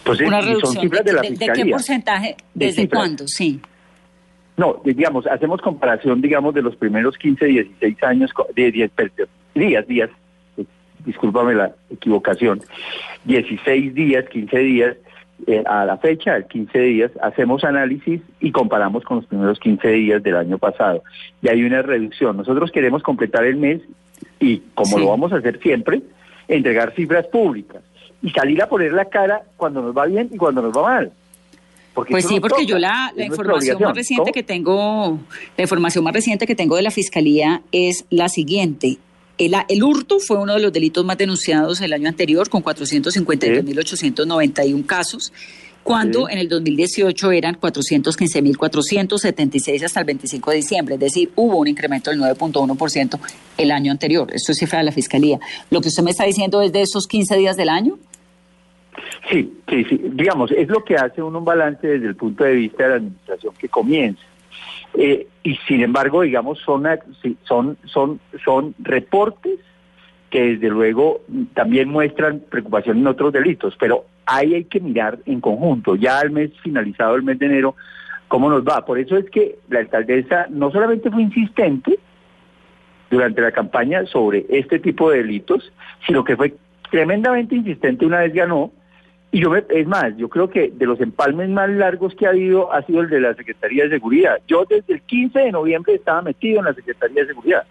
Entonces, 0.00 0.28
son 0.60 0.74
cifras 0.74 1.02
de, 1.02 1.14
la 1.14 1.22
Fiscalía. 1.22 1.54
¿De 1.54 1.62
qué 1.62 1.70
porcentaje? 1.70 2.36
¿Desde 2.52 2.86
cuándo? 2.90 3.26
Sí. 3.26 3.58
No, 4.58 4.82
digamos, 4.84 5.26
hacemos 5.26 5.62
comparación, 5.62 6.20
digamos, 6.20 6.52
de 6.52 6.60
los 6.60 6.76
primeros 6.76 7.16
15, 7.16 7.42
16 7.46 8.02
años, 8.02 8.30
de 8.54 8.70
10, 8.70 8.90
días, 9.54 9.88
días, 9.88 10.10
discúlpame 11.06 11.54
la 11.54 11.74
equivocación, 11.88 12.60
16 13.24 13.94
días, 13.94 14.28
15 14.28 14.58
días, 14.58 14.96
eh, 15.46 15.62
a 15.66 15.84
la 15.84 15.96
fecha, 15.98 16.36
el 16.36 16.46
15 16.46 16.78
días, 16.78 17.12
hacemos 17.22 17.64
análisis 17.64 18.20
y 18.40 18.52
comparamos 18.52 19.04
con 19.04 19.18
los 19.18 19.26
primeros 19.26 19.58
15 19.58 19.88
días 19.88 20.22
del 20.22 20.36
año 20.36 20.58
pasado. 20.58 21.02
Y 21.42 21.48
hay 21.48 21.62
una 21.64 21.82
reducción. 21.82 22.36
Nosotros 22.36 22.70
queremos 22.70 23.02
completar 23.02 23.44
el 23.44 23.56
mes 23.56 23.80
y, 24.38 24.58
como 24.74 24.98
lo 24.98 25.08
vamos 25.08 25.32
a 25.32 25.36
hacer 25.36 25.60
siempre, 25.60 26.02
entregar 26.48 26.94
cifras 26.94 27.26
públicas 27.26 27.82
y 28.22 28.30
salir 28.30 28.62
a 28.62 28.68
poner 28.68 28.92
la 28.92 29.06
cara 29.06 29.42
cuando 29.56 29.82
nos 29.82 29.96
va 29.96 30.06
bien 30.06 30.28
y 30.32 30.36
cuando 30.36 30.62
nos 30.62 30.76
va 30.76 30.82
mal. 30.82 31.12
pues 31.94 32.26
sí, 32.26 32.40
porque 32.40 32.66
yo 32.66 32.78
la, 32.78 33.12
la 33.16 33.24
información 33.24 33.80
más 33.80 33.94
reciente 33.94 34.32
que 34.32 34.42
tengo, 34.42 35.18
la 35.56 35.62
información 35.62 36.04
más 36.04 36.14
reciente 36.14 36.46
que 36.46 36.54
tengo 36.54 36.76
de 36.76 36.82
la 36.82 36.90
fiscalía 36.90 37.62
es 37.72 38.04
la 38.10 38.28
siguiente. 38.28 38.98
El, 39.40 39.82
hurto 39.82 40.18
fue 40.18 40.36
uno 40.36 40.54
de 40.54 40.60
los 40.60 40.70
delitos 40.70 41.02
más 41.02 41.16
denunciados 41.16 41.80
el 41.80 41.94
año 41.94 42.08
anterior, 42.08 42.50
con 42.50 42.62
452.891 42.62 44.84
casos. 44.84 45.32
cuando 45.82 46.28
en 46.28 46.36
el 46.36 46.46
2018 46.46 47.32
eran 47.32 47.58
415.476 47.58 49.82
hasta 49.82 50.00
el 50.00 50.06
25 50.06 50.50
de 50.50 50.56
diciembre, 50.56 50.96
es 50.96 51.00
decir, 51.00 51.30
hubo 51.36 51.56
un 51.56 51.68
incremento 51.68 52.10
del 52.10 52.20
9.1% 52.20 53.18
el 53.56 53.70
año 53.70 53.90
anterior. 53.90 54.30
Esto 54.30 54.52
es 54.52 54.58
cifra 54.58 54.80
de 54.80 54.84
la 54.84 54.92
Fiscalía. 54.92 55.40
¿Lo 55.70 55.80
que 55.80 55.88
usted 55.88 56.02
me 56.02 56.10
está 56.10 56.24
diciendo 56.24 56.60
es 56.60 56.70
de 56.70 56.82
esos 56.82 57.06
15 57.06 57.38
días 57.38 57.56
del 57.56 57.70
año? 57.70 57.98
Sí, 59.30 59.50
sí, 59.70 59.84
sí. 59.84 60.02
Digamos, 60.12 60.52
es 60.52 60.68
lo 60.68 60.84
que 60.84 60.96
hace 60.96 61.22
uno 61.22 61.38
un 61.38 61.46
balance 61.46 61.86
desde 61.86 62.08
el 62.08 62.16
punto 62.16 62.44
de 62.44 62.56
vista 62.56 62.82
de 62.82 62.90
la 62.90 62.96
administración 62.96 63.54
que 63.58 63.70
comienza. 63.70 64.20
Eh, 64.94 65.26
y 65.42 65.56
sin 65.68 65.82
embargo, 65.82 66.22
digamos, 66.22 66.58
son, 66.60 66.86
son, 67.44 67.76
son, 67.84 68.20
son 68.44 68.74
reportes 68.78 69.58
que 70.30 70.54
desde 70.54 70.68
luego 70.68 71.22
también 71.54 71.88
muestran 71.88 72.40
preocupación 72.48 72.98
en 72.98 73.06
otros 73.06 73.32
delitos, 73.32 73.76
pero 73.78 74.04
ahí 74.26 74.54
hay 74.54 74.64
que 74.64 74.80
mirar 74.80 75.18
en 75.26 75.40
conjunto, 75.40 75.96
ya 75.96 76.20
al 76.20 76.30
mes 76.30 76.52
finalizado 76.62 77.16
el 77.16 77.24
mes 77.24 77.38
de 77.38 77.46
enero, 77.46 77.74
cómo 78.28 78.48
nos 78.48 78.62
va. 78.62 78.84
Por 78.84 78.98
eso 78.98 79.16
es 79.16 79.28
que 79.28 79.58
la 79.68 79.80
alcaldesa 79.80 80.46
no 80.50 80.70
solamente 80.70 81.10
fue 81.10 81.22
insistente 81.22 81.98
durante 83.10 83.40
la 83.40 83.50
campaña 83.50 84.06
sobre 84.06 84.46
este 84.48 84.78
tipo 84.78 85.10
de 85.10 85.18
delitos, 85.18 85.72
sino 86.06 86.22
que 86.22 86.36
fue 86.36 86.54
tremendamente 86.90 87.56
insistente 87.56 88.06
una 88.06 88.20
vez 88.20 88.32
ganó. 88.32 88.70
Y 89.32 89.40
yo, 89.40 89.54
es 89.54 89.86
más, 89.86 90.16
yo 90.16 90.28
creo 90.28 90.50
que 90.50 90.70
de 90.70 90.86
los 90.86 91.00
empalmes 91.00 91.48
más 91.50 91.70
largos 91.70 92.14
que 92.14 92.26
ha 92.26 92.30
habido 92.30 92.72
ha 92.72 92.82
sido 92.82 93.02
el 93.02 93.10
de 93.10 93.20
la 93.20 93.34
Secretaría 93.34 93.84
de 93.84 93.90
Seguridad. 93.90 94.40
Yo 94.48 94.64
desde 94.68 94.94
el 94.94 95.02
15 95.02 95.38
de 95.38 95.52
noviembre 95.52 95.94
estaba 95.94 96.22
metido 96.22 96.58
en 96.58 96.64
la 96.64 96.74
Secretaría 96.74 97.22
de 97.22 97.28
Seguridad 97.28 97.64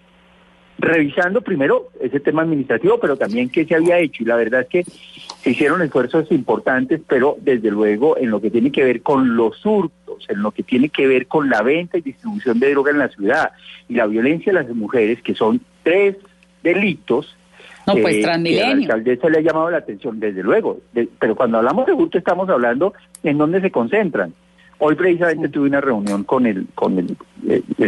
revisando 0.79 1.41
primero 1.41 1.89
ese 1.99 2.19
tema 2.19 2.41
administrativo, 2.41 2.99
pero 2.99 3.17
también 3.17 3.49
qué 3.49 3.65
se 3.65 3.75
había 3.75 3.99
hecho. 3.99 4.23
Y 4.23 4.27
la 4.27 4.37
verdad 4.37 4.61
es 4.61 4.67
que 4.67 4.83
se 4.83 5.51
hicieron 5.51 5.81
esfuerzos 5.81 6.31
importantes, 6.31 7.01
pero 7.07 7.37
desde 7.41 7.69
luego 7.69 8.17
en 8.17 8.31
lo 8.31 8.41
que 8.41 8.49
tiene 8.49 8.71
que 8.71 8.83
ver 8.83 9.01
con 9.01 9.35
los 9.35 9.65
hurtos, 9.65 10.25
en 10.29 10.41
lo 10.41 10.51
que 10.51 10.63
tiene 10.63 10.89
que 10.89 11.07
ver 11.07 11.27
con 11.27 11.49
la 11.49 11.61
venta 11.61 11.97
y 11.97 12.01
distribución 12.01 12.59
de 12.59 12.71
droga 12.71 12.91
en 12.91 12.99
la 12.99 13.09
ciudad 13.09 13.51
y 13.87 13.95
la 13.95 14.07
violencia 14.07 14.53
de 14.53 14.63
las 14.63 14.73
mujeres, 14.73 15.21
que 15.21 15.35
son 15.35 15.61
tres 15.83 16.15
delitos. 16.63 17.35
No, 17.95 18.01
pues 18.01 18.21
Transmilenio. 18.21 18.87
la 18.87 18.95
alcaldesa 18.95 19.29
le 19.29 19.37
ha 19.39 19.41
llamado 19.41 19.69
la 19.69 19.77
atención, 19.77 20.19
desde 20.19 20.43
luego. 20.43 20.79
pero 21.19 21.35
cuando 21.35 21.57
hablamos 21.57 21.85
de 21.85 21.93
hurto 21.93 22.17
estamos 22.17 22.49
hablando 22.49 22.93
en 23.23 23.37
dónde 23.37 23.61
se 23.61 23.71
concentran 23.71 24.33
Hoy 24.81 24.95
precisamente 24.95 25.49
tuve 25.49 25.67
una 25.67 25.81
reunión 25.81 26.23
con 26.23 26.45
el 26.45 26.65
con 26.73 26.97
el, 26.97 27.17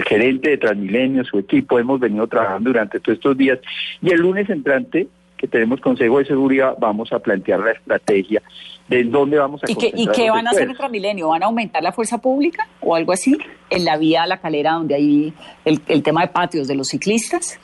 gerente 0.03 0.49
de 0.49 0.57
Transmilenio, 0.57 1.23
su 1.23 1.39
equipo, 1.39 1.79
hemos 1.79 2.01
venido 2.01 2.27
trabajando 2.27 2.69
durante 2.69 2.99
todos 2.99 3.17
estos 3.17 3.37
días 3.37 3.59
y 4.01 4.11
el 4.11 4.19
lunes 4.19 4.49
entrante 4.49 5.07
que 5.37 5.47
tenemos 5.47 5.79
Consejo 5.79 6.19
de 6.19 6.25
Seguridad 6.25 6.75
vamos 6.79 7.13
a 7.13 7.19
plantear 7.19 7.61
la 7.61 7.71
estrategia 7.71 8.41
de 8.89 9.05
dónde 9.05 9.37
vamos 9.37 9.63
a 9.63 9.71
¿Y 9.71 9.75
qué, 9.75 9.89
¿Y 9.95 10.05
qué 10.07 10.29
van 10.29 10.47
a 10.47 10.49
hacer 10.49 10.67
en 10.67 10.75
Transmilenio? 10.75 11.29
¿Van 11.29 11.43
a 11.43 11.45
aumentar 11.45 11.81
la 11.81 11.93
fuerza 11.93 12.17
pública 12.17 12.67
o 12.81 12.93
algo 12.93 13.13
así? 13.13 13.37
En 13.69 13.85
la 13.85 13.97
vía 13.97 14.23
a 14.23 14.27
la 14.27 14.41
calera 14.41 14.73
donde 14.73 14.95
hay 14.95 15.33
el, 15.63 15.79
el 15.87 16.03
tema 16.03 16.23
de 16.23 16.27
patios 16.27 16.67
de 16.67 16.75
los 16.75 16.89
ciclistas. 16.89 17.57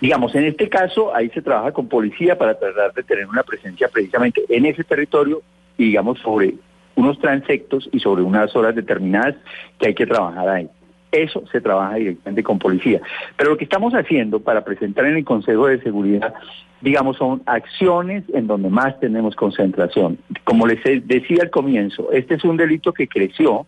Digamos, 0.00 0.34
en 0.34 0.44
este 0.44 0.68
caso, 0.68 1.14
ahí 1.14 1.28
se 1.30 1.42
trabaja 1.42 1.72
con 1.72 1.88
policía 1.88 2.38
para 2.38 2.58
tratar 2.58 2.92
de 2.92 3.02
tener 3.02 3.26
una 3.26 3.42
presencia 3.42 3.88
precisamente 3.88 4.44
en 4.48 4.66
ese 4.66 4.84
territorio 4.84 5.42
y, 5.76 5.86
digamos, 5.86 6.18
sobre 6.20 6.54
unos 6.94 7.18
transectos 7.20 7.88
y 7.92 8.00
sobre 8.00 8.22
unas 8.22 8.54
horas 8.56 8.74
determinadas 8.74 9.36
que 9.78 9.88
hay 9.88 9.94
que 9.94 10.06
trabajar 10.06 10.48
ahí. 10.48 10.68
Eso 11.10 11.42
se 11.50 11.60
trabaja 11.60 11.94
directamente 11.94 12.42
con 12.42 12.58
policía. 12.58 13.00
Pero 13.36 13.50
lo 13.50 13.56
que 13.56 13.64
estamos 13.64 13.94
haciendo 13.94 14.40
para 14.40 14.64
presentar 14.64 15.06
en 15.06 15.16
el 15.16 15.24
Consejo 15.24 15.66
de 15.66 15.80
Seguridad, 15.80 16.34
digamos, 16.80 17.16
son 17.16 17.42
acciones 17.46 18.24
en 18.34 18.46
donde 18.46 18.68
más 18.68 18.98
tenemos 19.00 19.34
concentración. 19.34 20.18
Como 20.44 20.66
les 20.66 20.80
decía 21.06 21.42
al 21.42 21.50
comienzo, 21.50 22.12
este 22.12 22.34
es 22.34 22.44
un 22.44 22.56
delito 22.56 22.92
que 22.92 23.08
creció 23.08 23.66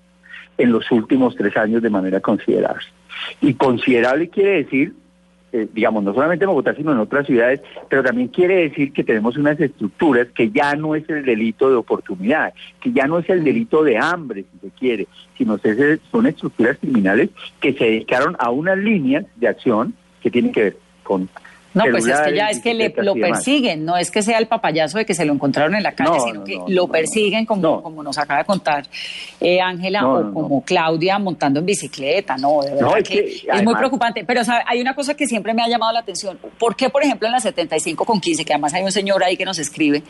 en 0.59 0.73
los 0.73 0.91
últimos 0.91 1.35
tres 1.37 1.57
años 1.57 1.83
de 1.83 1.91
manera 1.91 2.21
considerable. 2.21 2.85
Y 3.41 3.55
considerable 3.55 4.29
quiere 4.29 4.65
decir 4.65 4.93
eh, 5.53 5.67
digamos, 5.73 6.05
no 6.05 6.15
solamente 6.15 6.45
en 6.45 6.51
Bogotá, 6.51 6.75
sino 6.75 6.93
en 6.93 6.99
otras 6.99 7.27
ciudades, 7.27 7.61
pero 7.89 8.03
también 8.03 8.29
quiere 8.29 8.69
decir 8.69 8.93
que 8.93 9.03
tenemos 9.03 9.37
unas 9.37 9.59
estructuras 9.61 10.29
que 10.29 10.51
ya 10.51 10.77
no 10.77 10.95
es 10.95 11.09
el 11.09 11.25
delito 11.25 11.69
de 11.69 11.77
oportunidad, 11.77 12.55
que 12.81 12.93
ya 12.93 13.07
no 13.07 13.19
es 13.19 13.29
el 13.29 13.43
delito 13.43 13.83
de 13.83 13.99
hambre, 13.99 14.45
si 14.53 14.69
se 14.69 14.75
quiere, 14.75 15.09
sino 15.37 15.59
que 15.59 15.99
son 16.11 16.27
estructuras 16.27 16.79
criminales 16.79 17.31
que 17.61 17.73
se 17.73 17.85
dedicaron 17.85 18.37
a 18.39 18.51
unas 18.51 18.79
líneas 18.79 19.25
de 19.37 19.49
acción 19.49 19.95
que 20.23 20.31
tienen 20.31 20.53
que 20.53 20.63
ver 20.63 20.77
con 21.03 21.29
no, 21.73 21.85
pues 21.91 22.07
es 22.07 22.21
que 22.21 22.35
ya 22.35 22.49
es 22.49 22.61
que 22.61 22.75
le, 22.75 22.93
lo 22.97 23.15
persiguen, 23.15 23.85
no 23.85 23.97
es 23.97 24.11
que 24.11 24.23
sea 24.23 24.39
el 24.39 24.49
papayazo 24.49 24.99
de 24.99 25.07
que 25.07 25.15
se 25.15 25.25
lo 25.25 25.33
encontraron 25.33 25.77
en 25.77 25.83
la 25.85 25.93
calle, 25.93 26.19
sino 26.21 26.43
que 26.43 26.59
lo 26.67 26.89
persiguen 26.89 27.47
como, 27.47 27.81
como 27.83 28.03
nos 28.03 28.19
acaba 28.19 28.41
de 28.41 28.45
contar 28.45 28.87
eh, 29.41 29.61
Ángela 29.61 30.07
o 30.07 30.33
como 30.33 30.63
Claudia 30.65 31.19
montando 31.19 31.61
en 31.61 31.67
bicicleta, 31.67 32.37
no, 32.37 32.63
de 32.63 32.75
verdad 32.75 33.03
que, 33.05 33.43
es, 33.47 33.63
muy 33.63 33.75
preocupante. 33.77 34.25
Pero 34.25 34.43
hay 34.67 34.81
una 34.81 34.95
cosa 34.95 35.15
que 35.15 35.27
siempre 35.27 35.55
me 35.55 35.63
ha 35.63 35.69
llamado 35.69 35.93
la 35.93 36.01
atención, 36.01 36.39
¿por 36.59 36.75
qué 36.75 36.91
por 36.91 37.05
ejemplo 37.05 37.29
en 37.29 37.33
la 37.33 37.41
75 37.41 38.05
con 38.05 38.21
15, 38.21 38.45
que 38.45 38.53
además 38.53 38.75
hay 38.75 38.83
un 38.83 38.93
señor 38.93 39.23
ahí 39.23 39.37
que 39.37 39.45
nos 39.45 39.59
escribe, 39.59 40.03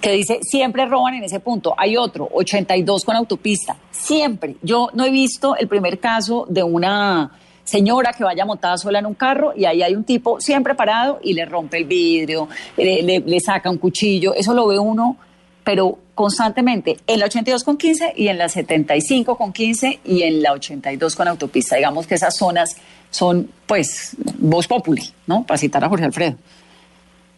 que 0.00 0.10
dice, 0.10 0.40
siempre 0.42 0.84
roban 0.86 1.14
en 1.14 1.24
ese 1.24 1.38
punto, 1.38 1.74
hay 1.78 1.96
otro, 1.96 2.28
82 2.32 3.04
con 3.04 3.14
autopista, 3.14 3.76
siempre. 3.90 4.56
Yo 4.62 4.90
no 4.94 5.04
he 5.04 5.10
visto 5.10 5.56
el 5.56 5.68
primer 5.68 6.00
caso 6.00 6.44
de 6.48 6.62
una 6.62 7.30
señora 7.64 8.12
que 8.12 8.24
vaya 8.24 8.44
montada 8.44 8.76
sola 8.78 8.98
en 8.98 9.06
un 9.06 9.14
carro 9.14 9.52
y 9.56 9.64
ahí 9.64 9.82
hay 9.82 9.94
un 9.94 10.04
tipo 10.04 10.40
siempre 10.40 10.74
parado 10.74 11.18
y 11.22 11.32
le 11.32 11.44
rompe 11.44 11.78
el 11.78 11.84
vidrio, 11.84 12.48
le, 12.76 13.40
saca 13.40 13.70
un 13.70 13.78
cuchillo, 13.78 14.34
eso 14.34 14.54
lo 14.54 14.66
ve 14.66 14.78
uno, 14.78 15.16
pero 15.64 15.98
constantemente 16.14 16.98
en 17.06 17.18
la 17.18 17.26
82 17.26 17.64
con 17.64 17.76
15 17.76 18.12
y 18.16 18.28
en 18.28 18.38
la 18.38 18.48
75 18.48 19.36
con 19.36 19.52
15 19.52 20.00
y 20.04 20.22
en 20.22 20.42
la 20.42 20.52
82 20.52 21.16
con 21.16 21.26
autopista. 21.26 21.76
Digamos 21.76 22.06
que 22.06 22.14
esas 22.14 22.36
zonas 22.36 22.76
son, 23.10 23.50
pues, 23.66 24.16
voz 24.38 24.66
populi, 24.66 25.02
¿no? 25.26 25.44
Para 25.46 25.58
citar 25.58 25.82
a 25.84 25.88
Jorge 25.88 26.04
Alfredo. 26.04 26.36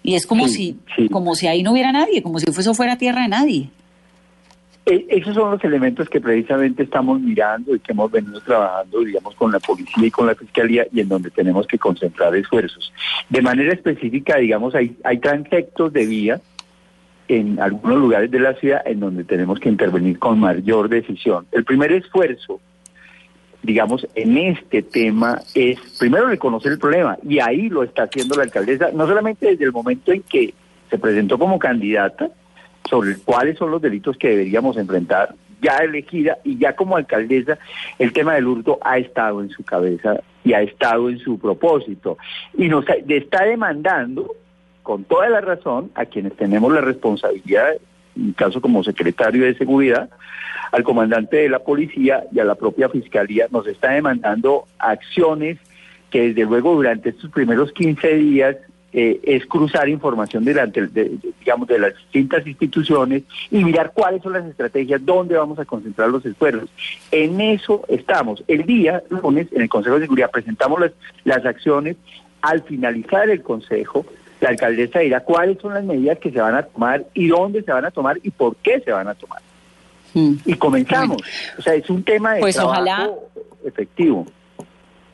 Y 0.03 0.15
es 0.15 0.27
como 0.27 0.49
si, 0.49 0.79
como 1.11 1.35
si 1.35 1.47
ahí 1.49 1.63
no 1.63 1.73
hubiera 1.73 1.93
nadie, 1.93 2.23
como 2.23 2.39
si 2.39 2.47
eso 2.49 2.75
fuera 2.75 2.97
tierra 2.97 3.23
de 3.23 3.29
nadie. 3.29 3.71
Eh, 4.89 5.05
esos 5.09 5.35
son 5.35 5.51
los 5.51 5.65
elementos 5.65 6.09
que 6.09 6.21
precisamente 6.21 6.85
estamos 6.85 7.21
mirando 7.21 7.75
y 7.75 7.81
que 7.81 7.91
hemos 7.91 8.09
venido 8.09 8.41
trabajando, 8.41 9.01
digamos, 9.01 9.35
con 9.35 9.51
la 9.51 9.59
policía 9.59 10.07
y 10.07 10.11
con 10.13 10.29
la 10.29 10.37
fiscalía 10.37 10.87
y 10.93 11.01
en 11.01 11.09
donde 11.09 11.31
tenemos 11.31 11.67
que 11.67 11.77
concentrar 11.77 12.37
esfuerzos. 12.37 12.93
De 13.29 13.43
manera 13.43 13.73
específica, 13.73 14.37
digamos, 14.37 14.77
hay, 14.77 14.97
hay 15.03 15.19
transectos 15.19 15.93
de 15.93 16.07
vía 16.07 16.41
en 17.27 17.59
algunos 17.59 17.99
lugares 17.99 18.31
de 18.31 18.39
la 18.39 18.55
ciudad 18.55 18.83
en 18.87 19.01
donde 19.01 19.25
tenemos 19.25 19.59
que 19.59 19.69
intervenir 19.69 20.21
con 20.21 20.39
mayor 20.39 20.89
decisión. 20.89 21.47
El 21.51 21.65
primer 21.65 21.91
esfuerzo, 21.91 22.61
digamos, 23.65 24.07
en 24.15 24.39
este 24.39 24.83
tema 24.83 25.41
es 25.57 25.81
primero 25.99 26.29
reconocer 26.29 26.71
el 26.71 26.79
problema 26.79 27.19
y 27.29 27.41
ahí 27.41 27.69
lo 27.69 27.83
está 27.83 28.05
haciendo 28.05 28.37
la 28.37 28.45
alcaldesa, 28.45 28.91
no 28.95 29.09
solamente 29.09 29.47
desde 29.47 29.65
el 29.65 29.73
momento 29.73 30.13
en 30.13 30.23
que 30.23 30.55
se 30.89 30.99
presentó 30.99 31.37
como 31.41 31.59
candidata, 31.59 32.31
sobre 32.89 33.17
cuáles 33.25 33.59
son 33.59 33.71
los 33.71 33.83
delitos 33.83 34.17
que 34.17 34.29
deberíamos 34.29 34.77
enfrentar, 34.77 35.35
ya 35.61 35.79
elegida 35.79 36.39
y 36.45 36.59
ya 36.59 36.75
como 36.75 36.97
alcaldesa, 36.97 37.59
el 37.99 38.13
tema 38.13 38.35
del 38.35 38.47
hurto 38.47 38.79
ha 38.83 38.99
estado 38.99 39.41
en 39.41 39.51
su 39.51 39.65
cabeza 39.65 40.21
y 40.45 40.53
ha 40.53 40.63
estado 40.63 41.09
en 41.09 41.19
su 41.19 41.39
propósito. 41.39 42.19
Y 42.57 42.69
nos 42.69 42.85
está 43.09 43.45
demandando, 43.45 44.35
con 44.83 45.05
toda 45.05 45.29
la 45.29 45.41
razón, 45.41 45.91
a 45.95 46.05
quienes 46.07 46.37
tenemos 46.37 46.73
la 46.73 46.81
responsabilidad, 46.81 47.75
en 48.17 48.33
caso 48.33 48.61
como 48.61 48.85
secretario 48.85 49.45
de 49.45 49.57
Seguridad, 49.57 50.09
al 50.73 50.83
comandante 50.83 51.39
de 51.39 51.49
la 51.49 51.61
policía 51.61 52.25
y 52.33 52.39
a 52.39 52.45
la 52.45 52.55
propia 52.55 52.89
fiscalía, 52.89 53.47
nos 53.51 53.67
está 53.67 53.93
demandando 53.93 54.67
acciones 54.79 55.59
que 56.11 56.29
desde 56.29 56.45
luego 56.45 56.75
durante 56.75 57.11
estos 57.11 57.31
primeros 57.31 57.73
15 57.73 58.15
días 58.15 58.57
eh, 58.99 59.21
es 59.25 59.45
cruzar 59.45 59.91
información 59.91 60.43
delante, 60.43 60.87
de, 60.87 61.19
digamos, 61.41 61.69
de 61.69 61.79
las 61.79 61.95
distintas 61.95 62.47
instituciones 62.47 63.25
y 63.51 63.63
mirar 63.63 63.93
cuáles 63.93 64.23
son 64.23 64.33
las 64.33 64.47
estrategias, 64.47 65.05
dónde 65.05 65.37
vamos 65.37 65.59
a 65.59 65.67
concentrar 65.67 66.09
los 66.09 66.25
esfuerzos. 66.25 66.71
En 67.11 67.39
eso 67.43 67.83
estamos. 67.89 68.43
El 68.49 68.65
día 68.65 69.03
lunes, 69.11 69.49
en 69.53 69.61
el 69.61 69.69
Consejo 69.69 69.97
de 69.97 70.07
Seguridad, 70.07 70.31
presentamos 70.31 70.81
las, 70.81 70.93
las 71.25 71.45
acciones. 71.45 71.97
Al 72.41 72.63
finalizar 72.63 73.29
el 73.29 73.43
Consejo, 73.43 74.07
la 74.41 74.49
alcaldesa 74.49 75.01
dirá 75.01 75.21
cuáles 75.21 75.59
son 75.61 75.75
las 75.75 75.85
medidas 75.85 76.19
que 76.19 76.31
se 76.31 76.41
van 76.41 76.55
a 76.55 76.63
tomar 76.63 77.05
y 77.13 77.29
dónde 77.29 77.63
se 77.63 77.73
van 77.73 77.85
a 77.85 77.91
tomar 77.91 78.19
y 78.23 78.31
por 78.31 78.57
qué 78.57 78.81
se 78.81 78.93
van 78.93 79.09
a 79.09 79.15
tomar. 79.15 79.43
Mm. 80.15 80.37
Y 80.47 80.55
comenzamos. 80.55 81.19
O 81.59 81.61
sea, 81.61 81.75
es 81.75 81.91
un 81.91 82.03
tema 82.03 82.33
de 82.33 82.41
pues 82.41 82.57
trabajo 82.57 83.29
efectivo. 83.63 84.27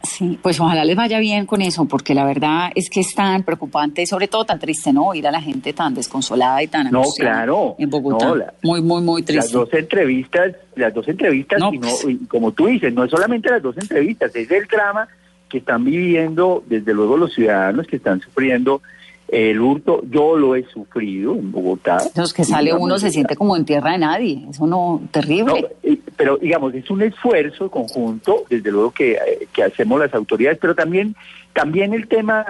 Sí, 0.02 0.38
pues 0.42 0.58
ojalá 0.58 0.84
les 0.84 0.96
vaya 0.96 1.18
bien 1.20 1.46
con 1.46 1.62
eso, 1.62 1.84
porque 1.84 2.14
la 2.14 2.24
verdad 2.24 2.70
es 2.74 2.90
que 2.90 3.00
es 3.00 3.14
tan 3.14 3.42
preocupante 3.44 4.02
y 4.02 4.06
sobre 4.06 4.28
todo 4.28 4.44
tan 4.44 4.58
triste, 4.58 4.92
¿no? 4.92 5.14
Ir 5.14 5.26
a 5.26 5.30
la 5.30 5.40
gente 5.40 5.72
tan 5.72 5.94
desconsolada 5.94 6.62
y 6.62 6.66
tan 6.66 6.90
no, 6.90 7.02
claro, 7.16 7.76
en 7.78 7.88
Bogotá. 7.88 8.54
muy, 8.62 8.82
muy, 8.82 9.02
muy 9.02 9.22
triste. 9.22 9.44
Las 9.44 9.52
dos 9.52 9.72
entrevistas, 9.72 10.54
las 10.74 10.92
dos 10.92 11.06
entrevistas, 11.06 11.60
y, 11.72 11.78
pues. 11.78 12.04
y 12.08 12.26
como 12.26 12.52
tú 12.52 12.66
dices, 12.66 12.92
no 12.92 13.04
es 13.04 13.10
solamente 13.10 13.50
las 13.50 13.62
dos 13.62 13.76
entrevistas, 13.78 14.34
es 14.34 14.50
el 14.50 14.66
drama 14.66 15.08
que 15.48 15.58
están 15.58 15.84
viviendo, 15.84 16.64
desde 16.66 16.94
luego, 16.94 17.16
los 17.16 17.34
ciudadanos 17.34 17.86
que 17.86 17.96
están 17.96 18.20
sufriendo 18.20 18.80
El 19.28 19.60
hurto, 19.60 20.02
yo 20.10 20.36
lo 20.36 20.56
he 20.56 20.64
sufrido 20.64 21.34
en 21.34 21.52
Bogotá. 21.52 21.98
Los 22.16 22.32
que 22.34 22.44
sale 22.44 22.74
uno 22.74 22.98
se 22.98 23.10
siente 23.10 23.36
como 23.36 23.56
en 23.56 23.64
tierra 23.64 23.92
de 23.92 23.98
nadie, 23.98 24.46
eso 24.50 24.66
no, 24.66 25.00
terrible. 25.10 25.68
Pero 26.16 26.36
digamos, 26.36 26.74
es 26.74 26.90
un 26.90 27.02
esfuerzo 27.02 27.70
conjunto, 27.70 28.44
desde 28.48 28.70
luego 28.70 28.90
que, 28.90 29.12
eh, 29.12 29.48
que 29.52 29.62
hacemos 29.62 30.00
las 30.00 30.12
autoridades, 30.14 30.58
pero 30.60 30.74
también 30.74 31.14
también 31.52 31.92
el 31.92 32.08
tema 32.08 32.44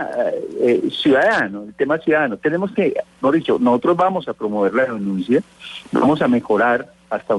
eh, 0.60 0.88
ciudadano, 0.90 1.64
el 1.64 1.74
tema 1.74 1.98
ciudadano. 1.98 2.36
Tenemos 2.36 2.70
que, 2.72 2.94
no 3.20 3.32
dicho, 3.32 3.58
nosotros 3.60 3.96
vamos 3.96 4.28
a 4.28 4.32
promover 4.32 4.74
la 4.74 4.84
denuncia, 4.84 5.42
vamos 5.90 6.22
a 6.22 6.28
mejorar 6.28 6.92
hasta 7.10 7.36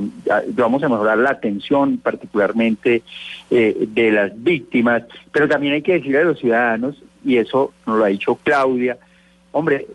vamos 0.49 0.83
a 0.83 0.89
mejorar 0.89 1.17
la 1.17 1.31
atención 1.31 1.97
particularmente 1.97 3.01
eh, 3.49 3.87
de 3.87 4.11
las 4.11 4.43
víctimas, 4.43 5.03
pero 5.31 5.47
también 5.47 5.73
hay 5.73 5.81
que 5.81 5.93
decirle 5.93 6.19
a 6.19 6.25
los 6.25 6.39
ciudadanos, 6.39 7.01
y 7.25 7.37
eso 7.37 7.73
nos 7.87 7.97
lo 7.97 8.05
ha 8.05 8.09
dicho 8.09 8.37
Claudia, 8.43 8.97
hombre, 9.51 9.87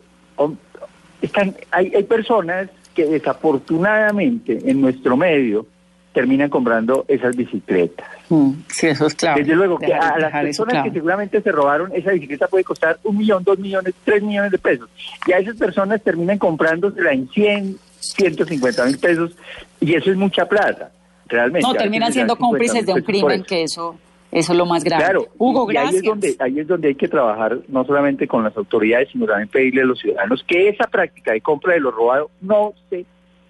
están, 1.22 1.54
hay, 1.70 1.92
hay 1.94 2.02
personas 2.04 2.70
que 2.94 3.04
desafortunadamente 3.04 4.58
en 4.68 4.80
nuestro 4.80 5.16
medio 5.16 5.66
terminan 6.12 6.50
comprando 6.50 7.04
esas 7.08 7.36
bicicletas. 7.36 8.06
Mm, 8.28 8.52
sí, 8.68 8.88
eso 8.88 9.06
es 9.06 9.14
claro. 9.14 9.38
Desde 9.38 9.54
luego, 9.54 9.78
que 9.78 9.92
a 9.94 10.18
las 10.18 10.32
personas 10.32 10.84
que 10.84 10.90
seguramente 10.90 11.40
se 11.40 11.52
robaron, 11.52 11.92
esa 11.94 12.12
bicicleta 12.12 12.48
puede 12.48 12.64
costar 12.64 12.98
un 13.04 13.18
millón, 13.18 13.44
dos 13.44 13.58
millones, 13.58 13.94
tres 14.04 14.22
millones 14.22 14.50
de 14.50 14.58
pesos. 14.58 14.88
Y 15.26 15.32
a 15.32 15.38
esas 15.38 15.56
personas 15.56 16.02
terminan 16.02 16.38
comprándosela 16.38 17.12
en 17.12 17.28
100, 17.28 17.78
150 18.00 18.84
mil 18.86 18.98
pesos, 18.98 19.32
y 19.80 19.94
eso 19.94 20.10
es 20.10 20.16
mucha 20.16 20.46
plata, 20.46 20.90
realmente. 21.26 21.66
No, 21.66 21.74
terminan 21.74 22.12
siendo 22.12 22.36
cómplices 22.36 22.84
de 22.86 22.92
un 22.92 23.02
crimen, 23.02 23.42
que 23.44 23.62
eso... 23.62 23.98
Eso 24.30 24.52
es 24.52 24.58
lo 24.58 24.66
más 24.66 24.84
grave. 24.84 25.04
Claro, 25.04 25.28
Hugo, 25.38 25.64
gracias. 25.64 25.94
Ahí 25.94 25.96
es, 25.96 26.04
donde, 26.04 26.36
ahí 26.40 26.60
es 26.60 26.66
donde 26.66 26.88
hay 26.88 26.94
que 26.94 27.08
trabajar 27.08 27.60
no 27.68 27.82
solamente 27.86 28.28
con 28.28 28.44
las 28.44 28.54
autoridades, 28.58 29.08
sino 29.10 29.24
también 29.24 29.48
pedirle 29.48 29.80
a 29.80 29.84
los 29.86 29.98
ciudadanos 29.98 30.44
que 30.46 30.68
esa 30.68 30.86
práctica 30.86 31.32
de 31.32 31.40
compra 31.40 31.72
de 31.72 31.80
lo 31.80 31.90
robado 31.90 32.30
no 32.42 32.74
se, 32.90 33.06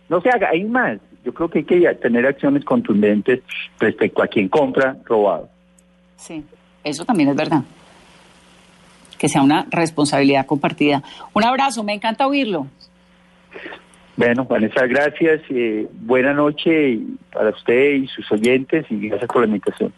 no 0.08 0.20
se 0.20 0.30
haga. 0.30 0.50
Hay 0.50 0.64
más. 0.64 1.00
Yo 1.24 1.34
creo 1.34 1.48
que 1.48 1.58
hay 1.58 1.64
que 1.64 1.94
tener 1.96 2.26
acciones 2.26 2.64
contundentes 2.64 3.40
respecto 3.78 4.22
a 4.22 4.26
quien 4.26 4.48
compra 4.48 4.96
robado. 5.04 5.48
Sí, 6.16 6.44
eso 6.84 7.04
también 7.04 7.30
es 7.30 7.36
verdad. 7.36 7.62
Que 9.18 9.28
sea 9.28 9.42
una 9.42 9.66
responsabilidad 9.70 10.46
compartida. 10.46 11.02
Un 11.34 11.44
abrazo, 11.44 11.82
me 11.82 11.92
encanta 11.92 12.26
oírlo. 12.26 12.66
Bueno, 14.16 14.44
Vanessa, 14.44 14.86
gracias. 14.86 15.42
Eh, 15.48 15.86
buena 15.92 16.32
noche 16.32 16.98
para 17.32 17.50
usted 17.50 17.94
y 17.94 18.08
sus 18.08 18.30
oyentes 18.32 18.84
y 18.90 19.08
gracias 19.08 19.28
por 19.28 19.42
la 19.42 19.46
invitación. 19.46 19.92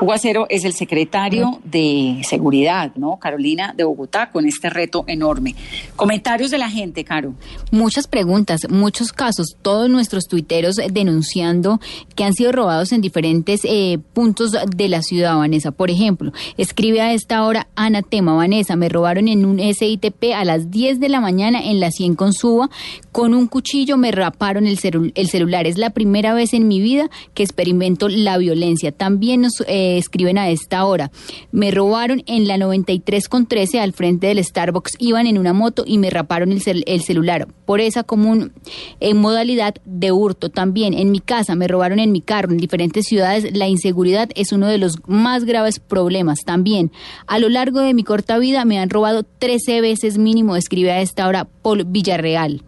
Hugo 0.00 0.14
Acero 0.14 0.46
es 0.48 0.64
el 0.64 0.72
secretario 0.72 1.60
de 1.62 2.22
Seguridad, 2.26 2.92
¿no? 2.96 3.18
Carolina 3.18 3.74
de 3.76 3.84
Bogotá, 3.84 4.30
con 4.30 4.46
este 4.46 4.70
reto 4.70 5.04
enorme. 5.06 5.54
Comentarios 5.94 6.50
de 6.50 6.56
la 6.56 6.70
gente, 6.70 7.04
Caro. 7.04 7.34
Muchas 7.70 8.06
preguntas, 8.06 8.62
muchos 8.70 9.12
casos, 9.12 9.56
todos 9.60 9.90
nuestros 9.90 10.26
tuiteros 10.26 10.76
denunciando 10.90 11.80
que 12.14 12.24
han 12.24 12.32
sido 12.32 12.50
robados 12.50 12.92
en 12.92 13.02
diferentes 13.02 13.60
eh, 13.64 13.98
puntos 14.14 14.52
de 14.52 14.88
la 14.88 15.02
ciudad, 15.02 15.36
Vanessa. 15.36 15.70
Por 15.70 15.90
ejemplo, 15.90 16.32
escribe 16.56 17.02
a 17.02 17.12
esta 17.12 17.44
hora 17.44 17.68
Ana 17.74 18.00
Tema, 18.00 18.34
Vanessa, 18.34 18.76
me 18.76 18.88
robaron 18.88 19.28
en 19.28 19.44
un 19.44 19.58
SITP 19.58 20.32
a 20.34 20.46
las 20.46 20.70
10 20.70 20.98
de 20.98 21.10
la 21.10 21.20
mañana 21.20 21.62
en 21.62 21.78
la 21.78 21.90
100 21.90 22.14
con 22.14 22.32
Suba, 22.32 22.70
con 23.12 23.34
un 23.34 23.48
cuchillo 23.48 23.98
me 23.98 24.12
raparon 24.12 24.66
el, 24.66 24.78
el 25.14 25.28
celular. 25.28 25.66
Es 25.66 25.76
la 25.76 25.90
primera 25.90 26.32
vez 26.32 26.54
en 26.54 26.68
mi 26.68 26.80
vida 26.80 27.10
que 27.34 27.42
experimento 27.42 28.08
la 28.08 28.38
violencia. 28.38 28.92
También 28.92 29.42
nos... 29.42 29.62
Eh, 29.68 29.89
escriben 29.98 30.38
a 30.38 30.50
esta 30.50 30.84
hora. 30.84 31.10
Me 31.52 31.70
robaron 31.70 32.22
en 32.26 32.46
la 32.46 32.58
93 32.58 33.28
con 33.28 33.46
13 33.46 33.80
al 33.80 33.92
frente 33.92 34.28
del 34.28 34.44
Starbucks, 34.44 34.96
iban 34.98 35.26
en 35.26 35.38
una 35.38 35.52
moto 35.52 35.84
y 35.86 35.98
me 35.98 36.10
raparon 36.10 36.52
el, 36.52 36.84
el 36.86 37.02
celular. 37.02 37.48
Por 37.66 37.80
esa 37.80 38.02
común 38.02 38.52
en 39.00 39.16
modalidad 39.16 39.74
de 39.84 40.12
hurto. 40.12 40.48
También 40.50 40.94
en 40.94 41.10
mi 41.10 41.20
casa 41.20 41.54
me 41.54 41.68
robaron 41.68 41.98
en 41.98 42.12
mi 42.12 42.20
carro. 42.20 42.50
En 42.50 42.58
diferentes 42.58 43.06
ciudades 43.06 43.56
la 43.56 43.68
inseguridad 43.68 44.30
es 44.34 44.52
uno 44.52 44.66
de 44.66 44.78
los 44.78 44.98
más 45.06 45.44
graves 45.44 45.78
problemas. 45.78 46.40
También 46.44 46.90
a 47.26 47.38
lo 47.38 47.48
largo 47.48 47.80
de 47.80 47.94
mi 47.94 48.04
corta 48.04 48.38
vida 48.38 48.64
me 48.64 48.78
han 48.78 48.90
robado 48.90 49.22
13 49.22 49.80
veces 49.80 50.18
mínimo, 50.18 50.56
escribe 50.56 50.92
a 50.92 51.00
esta 51.00 51.26
hora 51.26 51.46
Paul 51.62 51.84
Villarreal. 51.84 52.62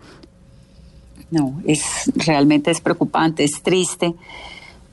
No, 1.31 1.63
es 1.67 2.13
realmente 2.15 2.71
es 2.71 2.81
preocupante, 2.81 3.43
es 3.43 3.63
triste. 3.63 4.15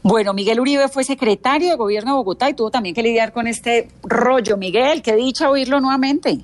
Bueno, 0.01 0.33
Miguel 0.33 0.59
Uribe 0.59 0.87
fue 0.87 1.03
secretario 1.03 1.69
de 1.69 1.75
gobierno 1.75 2.11
de 2.11 2.17
Bogotá 2.17 2.49
y 2.49 2.53
tuvo 2.53 2.71
también 2.71 2.95
que 2.95 3.03
lidiar 3.03 3.33
con 3.33 3.47
este 3.47 3.89
rollo. 4.03 4.57
Miguel, 4.57 5.01
qué 5.01 5.15
dicha 5.15 5.49
oírlo 5.49 5.81
nuevamente. 5.81 6.39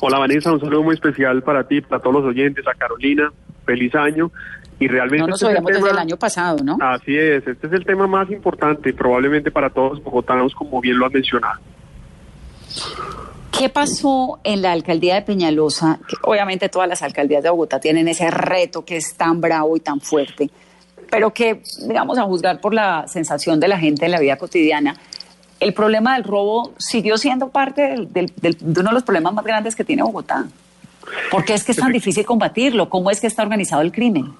Hola 0.00 0.18
Vanessa, 0.18 0.52
un 0.52 0.60
saludo 0.60 0.82
muy 0.82 0.94
especial 0.94 1.42
para 1.42 1.66
ti, 1.66 1.80
para 1.80 2.02
todos 2.02 2.16
los 2.16 2.24
oyentes, 2.24 2.66
a 2.66 2.74
Carolina, 2.74 3.32
feliz 3.64 3.94
año. 3.94 4.30
Y 4.78 4.88
realmente 4.88 5.22
no 5.22 5.28
nos 5.28 5.42
este 5.42 5.72
desde 5.72 5.90
el 5.90 5.98
año 5.98 6.18
pasado, 6.18 6.62
¿no? 6.62 6.76
Así 6.80 7.16
es, 7.16 7.46
este 7.46 7.66
es 7.66 7.72
el 7.72 7.86
tema 7.86 8.06
más 8.06 8.30
importante 8.30 8.92
probablemente 8.92 9.50
para 9.50 9.70
todos 9.70 9.92
los 9.92 10.04
bogotanos, 10.04 10.54
como 10.54 10.82
bien 10.82 10.98
lo 10.98 11.06
has 11.06 11.12
mencionado. 11.12 11.60
¿Qué 13.58 13.70
pasó 13.70 14.38
en 14.44 14.60
la 14.60 14.72
alcaldía 14.72 15.14
de 15.14 15.22
Peñalosa? 15.22 15.98
obviamente 16.24 16.68
todas 16.68 16.90
las 16.90 17.00
alcaldías 17.02 17.42
de 17.42 17.48
Bogotá 17.48 17.80
tienen 17.80 18.06
ese 18.08 18.30
reto 18.30 18.84
que 18.84 18.98
es 18.98 19.14
tan 19.14 19.40
bravo 19.40 19.78
y 19.78 19.80
tan 19.80 20.00
fuerte 20.00 20.50
pero 21.10 21.32
que, 21.32 21.62
digamos, 21.86 22.18
a 22.18 22.22
juzgar 22.22 22.60
por 22.60 22.74
la 22.74 23.06
sensación 23.08 23.60
de 23.60 23.68
la 23.68 23.78
gente 23.78 24.04
en 24.04 24.12
la 24.12 24.20
vida 24.20 24.36
cotidiana, 24.36 24.96
el 25.60 25.72
problema 25.72 26.14
del 26.14 26.24
robo 26.24 26.74
siguió 26.78 27.16
siendo 27.16 27.48
parte 27.48 28.06
de 28.08 28.56
uno 28.60 28.90
de 28.90 28.92
los 28.92 29.02
problemas 29.02 29.32
más 29.32 29.44
grandes 29.44 29.74
que 29.74 29.84
tiene 29.84 30.02
Bogotá. 30.02 30.46
¿Por 31.30 31.44
qué 31.44 31.54
es 31.54 31.64
que 31.64 31.72
es 31.72 31.78
tan 31.78 31.92
difícil 31.92 32.26
combatirlo? 32.26 32.88
¿Cómo 32.88 33.10
es 33.10 33.20
que 33.20 33.26
está 33.26 33.42
organizado 33.42 33.82
el 33.82 33.92
crimen? 33.92 34.34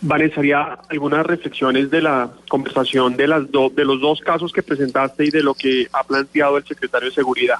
Vanessa, 0.00 0.40
haría 0.40 0.78
algunas 0.88 1.24
reflexiones 1.24 1.90
de 1.90 2.02
la 2.02 2.30
conversación 2.48 3.16
de, 3.16 3.28
las 3.28 3.42
de 3.50 3.84
los 3.84 4.00
dos 4.00 4.20
casos 4.20 4.52
que 4.52 4.62
presentaste 4.62 5.24
y 5.24 5.30
de 5.30 5.42
lo 5.42 5.54
que 5.54 5.86
ha 5.92 6.02
planteado 6.04 6.58
el 6.58 6.64
secretario 6.64 7.08
de 7.08 7.14
Seguridad. 7.14 7.58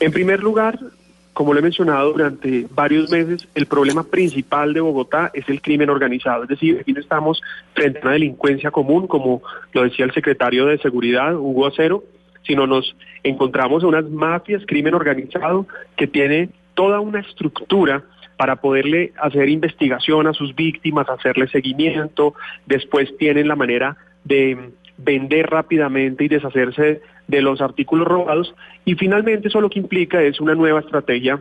En 0.00 0.12
primer 0.12 0.40
lugar, 0.40 0.78
como 1.38 1.52
lo 1.52 1.60
he 1.60 1.62
mencionado 1.62 2.10
durante 2.14 2.66
varios 2.74 3.08
meses, 3.12 3.46
el 3.54 3.66
problema 3.66 4.02
principal 4.02 4.74
de 4.74 4.80
Bogotá 4.80 5.30
es 5.32 5.48
el 5.48 5.62
crimen 5.62 5.88
organizado. 5.88 6.42
Es 6.42 6.48
decir, 6.48 6.78
aquí 6.80 6.92
no 6.92 6.98
estamos 6.98 7.40
frente 7.74 8.00
a 8.00 8.02
una 8.02 8.10
delincuencia 8.14 8.72
común, 8.72 9.06
como 9.06 9.40
lo 9.72 9.84
decía 9.84 10.04
el 10.04 10.12
secretario 10.12 10.66
de 10.66 10.78
Seguridad, 10.78 11.36
Hugo 11.36 11.68
Acero, 11.68 12.02
sino 12.42 12.66
nos 12.66 12.96
encontramos 13.22 13.84
en 13.84 13.90
unas 13.90 14.10
mafias, 14.10 14.64
crimen 14.66 14.94
organizado, 14.94 15.68
que 15.94 16.08
tiene 16.08 16.48
toda 16.74 16.98
una 16.98 17.20
estructura 17.20 18.02
para 18.36 18.56
poderle 18.56 19.12
hacer 19.22 19.48
investigación 19.48 20.26
a 20.26 20.32
sus 20.32 20.56
víctimas, 20.56 21.08
hacerle 21.08 21.46
seguimiento, 21.46 22.34
después 22.66 23.16
tienen 23.16 23.46
la 23.46 23.54
manera 23.54 23.96
de 24.24 24.72
vender 24.96 25.48
rápidamente 25.48 26.24
y 26.24 26.28
deshacerse 26.28 27.00
de 27.28 27.42
los 27.42 27.60
artículos 27.60 28.08
robados 28.08 28.54
y 28.84 28.94
finalmente 28.94 29.48
eso 29.48 29.60
lo 29.60 29.70
que 29.70 29.78
implica 29.78 30.20
es 30.22 30.40
una 30.40 30.54
nueva 30.54 30.80
estrategia 30.80 31.40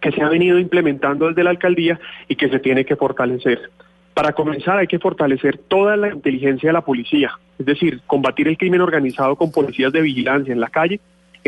que 0.00 0.12
se 0.12 0.22
ha 0.22 0.28
venido 0.28 0.58
implementando 0.58 1.28
desde 1.28 1.44
la 1.44 1.50
alcaldía 1.50 1.98
y 2.28 2.36
que 2.36 2.48
se 2.48 2.58
tiene 2.58 2.84
que 2.84 2.96
fortalecer. 2.96 3.70
Para 4.14 4.32
comenzar 4.32 4.78
hay 4.78 4.86
que 4.86 4.98
fortalecer 4.98 5.58
toda 5.58 5.96
la 5.96 6.08
inteligencia 6.08 6.68
de 6.68 6.72
la 6.72 6.80
policía, 6.80 7.32
es 7.58 7.66
decir, 7.66 8.00
combatir 8.06 8.48
el 8.48 8.56
crimen 8.56 8.80
organizado 8.80 9.36
con 9.36 9.52
policías 9.52 9.92
de 9.92 10.00
vigilancia 10.00 10.52
en 10.52 10.60
la 10.60 10.68
calle 10.68 11.00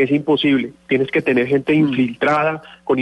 es 0.03 0.11
imposible. 0.11 0.71
Tienes 0.87 1.11
que 1.11 1.21
tener 1.21 1.47
gente 1.47 1.73
mm. 1.73 1.79
infiltrada, 1.79 2.61
con, 2.83 2.97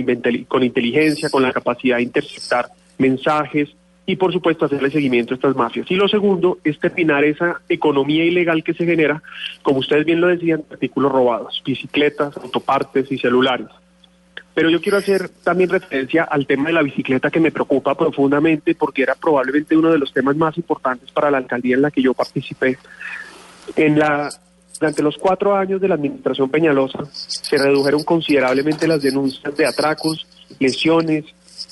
con 0.47 0.63
inteligencia, 0.63 1.30
con 1.30 1.43
la 1.43 1.51
capacidad 1.51 1.97
de 1.97 2.03
interceptar 2.03 2.67
mensajes, 2.97 3.69
y 4.10 4.16
por 4.16 4.32
supuesto 4.32 4.66
hacerle 4.66 4.89
seguimiento 4.89 5.34
a 5.34 5.36
estas 5.36 5.55
mafias. 5.55 5.91
Y 5.91 5.95
lo 5.95 6.08
segundo 6.08 6.60
es 6.64 6.80
terminar 6.80 7.26
esa 7.26 7.62
economía 7.68 8.24
ilegal 8.24 8.64
que 8.64 8.74
se 8.74 8.86
genera, 8.86 9.22
como 9.62 9.80
ustedes 9.80 10.05
bien 10.05 10.22
lo 10.22 10.28
decían, 10.28 10.64
artículos 10.72 11.12
robados, 11.12 11.62
bicicletas, 11.64 12.36
autopartes 12.38 13.12
y 13.12 13.18
celulares. 13.18 13.68
Pero 14.53 14.70
yo 14.70 14.80
quiero 14.80 14.97
hacer 14.97 15.28
también 15.43 15.70
referencia 15.70 16.24
al 16.24 16.47
tema 16.47 16.68
de 16.68 16.74
la 16.74 16.84
bicicleta 16.84 17.30
que 17.30 17.41
me 17.41 17.51
preocupa 17.51 17.95
profundamente 17.95 18.76
porque 18.76 19.03
era 19.03 19.14
probablemente 19.14 19.76
uno 19.76 19.91
de 19.91 19.99
los 19.99 20.14
temas 20.14 20.38
más 20.38 20.58
importantes 20.58 21.12
para 21.12 21.30
la 21.30 21.39
alcaldía 21.39 21.76
en 21.76 21.82
la 21.82 21.91
que 21.91 22.01
yo 22.01 22.14
participé. 22.14 22.78
En 23.76 23.99
la, 23.99 24.30
durante 24.80 25.03
los 25.03 25.18
cuatro 25.18 25.53
años 25.53 25.82
de 25.82 25.89
la 25.89 25.95
administración 25.95 26.49
Peñalosa 26.49 27.05
se 27.12 27.58
redujeron 27.58 28.05
considerablemente 28.05 28.88
las 28.88 29.01
denuncias 29.01 29.55
de 29.55 29.66
atracos, 29.66 30.26
lesiones 30.60 31.26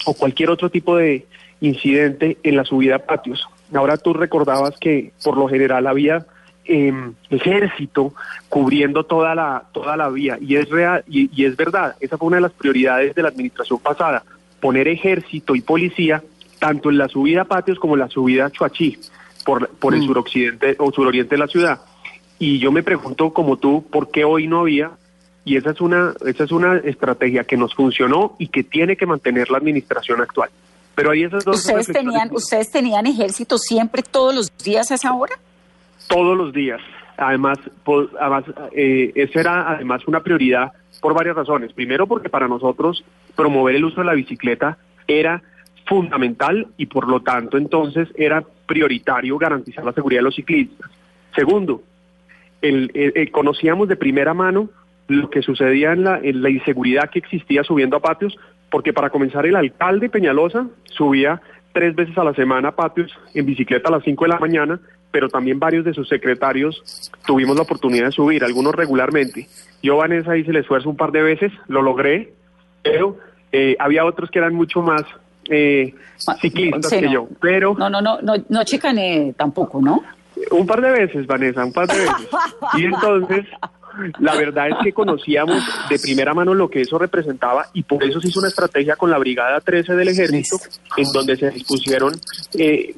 o 0.05 0.13
cualquier 0.13 0.49
otro 0.49 0.69
tipo 0.69 0.97
de 0.97 1.25
incidente 1.61 2.37
en 2.43 2.57
la 2.57 2.65
subida 2.65 2.97
a 2.97 2.99
patios. 2.99 3.47
Ahora 3.73 3.97
tú 3.97 4.13
recordabas 4.13 4.75
que 4.79 5.11
por 5.23 5.37
lo 5.37 5.47
general 5.47 5.87
había 5.87 6.25
em, 6.65 7.13
ejército 7.29 8.13
cubriendo 8.49 9.03
toda 9.03 9.35
la 9.35 9.63
toda 9.71 9.97
la 9.97 10.09
vía 10.09 10.37
y 10.41 10.55
es 10.55 10.69
real 10.69 11.03
y, 11.07 11.45
es 11.45 11.55
verdad 11.55 11.95
esa 11.99 12.17
fue 12.17 12.27
una 12.27 12.37
de 12.37 12.41
las 12.41 12.53
prioridades 12.53 13.13
de 13.13 13.21
la 13.21 13.29
administración 13.29 13.79
pasada 13.79 14.23
poner 14.59 14.87
ejército 14.87 15.53
y 15.53 15.61
policía 15.61 16.23
tanto 16.57 16.89
en 16.89 16.97
la 16.97 17.07
subida 17.07 17.41
a 17.41 17.45
patios 17.45 17.77
como 17.77 17.93
en 17.93 17.99
la 17.99 18.09
subida 18.09 18.45
a 18.45 18.49
Chuachí 18.49 18.97
por 19.45 19.69
por 19.69 19.93
el 19.93 20.01
mm. 20.01 20.05
suroccidente 20.07 20.75
o 20.79 20.91
suroriente 20.91 21.35
de 21.35 21.39
la 21.39 21.47
ciudad 21.47 21.81
y 22.39 22.57
yo 22.57 22.71
me 22.71 22.81
pregunto 22.81 23.31
como 23.31 23.57
tú 23.57 23.85
por 23.91 24.09
qué 24.09 24.23
hoy 24.23 24.47
no 24.47 24.61
había 24.61 24.91
y 25.43 25.57
esa 25.57 25.69
es 25.69 25.81
una 25.81 26.13
esa 26.25 26.45
es 26.45 26.51
una 26.51 26.77
estrategia 26.77 27.43
que 27.43 27.57
nos 27.57 27.75
funcionó 27.75 28.35
y 28.39 28.47
que 28.47 28.63
tiene 28.63 28.97
que 28.97 29.05
mantener 29.05 29.51
la 29.51 29.59
administración 29.59 30.19
actual. 30.19 30.49
Pero 30.95 31.11
hay 31.11 31.23
esas 31.23 31.43
dos 31.43 31.57
¿Ustedes 31.57 31.87
tenían 31.87 32.29
ustedes 32.31 32.71
tenían 32.71 33.05
ejército 33.05 33.57
siempre 33.57 34.01
todos 34.01 34.33
los 34.33 34.57
días 34.57 34.91
a 34.91 34.95
esa 34.95 35.13
hora? 35.13 35.35
Todos 36.07 36.37
los 36.37 36.53
días. 36.53 36.81
Además, 37.17 37.59
además 38.19 38.45
eh, 38.73 39.11
esa 39.15 39.39
era 39.39 39.71
además 39.71 40.01
una 40.07 40.21
prioridad 40.21 40.71
por 41.01 41.13
varias 41.13 41.35
razones. 41.35 41.73
Primero, 41.73 42.07
porque 42.07 42.29
para 42.29 42.47
nosotros 42.47 43.03
promover 43.35 43.75
el 43.75 43.85
uso 43.85 44.01
de 44.01 44.07
la 44.07 44.13
bicicleta 44.13 44.77
era 45.07 45.41
fundamental 45.85 46.67
y 46.77 46.87
por 46.87 47.07
lo 47.07 47.21
tanto 47.21 47.57
entonces 47.57 48.09
era 48.15 48.43
prioritario 48.65 49.37
garantizar 49.37 49.85
la 49.85 49.93
seguridad 49.93 50.19
de 50.19 50.23
los 50.23 50.35
ciclistas. 50.35 50.89
Segundo, 51.35 51.83
el, 52.61 53.29
conocíamos 53.31 53.87
de 53.87 53.95
primera 53.95 54.33
mano 54.33 54.69
lo 55.07 55.29
que 55.29 55.43
sucedía 55.43 55.91
en 55.91 56.03
la, 56.03 56.19
en 56.19 56.41
la 56.41 56.49
inseguridad 56.49 57.11
que 57.11 57.19
existía 57.19 57.63
subiendo 57.63 57.97
a 57.97 57.99
patios, 57.99 58.35
porque 58.69 58.93
para 58.93 59.09
comenzar 59.09 59.45
el 59.45 59.55
alcalde 59.55 60.09
Peñalosa 60.09 60.67
subía 60.85 61.41
tres 61.73 61.95
veces 61.95 62.17
a 62.17 62.23
la 62.23 62.33
semana 62.33 62.69
a 62.69 62.75
patios 62.75 63.11
en 63.33 63.45
bicicleta 63.45 63.89
a 63.89 63.91
las 63.91 64.03
5 64.03 64.25
de 64.25 64.29
la 64.29 64.39
mañana, 64.39 64.79
pero 65.11 65.29
también 65.29 65.59
varios 65.59 65.85
de 65.85 65.93
sus 65.93 66.07
secretarios 66.07 67.11
tuvimos 67.25 67.55
la 67.55 67.63
oportunidad 67.63 68.05
de 68.05 68.11
subir, 68.11 68.43
algunos 68.43 68.73
regularmente. 68.73 69.47
Yo, 69.83 69.97
Vanessa, 69.97 70.37
hice 70.37 70.51
el 70.51 70.57
esfuerzo 70.57 70.89
un 70.89 70.97
par 70.97 71.11
de 71.11 71.21
veces, 71.21 71.51
lo 71.67 71.81
logré, 71.81 72.33
pero 72.81 73.17
eh, 73.51 73.75
había 73.79 74.05
otros 74.05 74.29
que 74.29 74.39
eran 74.39 74.53
mucho 74.53 74.81
más 74.81 75.03
eh, 75.49 75.93
ciclistas 76.41 76.91
que 76.91 77.09
yo. 77.09 77.27
Pero 77.41 77.75
no, 77.77 77.89
no, 77.89 78.01
no, 78.01 78.21
no, 78.21 78.33
no 78.47 78.63
chicané 78.63 79.33
tampoco, 79.37 79.81
¿no? 79.81 80.03
Un 80.51 80.65
par 80.67 80.81
de 80.81 80.91
veces, 80.91 81.25
Vanessa, 81.27 81.63
un 81.63 81.73
par 81.73 81.87
de 81.87 81.99
veces. 81.99 82.27
Y 82.77 82.85
entonces, 82.85 83.45
la 84.19 84.35
verdad 84.35 84.69
es 84.69 84.75
que 84.83 84.93
conocíamos 84.93 85.63
de 85.89 85.99
primera 85.99 86.33
mano 86.33 86.53
lo 86.53 86.69
que 86.69 86.81
eso 86.81 86.97
representaba 86.97 87.67
y 87.73 87.83
por 87.83 88.03
eso 88.03 88.19
se 88.19 88.27
hizo 88.27 88.39
una 88.39 88.49
estrategia 88.49 88.95
con 88.95 89.09
la 89.09 89.17
Brigada 89.17 89.59
13 89.61 89.95
del 89.95 90.07
Ejército, 90.09 90.57
en 90.97 91.11
donde 91.11 91.37
se 91.37 91.51
dispusieron 91.51 92.13
eh, 92.57 92.93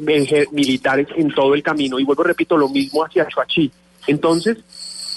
militares 0.52 1.08
en 1.16 1.30
todo 1.34 1.54
el 1.54 1.64
camino. 1.64 2.00
Y 2.00 2.04
vuelvo, 2.04 2.24
repito, 2.24 2.58
lo 2.58 2.70
mismo 2.70 3.04
hacia 3.04 3.28
Chuachi. 3.28 3.72
Entonces, 4.08 4.58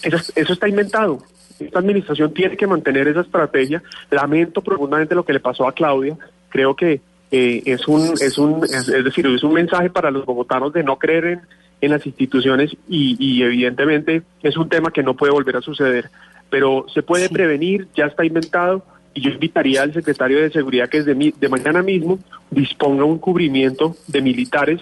eso, 0.02 0.32
eso 0.34 0.52
está 0.52 0.68
inventado. 0.68 1.22
Esta 1.58 1.78
administración 1.78 2.32
tiene 2.32 2.56
que 2.56 2.66
mantener 2.66 3.08
esa 3.08 3.20
estrategia. 3.20 3.82
Lamento 4.10 4.62
profundamente 4.62 5.14
lo 5.14 5.24
que 5.24 5.34
le 5.34 5.40
pasó 5.40 5.68
a 5.68 5.72
Claudia. 5.72 6.16
Creo 6.48 6.74
que 6.74 7.00
eh, 7.30 7.62
es 7.64 7.86
un, 7.86 8.14
es 8.20 8.38
un, 8.38 8.64
es, 8.64 8.86
decir, 8.86 9.26
es 9.26 9.42
un 9.44 9.52
mensaje 9.52 9.90
para 9.90 10.10
los 10.10 10.24
bogotanos 10.24 10.72
de 10.72 10.82
no 10.82 10.98
creer 10.98 11.24
en, 11.26 11.40
en 11.80 11.90
las 11.90 12.06
instituciones 12.06 12.76
y, 12.88 13.42
evidentemente 13.42 14.22
es 14.42 14.56
un 14.56 14.68
tema 14.68 14.90
que 14.90 15.02
no 15.02 15.14
puede 15.14 15.32
volver 15.32 15.56
a 15.56 15.62
suceder, 15.62 16.10
pero 16.50 16.86
se 16.92 17.02
puede 17.02 17.28
prevenir, 17.28 17.88
ya 17.94 18.06
está 18.06 18.24
inventado 18.24 18.84
y 19.14 19.22
yo 19.22 19.30
invitaría 19.30 19.82
al 19.82 19.92
secretario 19.92 20.40
de 20.40 20.50
Seguridad 20.50 20.88
que 20.88 21.02
desde 21.02 21.32
de 21.38 21.48
mañana 21.48 21.82
mismo 21.82 22.18
disponga 22.50 23.04
un 23.04 23.18
cubrimiento 23.18 23.96
de 24.06 24.20
militares, 24.20 24.80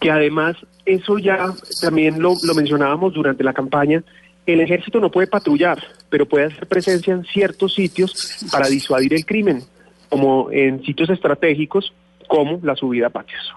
que 0.00 0.10
además 0.10 0.56
eso 0.84 1.18
ya 1.18 1.52
también 1.80 2.20
lo, 2.20 2.34
lo 2.42 2.54
mencionábamos 2.54 3.14
durante 3.14 3.44
la 3.44 3.52
campaña, 3.52 4.02
el 4.46 4.60
ejército 4.60 5.00
no 5.00 5.10
puede 5.10 5.26
patrullar, 5.26 5.82
pero 6.10 6.26
puede 6.26 6.46
hacer 6.46 6.66
presencia 6.66 7.14
en 7.14 7.24
ciertos 7.24 7.74
sitios 7.74 8.46
para 8.52 8.68
disuadir 8.68 9.14
el 9.14 9.24
crimen 9.24 9.62
como 10.10 10.50
en 10.50 10.84
sitios 10.84 11.10
estratégicos 11.10 11.92
como 12.28 12.60
la 12.62 12.76
subida 12.76 13.08
a 13.08 13.10
patios. 13.10 13.54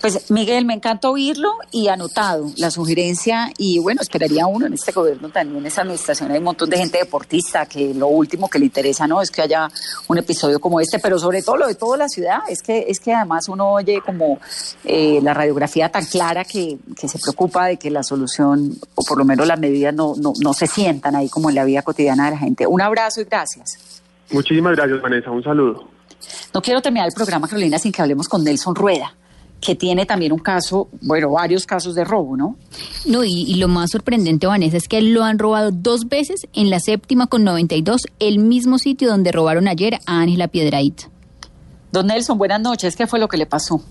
Pues 0.00 0.30
Miguel, 0.30 0.66
me 0.66 0.74
encanta 0.74 1.08
oírlo 1.08 1.52
y 1.72 1.88
anotado 1.88 2.50
la 2.58 2.70
sugerencia 2.70 3.50
y 3.56 3.78
bueno, 3.78 4.02
esperaría 4.02 4.46
uno 4.46 4.66
en 4.66 4.74
este 4.74 4.92
gobierno 4.92 5.30
también, 5.30 5.60
en 5.60 5.66
esa 5.66 5.82
administración 5.82 6.30
hay 6.30 6.38
un 6.38 6.44
montón 6.44 6.68
de 6.68 6.76
gente 6.76 6.98
deportista 6.98 7.64
que 7.64 7.94
lo 7.94 8.08
último 8.08 8.48
que 8.48 8.58
le 8.58 8.66
interesa 8.66 9.06
no 9.06 9.22
es 9.22 9.30
que 9.30 9.40
haya 9.40 9.68
un 10.08 10.18
episodio 10.18 10.60
como 10.60 10.80
este, 10.80 10.98
pero 10.98 11.18
sobre 11.18 11.42
todo 11.42 11.56
lo 11.56 11.66
de 11.66 11.76
toda 11.76 11.96
la 11.96 12.08
ciudad, 12.10 12.40
es 12.48 12.62
que 12.62 12.84
es 12.88 13.00
que 13.00 13.14
además 13.14 13.48
uno 13.48 13.72
oye 13.72 14.02
como 14.04 14.38
eh, 14.84 15.18
la 15.22 15.32
radiografía 15.32 15.88
tan 15.88 16.04
clara 16.04 16.44
que, 16.44 16.76
que, 16.94 17.08
se 17.08 17.18
preocupa 17.18 17.66
de 17.66 17.78
que 17.78 17.90
la 17.90 18.02
solución 18.02 18.76
o 18.94 19.02
por 19.02 19.16
lo 19.16 19.24
menos 19.24 19.46
las 19.46 19.58
medidas 19.58 19.94
no, 19.94 20.14
no, 20.16 20.34
no 20.42 20.52
se 20.52 20.66
sientan 20.66 21.16
ahí 21.16 21.30
como 21.30 21.48
en 21.48 21.54
la 21.54 21.64
vida 21.64 21.80
cotidiana 21.80 22.26
de 22.26 22.32
la 22.32 22.38
gente. 22.38 22.66
Un 22.66 22.82
abrazo 22.82 23.22
y 23.22 23.24
gracias. 23.24 24.02
Muchísimas 24.30 24.76
gracias, 24.76 25.00
Vanessa. 25.00 25.30
Un 25.30 25.42
saludo. 25.42 25.88
No 26.52 26.60
quiero 26.60 26.82
terminar 26.82 27.08
el 27.08 27.14
programa, 27.14 27.48
Carolina, 27.48 27.78
sin 27.78 27.92
que 27.92 28.02
hablemos 28.02 28.28
con 28.28 28.44
Nelson 28.44 28.74
Rueda 28.74 29.14
que 29.60 29.74
tiene 29.74 30.06
también 30.06 30.32
un 30.32 30.38
caso, 30.38 30.88
bueno, 31.00 31.30
varios 31.30 31.66
casos 31.66 31.94
de 31.94 32.04
robo, 32.04 32.36
¿no? 32.36 32.56
No, 33.06 33.24
y, 33.24 33.54
lo 33.54 33.68
más 33.68 33.90
sorprendente, 33.90 34.46
Vanessa, 34.46 34.76
es 34.76 34.88
que 34.88 35.00
lo 35.00 35.24
han 35.24 35.38
robado 35.38 35.70
dos 35.72 36.08
veces 36.08 36.46
en 36.52 36.70
la 36.70 36.78
séptima 36.78 37.26
con 37.26 37.44
92, 37.44 38.02
el 38.18 38.38
mismo 38.38 38.78
sitio 38.78 39.08
donde 39.08 39.32
robaron 39.32 39.66
ayer 39.68 39.98
a 40.06 40.20
Ángela 40.20 40.48
Piedraíta. 40.48 41.08
Don 41.90 42.06
Nelson, 42.06 42.36
buenas 42.36 42.60
noches. 42.60 42.94
¿Qué 42.96 43.06
fue 43.06 43.18
lo 43.18 43.28
que 43.28 43.36
le 43.36 43.46
pasó? 43.46 43.82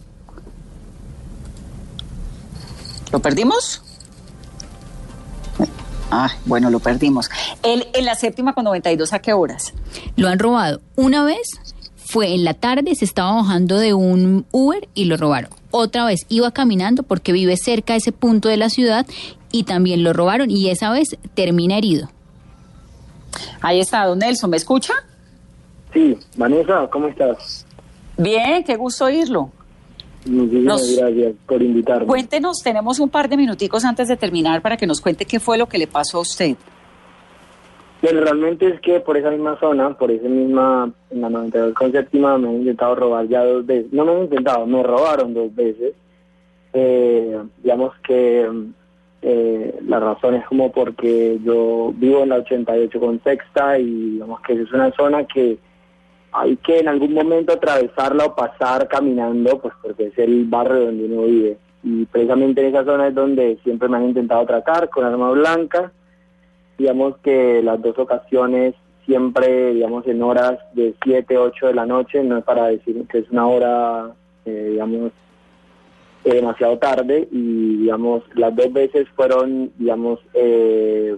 ¿Lo 3.11 3.20
perdimos? 3.20 3.82
Ah, 6.11 6.30
bueno, 6.45 6.70
lo 6.70 6.80
perdimos. 6.80 7.30
Él 7.63 7.88
en 7.93 8.05
la 8.05 8.16
séptima 8.16 8.53
con 8.53 8.63
92, 8.66 9.11
¿a 9.13 9.20
qué 9.20 9.34
horas? 9.34 9.74
Lo 10.16 10.30
han 10.30 10.39
robado 10.39 10.82
una 10.95 11.24
vez, 11.24 11.59
fue 12.06 12.34
en 12.34 12.43
la 12.43 12.53
tarde, 12.53 12.95
se 12.95 13.03
estaba 13.03 13.34
bajando 13.36 13.78
de 13.78 13.93
un 13.93 14.45
Uber 14.51 14.88
y 14.93 15.06
lo 15.06 15.18
robaron. 15.18 15.49
Otra 15.72 16.06
vez 16.06 16.26
iba 16.30 16.51
caminando 16.51 17.03
porque 17.03 17.32
vive 17.32 17.58
cerca 17.58 17.93
de 17.93 17.97
ese 17.97 18.12
punto 18.12 18.47
de 18.47 18.58
la 18.58 18.70
ciudad 18.70 19.06
y 19.51 19.64
también 19.64 20.03
lo 20.03 20.14
robaron 20.14 20.51
y 20.51 20.70
esa 20.70 20.91
vez 20.91 21.18
termina 21.34 21.78
herido. 21.78 22.10
Ahí 23.62 23.80
está, 23.80 24.06
don 24.06 24.20
Nelson, 24.20 24.49
¿me 24.49 24.58
escucha? 24.58 24.93
Sí, 25.93 26.18
Vanessa, 26.38 26.88
¿cómo 26.91 27.08
estás? 27.08 27.66
Bien, 28.18 28.64
qué 28.64 28.76
gusto 28.76 29.06
oírlo. 29.06 29.51
Muchísimas 30.26 30.95
gracias 30.95 31.34
por 31.45 31.62
invitarme. 31.62 32.08
Cuéntenos, 32.08 32.62
tenemos 32.64 32.99
un 32.99 33.10
par 33.10 33.30
de 33.30 33.38
minuticos 33.38 33.84
antes 33.84 34.08
de 34.08 34.18
terminar 34.18 34.62
para 34.62 34.78
que 34.78 34.88
nos 34.88 35.01
cuente 35.01 35.26
qué 35.26 35.39
fue 35.39 35.58
lo 35.58 35.68
que 35.68 35.78
le 35.78 35.88
pasó 35.88 36.20
a 36.20 36.22
usted. 36.22 36.56
Bueno, 38.06 38.22
realmente 38.22 38.68
es 38.68 38.80
que 38.82 38.99
por 38.99 39.18
esa 39.18 39.32
misma 39.32 39.60
zona, 39.60 39.97
por 39.97 40.12
esa 40.12 40.28
misma, 40.28 40.91
en 41.10 41.22
la 41.22 41.28
92 41.28 41.74
con 41.74 41.91
séptima, 41.91 42.38
me 42.38 42.49
han 42.49 42.56
intentado 42.58 42.93
robar 42.93 43.28
ya 43.28 43.43
dos 43.43 43.66
veces. 43.66 43.91
No 43.91 44.06
me 44.06 44.12
han 44.12 44.22
intentado, 44.26 44.68
me 44.68 44.84
robaron 44.84 45.34
dos 45.34 45.56
veces. 45.56 45.95
Eh, 46.74 47.36
digamos 47.64 47.95
que 48.08 48.47
eh, 49.24 49.80
la 49.88 49.99
razón 49.99 50.36
es 50.36 50.45
como 50.45 50.72
porque 50.72 51.39
yo 51.43 51.93
vivo 51.95 52.22
en 52.22 52.30
la 52.30 52.36
88 52.36 52.99
con 52.99 53.24
sexta 53.24 53.80
y 53.80 54.12
digamos 54.12 54.39
que 54.41 54.53
es 54.53 54.72
una 54.72 54.91
zona 54.91 55.26
que 55.26 55.58
hay 56.32 56.58
que 56.58 56.82
en 56.82 56.89
algún 56.89 57.12
momento 57.12 57.53
atravesarla 57.53 58.26
o 58.26 58.36
pasar 58.36 58.88
caminando, 58.88 59.58
pues 59.58 59.74
porque 59.82 60.08
es 60.10 60.18
el 60.20 60.45
barrio 60.45 60.86
donde 60.86 61.06
uno 61.06 61.24
vive. 61.24 61.58
Y 61.82 62.06
precisamente 62.06 62.62
en 62.62 62.68
esa 62.68 62.86
zona 62.86 63.08
es 63.08 63.16
donde 63.16 63.58
siempre 63.64 63.89
me 63.89 63.97
han 63.97 64.10
intentado 64.10 64.41
atracar 64.41 64.89
con 64.89 65.06
arma 65.06 65.32
blanca. 65.32 65.91
Digamos 66.78 67.18
que 67.18 67.62
las 67.64 67.82
dos 67.82 67.98
ocasiones 67.98 68.76
siempre, 69.06 69.74
digamos, 69.74 70.06
en 70.08 70.22
horas 70.24 70.58
de 70.74 70.96
7, 71.04 71.38
8 71.38 71.68
de 71.68 71.74
la 71.74 71.86
noche, 71.86 72.24
no 72.24 72.38
es 72.38 72.44
para 72.44 72.68
decir 72.68 73.06
que 73.08 73.20
es 73.20 73.30
una 73.30 73.48
hora, 73.48 74.16
eh, 74.46 74.70
digamos, 74.72 75.12
eh, 76.24 76.34
demasiado 76.34 76.78
tarde 76.80 77.28
y, 77.32 77.78
digamos, 77.78 78.24
las 78.34 78.56
dos 78.56 78.74
veces 78.74 79.08
fueron, 79.16 79.72
digamos, 79.78 80.20
eh, 80.34 81.16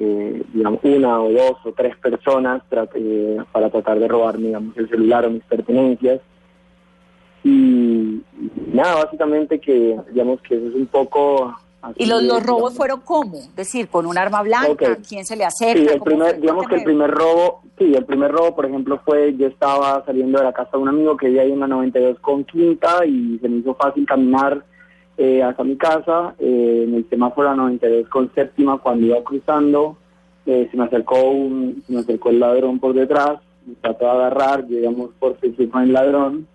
eh, 0.00 0.42
digamos, 0.52 0.80
una 0.82 1.20
o 1.20 1.32
dos 1.32 1.56
o 1.64 1.72
tres 1.72 1.96
personas 1.96 2.62
eh, 2.94 3.38
para 3.52 3.70
tratar 3.70 3.98
de 3.98 4.08
robarme, 4.08 4.46
digamos, 4.46 4.76
el 4.76 4.88
celular 4.88 5.26
o 5.26 5.30
mis 5.30 5.44
pertenencias. 5.44 6.20
Y, 7.44 8.20
nada, 8.72 9.04
básicamente 9.04 9.60
que, 9.60 9.96
digamos, 10.10 10.40
que 10.42 10.56
eso 10.56 10.68
es 10.68 10.74
un 10.74 10.86
poco... 10.86 11.54
¿Y 11.96 12.06
los, 12.06 12.22
los 12.22 12.42
robos 12.44 12.74
fueron 12.74 13.00
cómo? 13.00 13.38
Es 13.38 13.54
decir, 13.54 13.88
con 13.88 14.06
un 14.06 14.18
arma 14.18 14.42
blanca, 14.42 14.96
¿quién 15.08 15.24
se 15.24 15.36
le 15.36 15.44
acerca? 15.44 15.80
Sí, 15.80 15.88
el 15.88 16.00
primer, 16.00 16.40
digamos 16.40 16.66
que 16.66 16.76
el 16.76 16.84
primer 16.84 17.10
robo, 17.10 17.62
sí, 17.78 17.94
el 17.94 18.04
primer 18.04 18.32
robo, 18.32 18.54
por 18.56 18.66
ejemplo, 18.66 19.00
fue, 19.04 19.34
yo 19.36 19.46
estaba 19.46 20.04
saliendo 20.04 20.38
de 20.38 20.44
la 20.44 20.52
casa 20.52 20.70
de 20.72 20.78
un 20.78 20.88
amigo 20.88 21.16
que 21.16 21.26
vivía 21.26 21.42
ahí 21.42 21.52
en 21.52 21.60
la 21.60 21.68
92 21.68 22.18
con 22.18 22.44
Quinta 22.44 23.06
y 23.06 23.38
se 23.38 23.48
me 23.48 23.58
hizo 23.58 23.74
fácil 23.74 24.04
caminar 24.06 24.64
eh, 25.16 25.42
hasta 25.42 25.62
mi 25.64 25.76
casa, 25.76 26.34
eh, 26.38 26.84
en 26.86 26.94
el 26.94 27.08
semáforo 27.08 27.54
92 27.54 28.08
con 28.08 28.32
séptima, 28.34 28.78
cuando 28.78 29.06
iba 29.06 29.22
cruzando, 29.22 29.96
eh, 30.46 30.68
se 30.70 30.76
me 30.76 30.84
acercó 30.84 31.30
un, 31.30 31.82
se 31.86 31.92
me 31.92 32.00
acercó 32.00 32.30
el 32.30 32.40
ladrón 32.40 32.80
por 32.80 32.92
detrás, 32.92 33.40
me 33.66 33.74
trató 33.76 34.04
de 34.04 34.10
agarrar, 34.10 34.66
llegamos 34.66 35.10
por 35.18 35.36
fin 35.38 35.54
con 35.68 35.82
el 35.82 35.92
ladrón, 35.92 36.48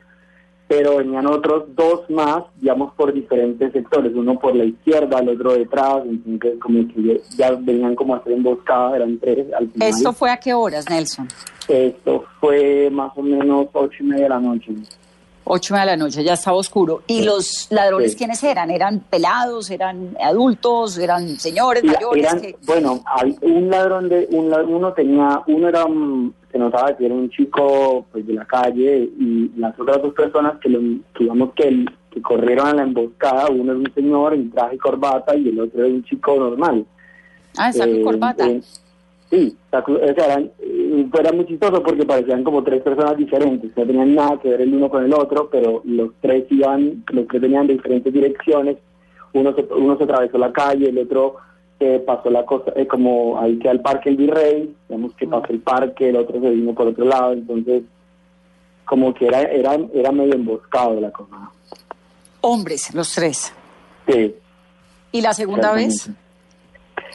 pero 0.75 0.97
venían 0.97 1.27
otros 1.27 1.65
dos 1.75 2.09
más, 2.09 2.43
digamos, 2.59 2.93
por 2.95 3.13
diferentes 3.13 3.71
sectores, 3.71 4.11
uno 4.15 4.39
por 4.39 4.55
la 4.55 4.63
izquierda, 4.65 5.19
el 5.19 5.29
otro 5.29 5.53
detrás, 5.53 6.01
entonces 6.05 6.59
como 6.59 6.87
que 6.87 7.21
ya 7.37 7.51
venían 7.51 7.93
como 7.95 8.15
a 8.15 8.17
hacer 8.17 8.33
emboscada, 8.33 8.95
eran 8.95 9.19
tres 9.19 9.45
al 9.53 9.69
final. 9.69 9.87
¿Esto 9.89 10.13
fue 10.13 10.31
a 10.31 10.37
qué 10.37 10.53
horas, 10.53 10.89
Nelson? 10.89 11.27
Esto 11.67 12.23
fue 12.39 12.89
más 12.91 13.11
o 13.15 13.21
menos 13.21 13.67
ocho 13.73 13.97
y 13.99 14.03
media 14.03 14.23
de 14.23 14.29
la 14.29 14.39
noche. 14.39 14.73
Ocho 15.45 15.75
de 15.75 15.85
la 15.85 15.97
noche, 15.97 16.23
ya 16.23 16.33
estaba 16.33 16.55
oscuro. 16.57 17.01
¿Y 17.05 17.23
los 17.23 17.67
ladrones 17.69 18.11
Sí. 18.13 18.17
quiénes 18.17 18.41
eran? 18.43 18.71
¿Eran 18.71 19.01
pelados? 19.01 19.69
¿Eran 19.69 20.15
adultos? 20.23 20.97
¿Eran 20.97 21.27
señores 21.37 21.83
mayores? 21.83 22.23
eran- 22.23 22.41
que- 22.41 22.55
bueno, 22.65 23.03
hay 23.05 23.35
un 23.41 23.69
ladrón 23.69 24.07
de 24.09 24.27
un 24.31 24.53
uno 24.53 24.93
tenía 24.93 25.41
uno 25.47 25.67
era 25.67 25.85
se 26.53 26.59
notaba 26.59 26.95
que 26.95 27.05
era 27.07 27.15
un 27.15 27.29
chico 27.31 28.05
pues 28.11 28.25
de 28.27 28.33
la 28.33 28.45
calle 28.45 29.09
y 29.19 29.49
las 29.57 29.77
otras 29.79 30.01
dos 30.03 30.13
personas 30.13 30.59
que, 30.59 30.69
lo, 30.69 30.79
que 31.15 31.23
digamos 31.23 31.51
que, 31.55 31.63
el- 31.67 31.89
que 32.11 32.21
corrieron 32.21 32.67
a 32.67 32.73
la 32.75 32.83
emboscada, 32.83 33.47
uno 33.49 33.71
era 33.71 33.79
un 33.81 33.91
señor 33.93 34.35
en 34.35 34.51
traje 34.51 34.75
y 34.75 34.77
corbata 34.77 35.35
y 35.35 35.49
el 35.49 35.59
otro 35.59 35.83
era 35.83 35.91
un 35.91 36.03
chico 36.03 36.35
normal. 36.37 36.85
Ah, 37.57 37.73
saco 37.73 37.89
y 37.89 37.97
Eh, 37.97 38.03
corbata. 38.03 38.47
eh, 38.47 38.61
sí, 39.31 39.57
saco- 39.71 39.93
o 39.93 40.13
sea, 40.13 40.25
eran, 40.25 40.51
eh, 40.59 41.09
era 41.19 41.31
muy 41.31 41.47
chistoso 41.47 41.81
porque 41.81 42.05
parecían 42.05 42.43
como 42.43 42.63
tres 42.63 42.83
personas 42.83 43.17
diferentes, 43.17 43.75
no 43.75 43.83
tenían 43.83 44.13
nada 44.13 44.39
que 44.39 44.49
ver 44.49 44.61
el 44.61 44.75
uno 44.75 44.89
con 44.89 45.03
el 45.03 45.13
otro, 45.13 45.49
pero 45.51 45.81
los 45.85 46.11
tres 46.21 46.45
iban, 46.51 47.03
los 47.11 47.27
tres 47.27 47.41
venían 47.41 47.65
de 47.65 47.73
diferentes 47.73 48.13
direcciones, 48.13 48.77
uno 49.33 49.55
se, 49.55 49.63
uno 49.73 49.97
se 49.97 50.03
atravesó 50.03 50.37
la 50.37 50.53
calle, 50.53 50.89
el 50.89 50.99
otro 50.99 51.37
eh, 51.83 51.99
pasó 51.99 52.29
la 52.29 52.45
cosa, 52.45 52.71
eh, 52.75 52.87
como 52.87 53.39
ahí 53.39 53.57
queda 53.59 53.71
el 53.71 53.81
parque 53.81 54.09
El 54.09 54.17
Virrey, 54.17 54.75
digamos 54.87 55.13
que 55.15 55.27
pasó 55.27 55.47
el 55.51 55.59
parque, 55.59 56.09
el 56.09 56.15
otro 56.15 56.39
se 56.39 56.49
vino 56.49 56.73
por 56.73 56.87
otro 56.87 57.05
lado, 57.05 57.33
entonces 57.33 57.83
como 58.85 59.13
que 59.13 59.27
era, 59.27 59.41
era, 59.41 59.77
era 59.93 60.11
medio 60.11 60.33
emboscado 60.33 60.99
la 60.99 61.11
cosa. 61.11 61.51
Hombres, 62.41 62.93
los 62.93 63.13
tres. 63.13 63.53
Sí. 64.07 64.35
¿Y 65.11 65.21
la 65.21 65.33
segunda 65.33 65.73
vez? 65.73 66.09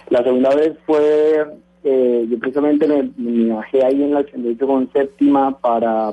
La 0.09 0.23
segunda 0.23 0.55
vez 0.55 0.77
fue, 0.87 1.47
eh, 1.85 2.27
yo 2.29 2.39
precisamente 2.39 2.87
me, 2.87 3.11
me 3.17 3.53
bajé 3.53 3.85
ahí 3.85 4.03
en 4.03 4.15
la 4.15 4.21
88 4.21 4.67
con 4.67 4.93
séptima 4.93 5.59
para 5.59 6.13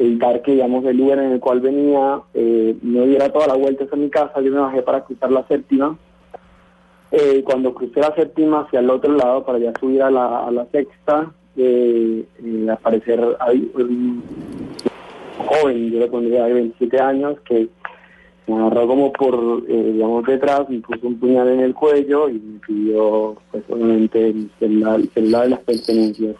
evitar 0.00 0.40
que, 0.42 0.52
digamos, 0.52 0.84
el 0.86 0.96
lugar 0.96 1.18
en 1.18 1.32
el 1.32 1.40
cual 1.40 1.60
venía 1.60 2.20
eh, 2.32 2.74
no 2.82 3.04
diera 3.04 3.30
toda 3.30 3.46
la 3.46 3.54
vuelta 3.54 3.84
hacia 3.84 3.98
mi 3.98 4.08
casa. 4.08 4.40
Yo 4.40 4.50
me 4.50 4.60
bajé 4.60 4.82
para 4.82 5.04
cruzar 5.04 5.30
la 5.30 5.46
séptima. 5.46 5.96
Eh, 7.12 7.42
cuando 7.44 7.74
crucé 7.74 8.00
la 8.00 8.14
séptima 8.14 8.60
hacia 8.60 8.78
el 8.80 8.88
otro 8.90 9.12
lado 9.14 9.44
para 9.44 9.58
ya 9.58 9.72
subir 9.80 10.02
a 10.02 10.10
la, 10.10 10.46
a 10.46 10.50
la 10.50 10.64
sexta, 10.66 11.32
eh, 11.56 12.24
eh, 12.44 12.66
aparecer 12.70 13.20
ahí 13.40 13.68
un 13.74 14.22
joven, 15.38 15.90
yo 15.90 15.98
le 15.98 16.06
pondría 16.08 16.44
de 16.44 16.52
27 16.54 17.00
años, 17.00 17.36
que 17.44 17.68
me 18.46 18.56
agarró 18.56 18.86
como 18.86 19.12
por, 19.12 19.64
eh, 19.68 19.90
digamos, 19.92 20.24
detrás, 20.24 20.68
me 20.68 20.78
puso 20.80 21.06
un 21.08 21.18
puñal 21.18 21.48
en 21.48 21.60
el 21.60 21.74
cuello 21.74 22.28
y 22.28 22.34
me 22.34 22.58
pidió, 22.60 23.36
pues, 23.50 23.64
obviamente, 23.68 24.28
el 24.28 24.50
celular, 24.60 25.00
el 25.00 25.10
celular 25.10 25.42
de 25.44 25.48
las 25.50 25.60
pertenencias. 25.60 26.36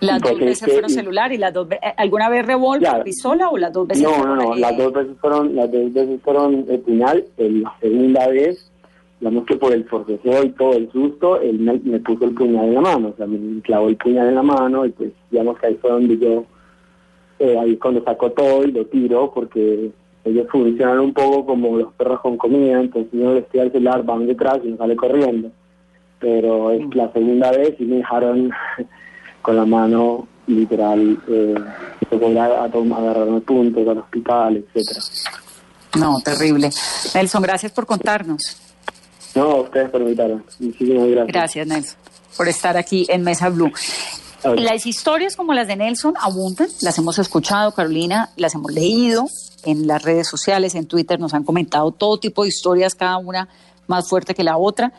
Las 0.00 0.20
dos 0.20 0.38
veces 0.38 0.70
fueron 0.70 0.90
celular 0.90 1.32
y 1.32 1.38
las 1.38 1.54
dos 1.54 1.66
eh, 1.70 1.78
¿Alguna 1.96 2.28
vez 2.28 2.44
revólver, 2.44 2.88
Claro. 2.90 3.04
pistola 3.04 3.48
o 3.48 3.56
las 3.56 3.72
dos 3.72 3.88
veces? 3.88 4.02
No, 4.02 4.22
no, 4.22 4.36
no, 4.36 4.54
las 4.54 4.76
dos 4.76 4.92
veces 4.92 5.16
fueron, 5.18 5.54
las 5.56 5.70
dos 5.72 5.92
veces 5.94 6.20
fueron 6.22 6.66
el 6.68 6.80
puñal, 6.80 7.24
el- 7.38 7.62
la 7.62 7.74
segunda 7.80 8.28
vez, 8.28 8.70
digamos 9.24 9.46
que 9.46 9.56
por 9.56 9.72
el 9.72 9.84
forcejeo 9.86 10.44
y 10.44 10.50
todo 10.50 10.74
el 10.74 10.92
susto, 10.92 11.40
él 11.40 11.58
me, 11.58 11.80
me 11.82 11.98
puso 12.00 12.26
el 12.26 12.34
puñal 12.34 12.66
en 12.66 12.74
la 12.74 12.80
mano, 12.82 13.08
o 13.08 13.16
sea, 13.16 13.26
me 13.26 13.62
clavó 13.62 13.88
el 13.88 13.96
puñal 13.96 14.28
en 14.28 14.34
la 14.34 14.42
mano 14.42 14.84
y 14.84 14.90
pues, 14.90 15.12
digamos 15.30 15.58
que 15.58 15.66
ahí 15.68 15.78
fue 15.80 15.92
donde 15.92 16.18
yo, 16.18 16.44
eh, 17.38 17.58
ahí 17.58 17.78
cuando 17.78 18.04
sacó 18.04 18.30
todo 18.32 18.64
y 18.64 18.72
lo 18.72 18.84
tiro, 18.84 19.32
porque 19.34 19.90
ellos 20.26 20.46
funcionan 20.52 21.00
un 21.00 21.14
poco 21.14 21.46
como 21.46 21.78
los 21.78 21.90
perros 21.94 22.20
con 22.20 22.36
comida, 22.36 22.78
entonces 22.80 23.10
uno 23.14 23.32
les 23.34 23.48
tira 23.48 23.64
el 23.64 23.72
celular, 23.72 24.04
van 24.04 24.26
detrás 24.26 24.58
y 24.62 24.68
uno 24.68 24.76
sale 24.76 24.94
corriendo. 24.94 25.50
Pero 26.18 26.70
es 26.70 26.94
la 26.94 27.10
segunda 27.12 27.50
vez 27.50 27.74
y 27.78 27.84
me 27.84 27.96
dejaron 27.96 28.50
con 29.42 29.56
la 29.56 29.64
mano 29.64 30.28
literal, 30.46 31.18
eh, 31.28 31.54
a, 32.38 32.64
a 32.64 32.68
tom- 32.70 32.92
agarrarme 32.92 33.40
puntos 33.40 33.88
al 33.88 33.98
hospital, 33.98 34.56
etcétera. 34.58 35.00
No, 35.98 36.18
terrible. 36.22 36.68
Nelson, 37.14 37.42
gracias 37.42 37.72
por 37.72 37.86
contarnos. 37.86 38.60
No, 39.34 39.62
ustedes 39.62 39.90
permitaron. 39.90 40.44
Muchísimas 40.58 41.08
gracias. 41.08 41.32
Gracias, 41.32 41.66
Nelson, 41.66 41.96
por 42.36 42.48
estar 42.48 42.76
aquí 42.76 43.06
en 43.08 43.22
Mesa 43.22 43.48
Blue. 43.48 43.72
Las 44.56 44.84
historias 44.84 45.36
como 45.36 45.54
las 45.54 45.66
de 45.68 45.76
Nelson 45.76 46.14
abundan, 46.20 46.68
las 46.82 46.98
hemos 46.98 47.18
escuchado, 47.18 47.72
Carolina, 47.72 48.30
las 48.36 48.54
hemos 48.54 48.72
leído 48.72 49.26
en 49.64 49.86
las 49.86 50.02
redes 50.02 50.28
sociales, 50.28 50.74
en 50.74 50.86
Twitter, 50.86 51.18
nos 51.18 51.32
han 51.32 51.44
comentado 51.44 51.90
todo 51.92 52.18
tipo 52.18 52.42
de 52.42 52.50
historias, 52.50 52.94
cada 52.94 53.16
una 53.16 53.48
más 53.86 54.08
fuerte 54.08 54.34
que 54.34 54.44
la 54.44 54.58
otra, 54.58 54.92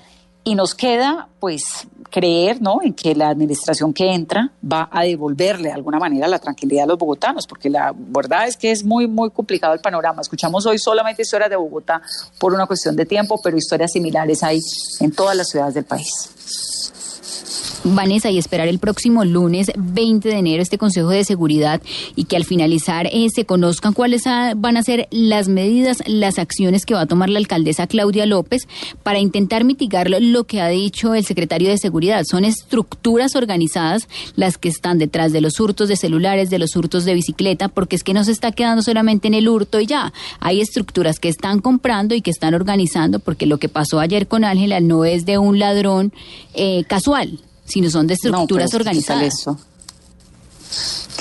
y 0.46 0.56
nos 0.56 0.76
queda, 0.76 1.28
pues, 1.40 1.88
creer, 2.12 2.62
¿no?, 2.62 2.80
en 2.82 2.94
que 2.94 3.14
la 3.14 3.28
administración 3.28 3.94
que 3.94 4.14
entra 4.14 4.52
va 4.64 4.88
a 4.90 5.04
devolverle 5.04 5.70
de 5.70 5.74
alguna 5.74 6.00
manera 6.00 6.28
la 6.30 6.40
tranquilidad 6.40 6.86
a 6.86 6.88
los 6.88 6.98
bogotanos, 6.98 7.46
porque 7.46 7.70
la 7.70 7.94
verdad 7.94 8.48
es 8.48 8.56
que 8.56 8.72
es 8.72 8.86
muy, 8.86 9.08
muy 9.08 9.32
complicado 9.32 9.74
el 9.74 9.82
panorama. 9.82 10.22
Escuchamos 10.22 10.66
hoy 10.66 10.78
solamente 10.80 11.24
historias 11.24 11.50
de 11.50 11.58
Bogotá 11.58 12.02
por 12.40 12.54
una 12.54 12.68
cuestión 12.68 12.96
de 12.96 13.06
tiempo, 13.06 13.42
pero 13.44 13.58
historias 13.58 13.92
similares 13.92 14.44
hay 14.44 14.60
en 15.02 15.12
todas 15.12 15.36
las 15.36 15.50
ciudades 15.50 15.74
del 15.74 15.84
país. 15.84 16.30
Vanessa, 17.94 18.32
y 18.32 18.38
esperar 18.40 18.68
el 18.68 18.80
próximo 18.80 19.24
lunes 19.24 19.72
20 19.78 20.28
de 20.28 20.36
enero 20.36 20.64
este 20.64 20.80
Consejo 20.80 21.10
de 21.10 21.24
Seguridad 21.24 21.82
y 22.16 22.24
que 22.24 22.36
al 22.36 22.44
finalizar 22.44 23.08
eh, 23.12 23.28
se 23.34 23.46
conozcan 23.46 23.94
cuáles 23.94 24.24
van 24.56 24.78
a 24.78 24.84
ser 24.84 25.08
las 25.12 25.48
medidas, 25.48 26.02
las 26.08 26.40
acciones 26.40 26.86
que 26.86 26.96
va 26.96 27.02
a 27.02 27.06
tomar 27.06 27.30
la 27.30 27.38
alcaldesa 27.38 27.86
Claudia 27.86 28.26
López 28.26 28.64
para 29.04 29.20
intentar 29.20 29.64
mitigar 29.64 30.10
lo 30.10 30.46
que 30.46 30.62
ha 30.62 30.68
dicho 30.70 31.14
el 31.14 31.26
secretario 31.26 31.70
de 31.70 31.78
Seguridad. 31.78 32.24
Son 32.26 32.44
estructuras 32.44 33.36
organizadas 33.36 34.08
las 34.36 34.58
que 34.58 34.70
están 34.70 34.98
detrás 34.98 35.32
de 35.32 35.42
los 35.42 35.60
hurtos 35.60 35.88
de 35.88 35.96
celulares, 35.96 36.50
de 36.50 36.60
los 36.60 36.76
hurtos 36.76 37.06
de 37.06 37.14
bicicleta, 37.14 37.68
porque 37.68 37.96
es 37.96 38.04
que 38.04 38.14
no 38.14 38.24
se 38.24 38.32
está 38.32 38.52
quedando 38.52 38.82
solamente 38.82 39.28
en 39.28 39.36
el 39.36 39.48
hurto 39.48 39.80
y 39.80 39.86
ya. 39.86 40.12
Hay 40.40 40.62
estructuras 40.62 41.20
que 41.20 41.30
están 41.30 41.60
comprando 41.60 42.16
y 42.16 42.22
que 42.22 42.32
están 42.32 42.56
organizando, 42.56 43.20
porque 43.20 43.46
lo 43.46 43.60
que 43.60 43.70
pasó 43.70 44.00
ayer 44.00 44.28
con 44.28 44.44
Ángela 44.44 44.80
no 44.80 45.06
es 45.06 45.26
de 45.26 45.38
un 45.38 45.60
ladrón 45.60 46.14
eh, 46.56 46.84
casual 46.88 47.40
sino 47.66 47.90
son 47.90 48.08
de 48.08 48.14
estructuras 48.16 48.72
No, 48.72 48.78
organizadas. 48.78 49.22
¿Qué 49.22 49.52
tal 49.52 49.58
eso? 49.58 49.60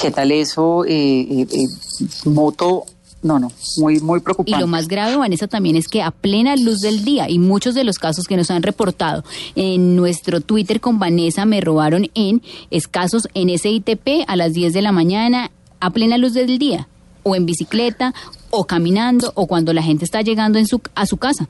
¿Qué 0.00 0.10
tal 0.10 0.32
eso? 0.32 0.84
Eh, 0.84 0.90
eh, 1.30 1.46
eh, 1.50 2.28
moto, 2.28 2.84
no, 3.22 3.38
no, 3.38 3.50
muy, 3.78 4.00
muy 4.00 4.18
Y 4.18 4.22
preocupante. 4.22 4.60
lo 4.60 4.66
más 4.66 4.88
grave, 4.88 5.16
Vanessa, 5.16 5.46
también 5.48 5.76
es 5.76 5.88
que 5.88 6.02
a 6.02 6.10
plena 6.10 6.56
luz 6.56 6.80
del 6.80 7.04
día, 7.04 7.30
y 7.30 7.38
muchos 7.38 7.74
de 7.74 7.84
los 7.84 7.98
casos 7.98 8.26
que 8.26 8.36
nos 8.36 8.50
han 8.50 8.62
reportado 8.62 9.24
en 9.54 9.96
nuestro 9.96 10.40
Twitter 10.40 10.80
con 10.80 10.98
Vanessa 10.98 11.44
me 11.46 11.60
robaron 11.60 12.10
en 12.14 12.42
escasos 12.70 13.28
en 13.34 13.56
SITP 13.56 14.24
a 14.26 14.36
las 14.36 14.52
10 14.52 14.72
de 14.74 14.82
la 14.82 14.92
mañana, 14.92 15.50
a 15.80 15.90
plena 15.90 16.18
luz 16.18 16.34
del 16.34 16.58
día, 16.58 16.88
o 17.22 17.34
en 17.36 17.46
bicicleta, 17.46 18.12
o 18.50 18.64
caminando, 18.66 19.32
o 19.36 19.46
cuando 19.46 19.72
la 19.72 19.82
gente 19.82 20.04
está 20.04 20.20
llegando 20.20 20.58
en 20.58 20.66
su, 20.66 20.80
a 20.94 21.06
su 21.06 21.16
casa. 21.16 21.48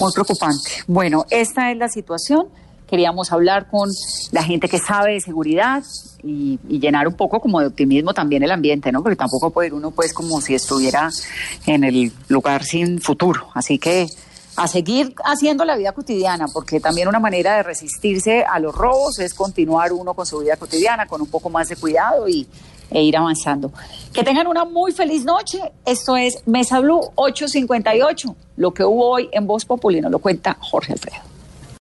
Muy 0.00 0.12
preocupante. 0.12 0.70
Bueno, 0.86 1.24
esta 1.30 1.70
es 1.70 1.78
la 1.78 1.88
situación. 1.88 2.46
Queríamos 2.88 3.32
hablar 3.32 3.68
con 3.68 3.90
la 4.32 4.42
gente 4.42 4.68
que 4.68 4.78
sabe 4.78 5.14
de 5.14 5.20
seguridad 5.20 5.82
y, 6.22 6.58
llenar 6.68 7.08
un 7.08 7.14
poco 7.14 7.40
como 7.40 7.60
de 7.60 7.66
optimismo 7.66 8.14
también 8.14 8.42
el 8.42 8.50
ambiente, 8.50 8.92
¿no? 8.92 9.02
Porque 9.02 9.16
tampoco 9.16 9.50
puede 9.50 9.68
ir 9.68 9.74
uno 9.74 9.90
pues 9.90 10.12
como 10.12 10.40
si 10.40 10.54
estuviera 10.54 11.10
en 11.66 11.84
el 11.84 12.12
lugar 12.28 12.64
sin 12.64 13.00
futuro. 13.00 13.48
Así 13.54 13.78
que 13.78 14.06
a 14.56 14.68
seguir 14.68 15.14
haciendo 15.24 15.64
la 15.64 15.76
vida 15.76 15.92
cotidiana, 15.92 16.46
porque 16.52 16.80
también 16.80 17.08
una 17.08 17.18
manera 17.18 17.56
de 17.56 17.62
resistirse 17.62 18.44
a 18.44 18.58
los 18.58 18.74
robos 18.74 19.18
es 19.18 19.34
continuar 19.34 19.92
uno 19.92 20.14
con 20.14 20.24
su 20.24 20.38
vida 20.38 20.56
cotidiana, 20.56 21.06
con 21.06 21.20
un 21.20 21.28
poco 21.28 21.50
más 21.50 21.68
de 21.68 21.76
cuidado 21.76 22.28
y, 22.28 22.46
e 22.90 23.02
ir 23.02 23.16
avanzando. 23.16 23.72
Que 24.12 24.22
tengan 24.22 24.46
una 24.46 24.64
muy 24.64 24.92
feliz 24.92 25.24
noche. 25.24 25.60
Esto 25.84 26.16
es 26.16 26.42
Mesa 26.46 26.80
Blue 26.80 27.00
858. 27.16 28.34
Lo 28.56 28.72
que 28.72 28.84
hubo 28.84 29.10
hoy 29.10 29.28
en 29.32 29.46
Voz 29.46 29.64
Populi 29.64 30.00
nos 30.00 30.10
lo 30.10 30.18
cuenta 30.18 30.56
Jorge 30.60 30.92
Alfredo. 30.92 31.35